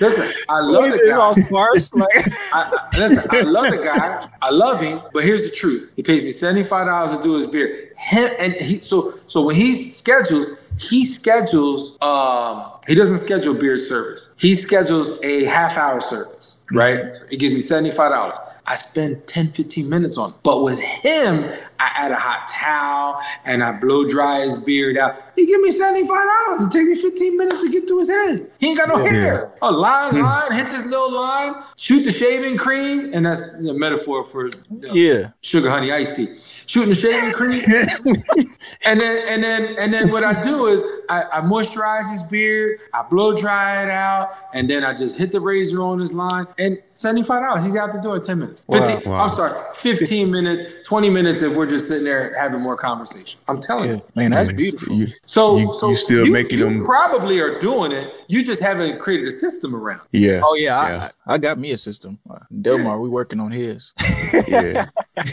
[0.00, 1.42] Listen, I love the It's all guy.
[1.42, 1.90] sparse.
[1.94, 4.28] Like, I, I, listen, I love the guy.
[4.42, 5.00] I love him.
[5.14, 7.90] But here's the truth: he pays me seventy five dollars to do his beard.
[7.96, 10.46] Him and he so so when he schedules,
[10.78, 11.96] he schedules.
[12.02, 14.34] Um, he doesn't schedule beard service.
[14.38, 16.58] He schedules a half hour service.
[16.72, 17.16] Right?
[17.30, 18.36] He gives me seventy five dollars.
[18.68, 20.34] I spend 10, 15 minutes on.
[20.42, 25.16] But with him, I add a hot towel and I blow dry his beard out.
[25.36, 26.66] He give me $75.
[26.66, 28.50] It take me 15 minutes to get to his head.
[28.58, 29.52] He ain't got no hair.
[29.60, 34.24] A line, line, hit this little line, shoot the shaving cream, and that's a metaphor
[34.24, 34.50] for uh,
[34.92, 35.30] yeah.
[35.42, 36.28] sugar honey iced tea.
[36.66, 37.62] Shooting the shaving cream,
[38.84, 42.80] and then and then and then what I do is I, I moisturize his beard,
[42.92, 46.46] I blow dry it out, and then I just hit the razor on his line.
[46.58, 48.66] And seventy five dollars, he's out the door in ten minutes.
[48.66, 48.84] Wow.
[48.84, 49.24] 15, Wow.
[49.24, 53.38] I'm sorry, fifteen minutes, twenty minutes if we're just sitting there having more conversation.
[53.48, 53.96] I'm telling Yeah.
[53.96, 54.02] you.
[54.14, 54.94] Man, that's beautiful.
[54.94, 58.12] You, So You- so you still making you them- probably are doing it.
[58.28, 60.02] You just haven't created a system around.
[60.12, 60.40] yeah.
[60.44, 61.08] Oh yeah, Yeah.
[61.26, 62.18] I, I got me a system.
[62.28, 63.92] Uh, Delmar, we working on his.
[64.48, 64.86] Yeah.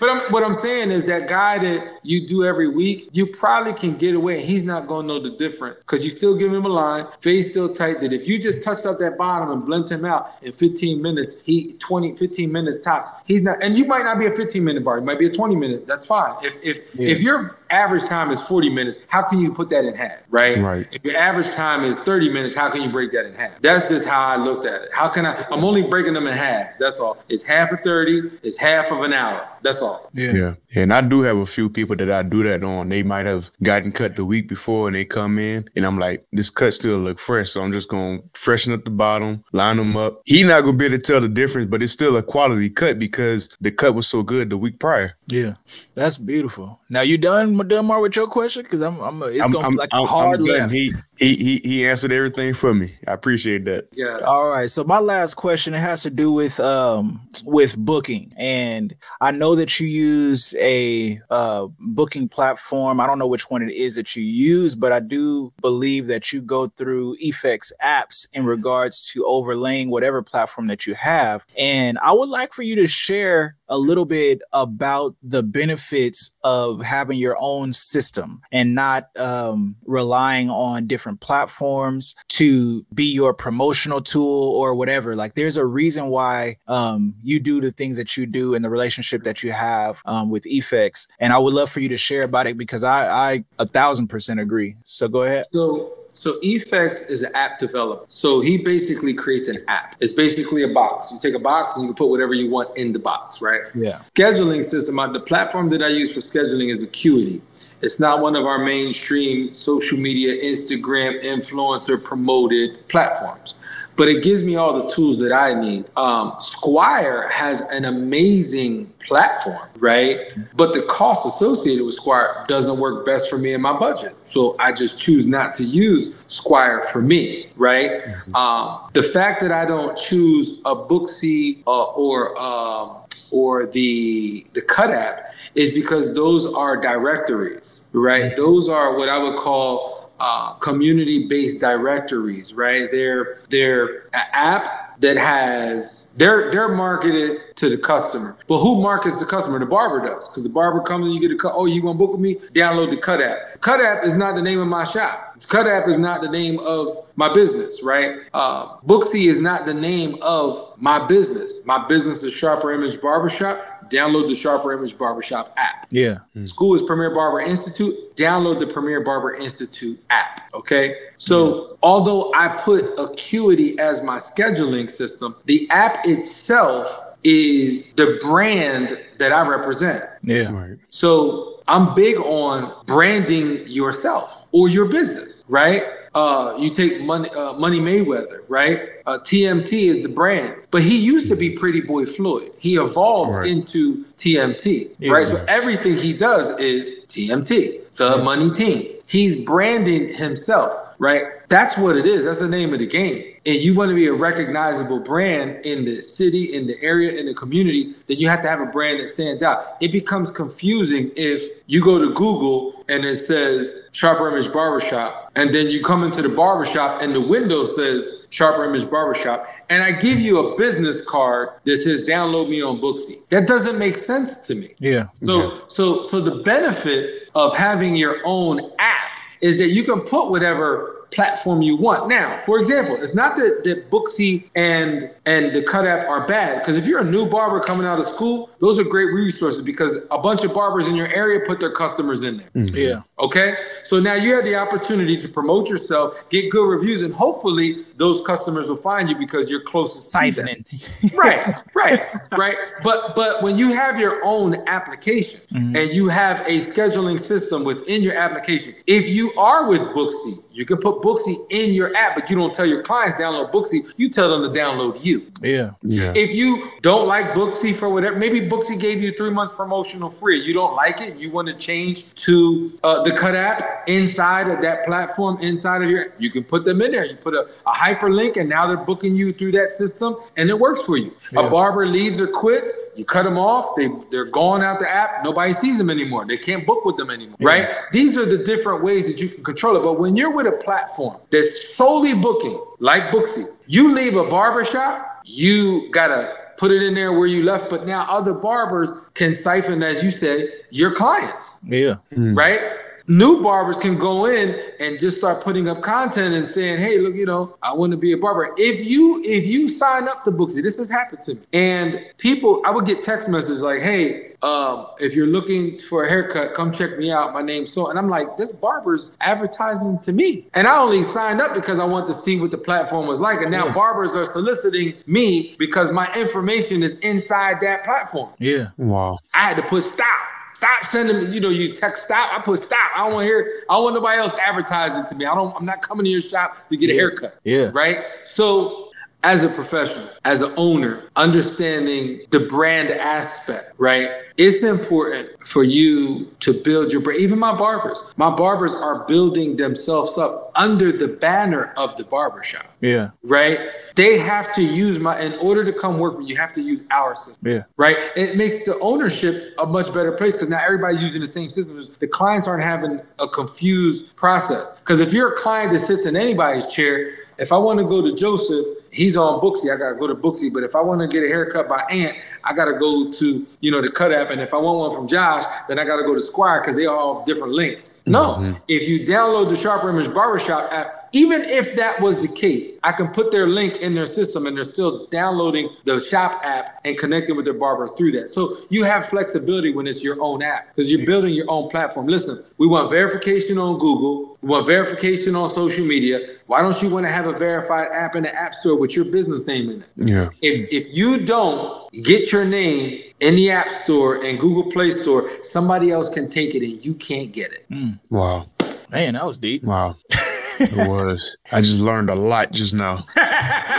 [0.00, 3.72] But I'm, what I'm saying is that guy that you do every week, you probably
[3.72, 4.40] can get away.
[4.40, 7.72] He's not gonna know the difference because you still give him a line, face still
[7.72, 8.00] tight.
[8.00, 11.40] That if you just touched up that bottom and blend him out in 15 minutes,
[11.42, 13.08] he 20, 15 minutes tops.
[13.24, 14.98] He's not, and you might not be a 15 minute bar.
[14.98, 15.86] It might be a 20 minute.
[15.86, 16.34] That's fine.
[16.44, 17.08] If if Yeah.
[17.08, 20.18] if your average time is 40 minutes, how can you put that in half?
[20.28, 20.58] Right.
[20.58, 20.86] Right.
[20.92, 23.60] If your average time is 30 minutes, how can you break that in half?
[23.62, 24.88] That's just how I looked at it.
[24.92, 25.44] How can I?
[25.50, 26.78] I'm only breaking them in halves.
[26.78, 27.22] That's all.
[27.28, 28.30] It's half of 30.
[28.42, 29.48] It's half of an hour.
[29.62, 30.08] That's all.
[30.12, 30.32] Yeah.
[30.32, 30.54] Yeah.
[30.74, 32.88] And I do have a few people that I do that on.
[32.88, 36.26] They might have gotten cut the week before and they come in and I'm like,
[36.32, 37.50] this cut still look fresh.
[37.50, 40.22] So I'm just going to freshen up the bottom, line them up.
[40.24, 42.70] He not going to be able to tell the difference, but it's still a quality
[42.70, 45.14] cut because the cut was so good the week prior.
[45.26, 45.54] Yeah,
[45.94, 46.80] that's beautiful.
[46.88, 48.62] Now you done, Delmar, with your question?
[48.62, 50.58] Because I'm, I'm, it's I'm, gonna I'm, be like a I'm- hard I'm done.
[50.58, 50.72] left.
[50.72, 52.94] He, He, he he answered everything for me.
[53.06, 53.88] I appreciate that.
[53.92, 54.20] Yeah.
[54.24, 54.70] All right.
[54.70, 59.56] So my last question it has to do with um with booking, and I know
[59.56, 63.00] that you use a uh, booking platform.
[63.00, 66.32] I don't know which one it is that you use, but I do believe that
[66.32, 71.44] you go through Effects apps in regards to overlaying whatever platform that you have.
[71.56, 76.82] And I would like for you to share a little bit about the benefits of
[76.82, 84.00] having your own system and not um, relying on different platforms to be your promotional
[84.00, 85.16] tool or whatever.
[85.16, 88.70] Like, there's a reason why um, you do the things that you do and the
[88.70, 91.06] relationship that you have um, with Effects.
[91.20, 94.08] And I would love for you to share about it because I, I a thousand
[94.08, 94.76] percent agree.
[94.84, 95.44] So go ahead.
[95.52, 98.04] So so Effects is an app developer.
[98.08, 99.94] So he basically creates an app.
[100.00, 101.12] It's basically a box.
[101.12, 103.62] You take a box and you can put whatever you want in the box, right?
[103.72, 104.00] Yeah.
[104.16, 104.96] Scheduling system.
[105.12, 107.40] The platform that I use for scheduling is Acuity.
[107.82, 113.54] It's not one of our mainstream social media, Instagram influencer promoted platforms,
[113.98, 115.84] but it gives me all the tools that I need.
[115.96, 120.20] Um, Squire has an amazing platform, right?
[120.56, 124.14] But the cost associated with Squire doesn't work best for me in my budget.
[124.28, 128.04] So I just choose not to use Squire for me, right?
[128.36, 132.98] Um, the fact that I don't choose a Booksy uh, or um,
[133.32, 138.36] or the the Cut app is because those are directories, right?
[138.36, 142.88] Those are what I would call uh, community-based directories, right?
[142.90, 148.36] They're they're an app that has they're they're marketed to the customer.
[148.46, 149.58] But who markets the customer?
[149.58, 151.52] The barber does, because the barber comes and you get a cut.
[151.54, 152.36] Oh, you want to book with me?
[152.52, 153.60] Download the Cut app.
[153.60, 155.36] Cut app is not the name of my shop.
[155.48, 158.20] Cut app is not the name of my business, right?
[158.34, 161.64] Uh, Booksy is not the name of my business.
[161.64, 163.64] My business is Sharper Image Barbershop.
[163.90, 165.86] Download the Sharper Image Barbershop app.
[165.90, 166.18] Yeah.
[166.34, 166.46] Hmm.
[166.46, 167.94] School is Premier Barber Institute.
[168.16, 170.48] Download the Premier Barber Institute app.
[170.54, 170.96] Okay.
[171.18, 171.74] So, hmm.
[171.82, 179.32] although I put Acuity as my scheduling system, the app itself is the brand that
[179.32, 180.04] I represent.
[180.22, 180.46] Yeah.
[180.52, 180.78] Right.
[180.90, 185.84] So, I'm big on branding yourself or your business, right?
[186.14, 188.80] Uh, you take money, uh, Money Mayweather, right?
[189.06, 192.50] Uh, TMT is the brand, but he used to be Pretty Boy Floyd.
[192.58, 193.46] He evolved Right.
[193.50, 195.12] into TMT, Yeah.
[195.12, 195.26] right?
[195.26, 198.86] So everything he does is TMT, the money team.
[199.06, 201.24] He's branding himself, right?
[201.48, 202.24] That's what it is.
[202.24, 203.24] That's the name of the game.
[203.46, 207.26] And you want to be a recognizable brand in the city, in the area, in
[207.26, 209.76] the community, then you have to have a brand that stands out.
[209.80, 215.52] It becomes confusing if you go to Google and it says Sharper Image Barbershop, and
[215.52, 219.92] then you come into the barbershop and the window says Sharper Image Barbershop, and I
[219.92, 223.28] give you a business card that says download me on Booksy.
[223.28, 224.70] That doesn't make sense to me.
[224.78, 225.06] Yeah.
[225.24, 229.10] So, so, so the benefit of having your own app
[229.40, 232.08] is that you can put whatever platform you want.
[232.08, 236.60] Now, for example, it's not that, that Booksy and and the Cut app are bad
[236.60, 239.94] because if you're a new barber coming out of school, those are great resources because
[240.10, 242.50] a bunch of barbers in your area put their customers in there.
[242.54, 242.76] Mm-hmm.
[242.76, 243.02] Yeah.
[243.18, 243.54] Okay.
[243.84, 248.20] So now you have the opportunity to promote yourself, get good reviews, and hopefully those
[248.26, 251.14] customers will find you because you're closest to them Siphoning.
[251.16, 252.02] right right
[252.32, 257.64] right but but when you have your own application and you have a scheduling system
[257.64, 262.14] within your application if you are with booksy you can put booksy in your app
[262.14, 265.72] but you don't tell your clients download booksy you tell them to download you Yeah.
[265.82, 266.12] Yeah.
[266.16, 270.40] if you don't like Booksy for whatever, maybe Booksy gave you three months promotional free.
[270.40, 271.16] You don't like it.
[271.16, 275.90] You want to change to uh, the Cut app inside of that platform, inside of
[275.90, 276.06] your.
[276.18, 277.04] You can put them in there.
[277.04, 280.58] You put a, a hyperlink, and now they're booking you through that system, and it
[280.58, 281.14] works for you.
[281.32, 281.46] Yeah.
[281.46, 283.74] A barber leaves or quits, you cut them off.
[283.76, 285.24] They they're gone out the app.
[285.24, 286.26] Nobody sees them anymore.
[286.26, 287.36] They can't book with them anymore.
[287.40, 287.70] Right?
[287.92, 289.82] These are the different ways that you can control it.
[289.82, 295.22] But when you're with a platform that's solely booking, like Booksy, you leave a barbershop,
[295.24, 297.70] you gotta put it in there where you left.
[297.70, 301.96] But now other barbers can siphon, as you said, your clients, Yeah.
[302.14, 302.36] Hmm.
[302.36, 302.60] right?
[303.08, 307.14] New barbers can go in and just start putting up content and saying, "Hey, look,
[307.14, 310.30] you know, I want to be a barber." If you if you sign up to
[310.30, 314.34] Booksy, this has happened to me, and people, I would get text messages like, "Hey,
[314.42, 317.32] um, if you're looking for a haircut, come check me out.
[317.32, 321.40] My name's so," and I'm like, "This barber's advertising to me," and I only signed
[321.40, 324.26] up because I want to see what the platform was like, and now barbers are
[324.26, 328.28] soliciting me because my information is inside that platform.
[328.38, 328.68] Yeah.
[328.76, 329.18] Wow.
[329.32, 330.37] I had to put stop.
[330.58, 332.36] Stop sending me, you know, you text stop.
[332.36, 332.90] I put stop.
[332.92, 335.24] I don't want to hear, I don't want nobody else advertising to me.
[335.24, 337.38] I don't, I'm not coming to your shop to get a haircut.
[337.44, 337.70] Yeah.
[337.72, 338.04] Right.
[338.24, 338.87] So
[339.24, 344.10] as a professional, as an owner, understanding the brand aspect, right?
[344.36, 347.20] It's important for you to build your brand.
[347.20, 352.66] Even my barbers, my barbers are building themselves up under the banner of the barbershop,
[352.80, 353.10] Yeah.
[353.24, 353.58] right?
[353.96, 356.62] They have to use my, in order to come work for you, you have to
[356.62, 357.62] use our system Yeah.
[357.76, 357.96] right?
[358.14, 361.88] It makes the ownership a much better place because now everybody's using the same systems.
[361.88, 364.78] The clients aren't having a confused process.
[364.78, 368.02] Because if you're a client that sits in anybody's chair, if I want to go
[368.02, 369.72] to Joseph, he's on Booksy.
[369.72, 370.52] I gotta go to Booksy.
[370.52, 373.70] But if I want to get a haircut by Ant, I gotta go to you
[373.70, 374.30] know the cut app.
[374.30, 376.86] And if I want one from Josh, then I gotta go to Squire because they
[376.86, 378.02] are all have different links.
[378.06, 378.52] No, mm-hmm.
[378.68, 382.92] if you download the Sharper Image Barbershop app, even if that was the case, I
[382.92, 386.96] can put their link in their system and they're still downloading the shop app and
[386.98, 388.28] connecting with their barber through that.
[388.28, 392.06] So you have flexibility when it's your own app because you're building your own platform.
[392.06, 396.36] Listen, we want verification on Google, we want verification on social media.
[396.46, 399.04] Why don't you want to have a verified app in the App Store with your
[399.04, 399.88] business name in it?
[399.96, 400.28] Yeah.
[400.42, 405.28] If if you don't get your name in the App Store and Google Play Store,
[405.42, 407.66] somebody else can take it and you can't get it.
[407.68, 407.92] Hmm.
[408.10, 408.46] Wow.
[408.90, 409.64] Man, that was deep.
[409.64, 409.96] Wow.
[410.60, 411.36] It was.
[411.52, 413.04] I just learned a lot just now.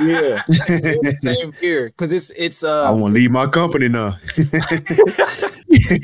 [0.01, 0.43] Yeah.
[1.19, 1.87] Same here.
[1.87, 4.15] Because it's it's Uh, I want to leave my company now.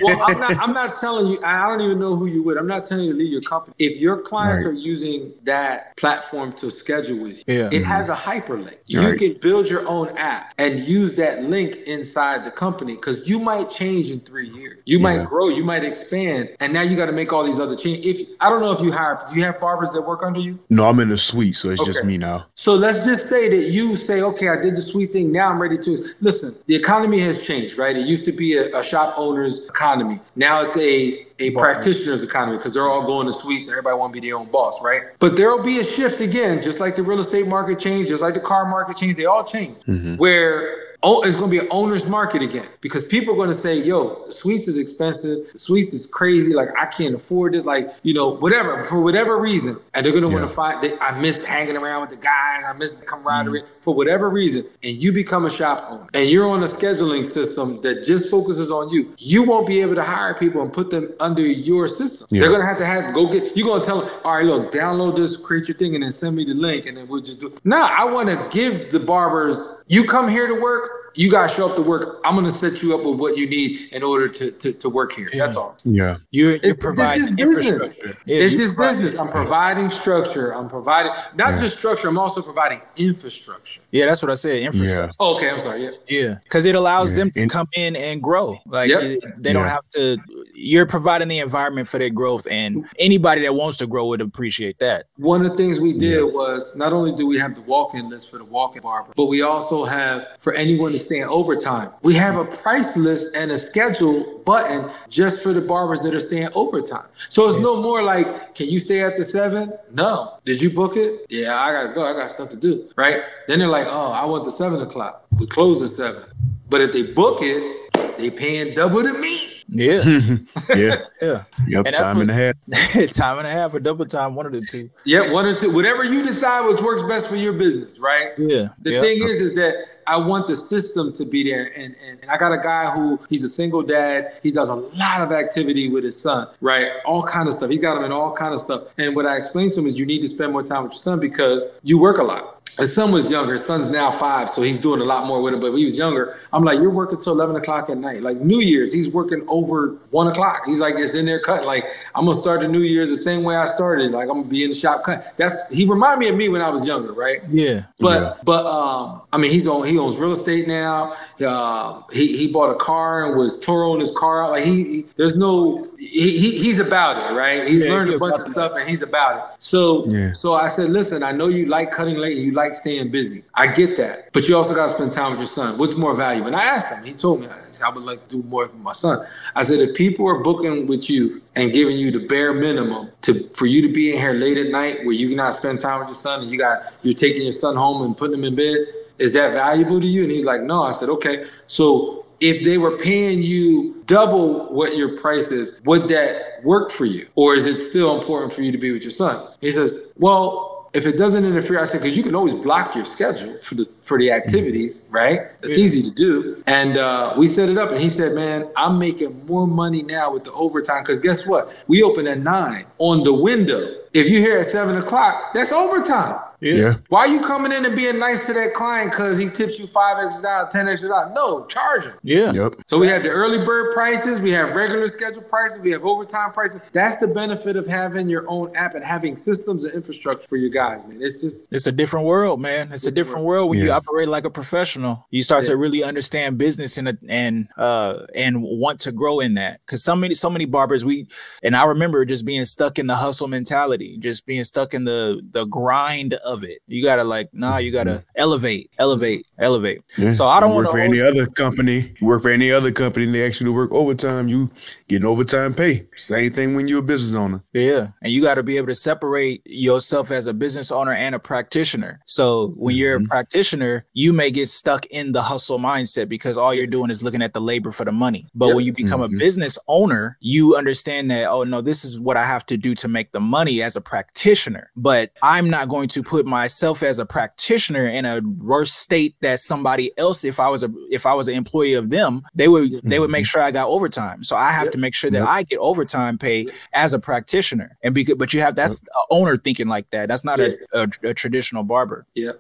[0.03, 0.57] well, I'm not.
[0.57, 1.39] I'm not telling you.
[1.43, 2.57] I don't even know who you would.
[2.57, 3.73] I'm not telling you to leave your company.
[3.80, 4.72] If your clients Right.
[4.72, 7.69] are using that platform to schedule with you, Yeah.
[7.72, 8.77] it has a hyperlink.
[8.88, 9.18] You Right.
[9.19, 13.69] can build your own app and use that link inside the company because you might
[13.69, 14.80] change in three years.
[14.85, 15.03] You Yeah.
[15.03, 15.47] might grow.
[15.49, 18.06] You might expand, and now you got to make all these other changes.
[18.06, 20.60] If I don't know if you hire, do you have barbers that work under you?
[20.69, 22.45] No, I'm in the suite, so it's just me now.
[22.55, 25.31] So let's just say that you say, okay, I did the sweet thing.
[25.31, 26.55] Now I'm ready to listen.
[26.65, 27.95] The economy has changed, right?
[27.95, 30.19] It used to be a, a shop owner's economy.
[30.35, 33.67] Now it's a a practitioner's economy because they're all going to suites.
[33.69, 35.03] Everybody want to be their own boss, right?
[35.19, 38.21] But there will be a shift again, just like the real estate market changed, just
[38.21, 39.17] like the car market changed.
[39.17, 40.15] They all change, mm-hmm.
[40.15, 43.56] where oh, it's going to be an owner's market again because people are going to
[43.56, 45.38] say, yo, suites is expensive.
[45.56, 46.52] Suites is crazy.
[46.53, 47.64] Like, I can't afford it.
[47.64, 49.77] Like, you know, whatever, for whatever reason.
[49.94, 52.64] And they're going to want to find, they, I missed hanging around with the guys.
[52.68, 53.82] I missed the camaraderie mm-hmm.
[53.82, 54.65] for whatever reason.
[54.84, 58.72] And you become a shop owner and you're on a scheduling system that just focuses
[58.72, 59.14] on you.
[59.19, 62.27] You won't be able to hire people and put them under your system.
[62.32, 62.41] Yeah.
[62.41, 64.45] They're going to have to have, go get, you're going to tell them, all right,
[64.45, 66.88] look, download this, create your thing, and then send me the link.
[66.88, 70.47] And then we'll just do No, I want to give the barbers, you come here
[70.47, 72.19] to work, you guys show up to work.
[72.25, 75.13] I'm gonna set you up with what you need in order to to, to work
[75.13, 75.29] here.
[75.31, 75.77] That's all.
[75.85, 76.17] Yeah.
[76.31, 77.65] you're, you're It's- it's providing just business.
[77.67, 78.17] infrastructure.
[78.25, 79.19] Yeah, it's just provide- business.
[79.21, 80.53] I'm providing structure.
[80.53, 81.61] I'm providing not Yeah.
[81.61, 82.07] just structure.
[82.09, 83.81] I'm also providing infrastructure.
[83.91, 84.59] Yeah, that's what I said.
[84.59, 85.05] Infrastructure.
[85.07, 85.11] Yeah.
[85.19, 85.83] Oh, okay, I'm sorry.
[85.83, 85.91] Yeah.
[86.09, 88.57] Yeah, because it allows Yeah, them to and- come in and grow.
[88.65, 89.01] Like Yep.
[89.03, 90.17] it- they don't have to.
[90.56, 94.80] You're providing the environment for their growth, and anybody that wants to grow would appreciate
[94.80, 95.07] that.
[95.18, 98.32] One of the things we did was not only do we have the walk-in list
[98.32, 101.91] for the walk-in barber, but we also have for anyone to stay in overtime.
[102.03, 106.19] We have a price list and a schedule button just for the barbers that are
[106.19, 107.07] staying overtime.
[107.30, 109.73] So it's no more like, can you stay after seven?
[109.91, 110.40] No.
[110.45, 111.26] Did you book it?
[111.30, 112.06] Yeah, I gotta go.
[112.06, 112.90] I got stuff to do.
[112.95, 113.23] Right?
[113.48, 115.26] Then they're like, oh, I want the seven o'clock.
[115.38, 116.23] We close at seven.
[116.69, 119.55] But if they book it, they paying double the meat.
[119.69, 120.03] Yeah,
[120.75, 121.01] Yeah.
[121.21, 121.43] yeah.
[121.67, 121.85] Yep.
[121.87, 122.55] And Time and a half.
[123.13, 124.89] time and a half or double time, one of the two.
[125.05, 125.71] Yeah, one or two.
[125.71, 128.31] Whatever you decide which works best for your business, right?
[128.37, 128.69] Yeah.
[128.79, 129.01] The yeah.
[129.01, 129.73] thing is, is that
[130.07, 133.19] I want the system to be there, and, and and I got a guy who
[133.27, 134.33] he's a single dad.
[134.43, 136.91] He does a lot of activity with his son, right?
[137.05, 137.69] All kind of stuff.
[137.71, 138.83] He got him in all kind of stuff.
[138.97, 141.01] And what I explained to him is, you need to spend more time with your
[141.01, 142.55] son because you work a lot.
[142.77, 143.53] His son was younger.
[143.53, 145.61] His son's now five, so he's doing a lot more with him.
[145.61, 148.21] But when he was younger, I'm like, you're working till 11 o'clock at night.
[148.21, 150.63] Like New Year's, he's working over one o'clock.
[150.65, 151.63] He's like, it's in there cut.
[151.65, 151.85] Like
[152.15, 154.11] I'm gonna start the New Year's the same way I started.
[154.11, 155.33] Like I'm gonna be in the shop cut.
[155.37, 157.39] That's he reminded me of me when I was younger, right?
[157.49, 157.83] Yeah.
[157.99, 158.33] But Yeah.
[158.43, 161.15] but um, I mean, he's on he owns real estate now.
[161.47, 164.51] Um, he he bought a car and was touring his car out.
[164.51, 167.65] Like he, he there's no he, he he's about it, right?
[167.65, 169.63] He's Yeah, learned he a bunch of about stuff and he's about it.
[169.63, 170.33] So Yeah.
[170.33, 173.44] so I said, listen, I know you like cutting late and you like staying busy.
[173.53, 175.77] I get that, but you also got to spend time with your son.
[175.77, 176.48] What's more valuable?
[176.48, 177.03] And I asked him.
[177.03, 179.26] He told me I, said, I would like to do more for my son.
[179.56, 183.48] I said, if people are booking with you and giving you the bare minimum to
[183.49, 186.07] for you to be in here late at night where you cannot spend time with
[186.07, 188.77] your son and you got you're taking your son home and putting him in bed,
[189.19, 190.23] is that valuable to you?
[190.23, 190.84] And he's like, no.
[190.84, 191.45] I said, okay.
[191.68, 197.06] So if they were paying you double what your price is, would that work for
[197.06, 197.27] you?
[197.36, 199.48] Or is it still important for you to be with your son?
[199.61, 203.05] He says, well, if it doesn't interfere, I said, because you can always block your
[203.05, 205.41] schedule for the for the activities, right?
[205.61, 205.84] It's Yeah.
[205.84, 206.63] easy to do.
[206.67, 210.31] And uh, we set it up, and he said, man, I'm making more money now
[210.34, 211.03] with the overtime.
[211.03, 211.72] Because guess what?
[211.88, 213.95] We open at nine on the window.
[214.13, 216.39] If you're here at seven o'clock, that's overtime.
[216.61, 216.95] Yeah.
[217.10, 219.88] Why are you coming in and being nice to that client because he tips you
[219.88, 221.32] five extra dollars, ten extra dollars?
[221.36, 222.14] No, charge him.
[222.23, 222.52] Yeah.
[222.52, 222.76] Yep.
[222.88, 226.52] So we have the early bird prices, we have regular schedule prices, we have overtime
[226.53, 226.82] prices.
[226.91, 230.69] That's the benefit of having your own app and having systems and infrastructure for your
[230.69, 231.22] guys, man.
[231.22, 232.91] It's just It's a different world, man.
[232.91, 235.26] It's a different world when you operate like a professional.
[235.32, 235.72] You start Yeah.
[235.72, 239.86] to really understand business and and uh and want to grow in that.
[239.88, 241.27] Cause so many so many barbers we
[241.64, 245.41] and I remember just being stuck in the hustle mentality, just being stuck in the
[245.52, 246.81] the grind of it.
[246.88, 248.30] You gotta like, nah, you gotta mm-hmm.
[248.38, 250.01] elevate, elevate, elevate.
[250.17, 250.31] Yeah.
[250.31, 252.13] So I don't want work for any other company.
[252.19, 254.47] You work for any other company, and they actually work overtime.
[254.47, 254.72] You
[255.07, 256.07] getting overtime pay.
[256.15, 257.64] Same thing when you're a business owner.
[257.73, 258.07] Yeah.
[258.22, 261.40] And you got to be able to separate yourself as a business owner and a
[261.40, 262.19] practitioner.
[262.26, 263.27] So when you're a Mhm.
[263.27, 267.41] practitioner, you may get stuck in the hustle mindset because all you're doing is looking
[267.44, 268.48] at the labor for the money.
[268.56, 268.76] But Yep.
[268.76, 269.36] when you become Mhm.
[269.36, 272.95] a business owner, you understand that, oh, no, this is what I have to do
[272.95, 274.90] to make the money as a practitioner.
[274.95, 279.60] But I'm not going to put myself as a practitioner in a worse state that
[279.60, 282.91] somebody else, if I was a if I was an employee of them, they would
[283.03, 284.44] they would make sure I got overtime.
[284.44, 284.94] So I have Yep.
[284.95, 285.47] To make sure that Yep.
[285.47, 287.97] I get overtime pay as a practitioner.
[288.03, 290.27] And because but you have that's a owner thinking like that.
[290.30, 292.26] That's not a, a, a traditional barber.
[292.35, 292.51] yeah.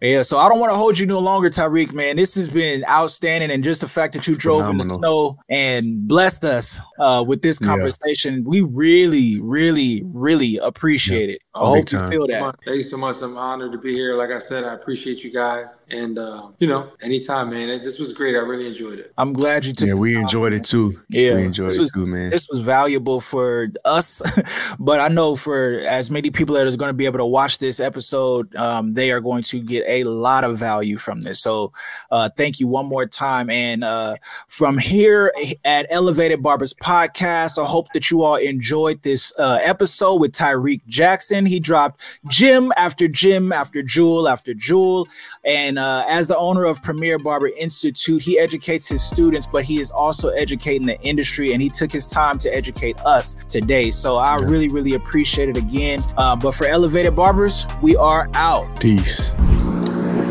[0.00, 0.22] Yeah.
[0.22, 2.16] So I don't want to hold you no longer, Tyrik, man.
[2.16, 3.50] This has been outstanding.
[3.50, 7.42] And just the fact that you drove in the snow and blessed us uh, with
[7.42, 7.68] this Yeah.
[7.68, 11.40] conversation, we really, really, really appreciate it.
[11.62, 12.10] I hope big you time.
[12.10, 12.56] feel that.
[12.64, 13.16] Thank you so much.
[13.22, 14.16] I'm honored to be here.
[14.16, 15.84] Like I said, I appreciate you guys.
[15.90, 17.68] And, uh, you know, anytime, man.
[17.68, 18.34] It- This was great.
[18.34, 19.12] I really enjoyed it.
[19.18, 20.22] I'm glad you took Yeah, the we time.
[20.22, 21.00] enjoyed it too.
[21.08, 22.30] Yeah, we enjoyed this it was- too, man.
[22.30, 24.20] this was valuable for us
[24.78, 27.58] but i know for as many people that is going to be able to watch
[27.58, 31.72] this episode um, they are going to get a lot of value from this so
[32.10, 34.14] uh, thank you one more time and uh,
[34.48, 35.32] from here
[35.64, 40.80] at elevated barbers podcast i hope that you all enjoyed this uh, episode with tyrik
[40.86, 45.08] jackson he dropped gym after gym after jewel after jewel.
[45.44, 49.80] And uh, as the owner of Premier Barber Institute, he educates his students, but he
[49.80, 51.52] is also educating the industry.
[51.52, 53.90] And he took his time to educate us today.
[53.90, 54.46] So I yeah.
[54.46, 56.00] really, really appreciate it again.
[56.16, 58.80] Uh, but for Elevated Barbers, we are out.
[58.80, 59.30] Peace.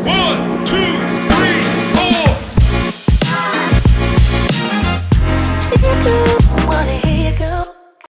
[0.05, 1.07] One, two.
[5.79, 6.36] Thank you.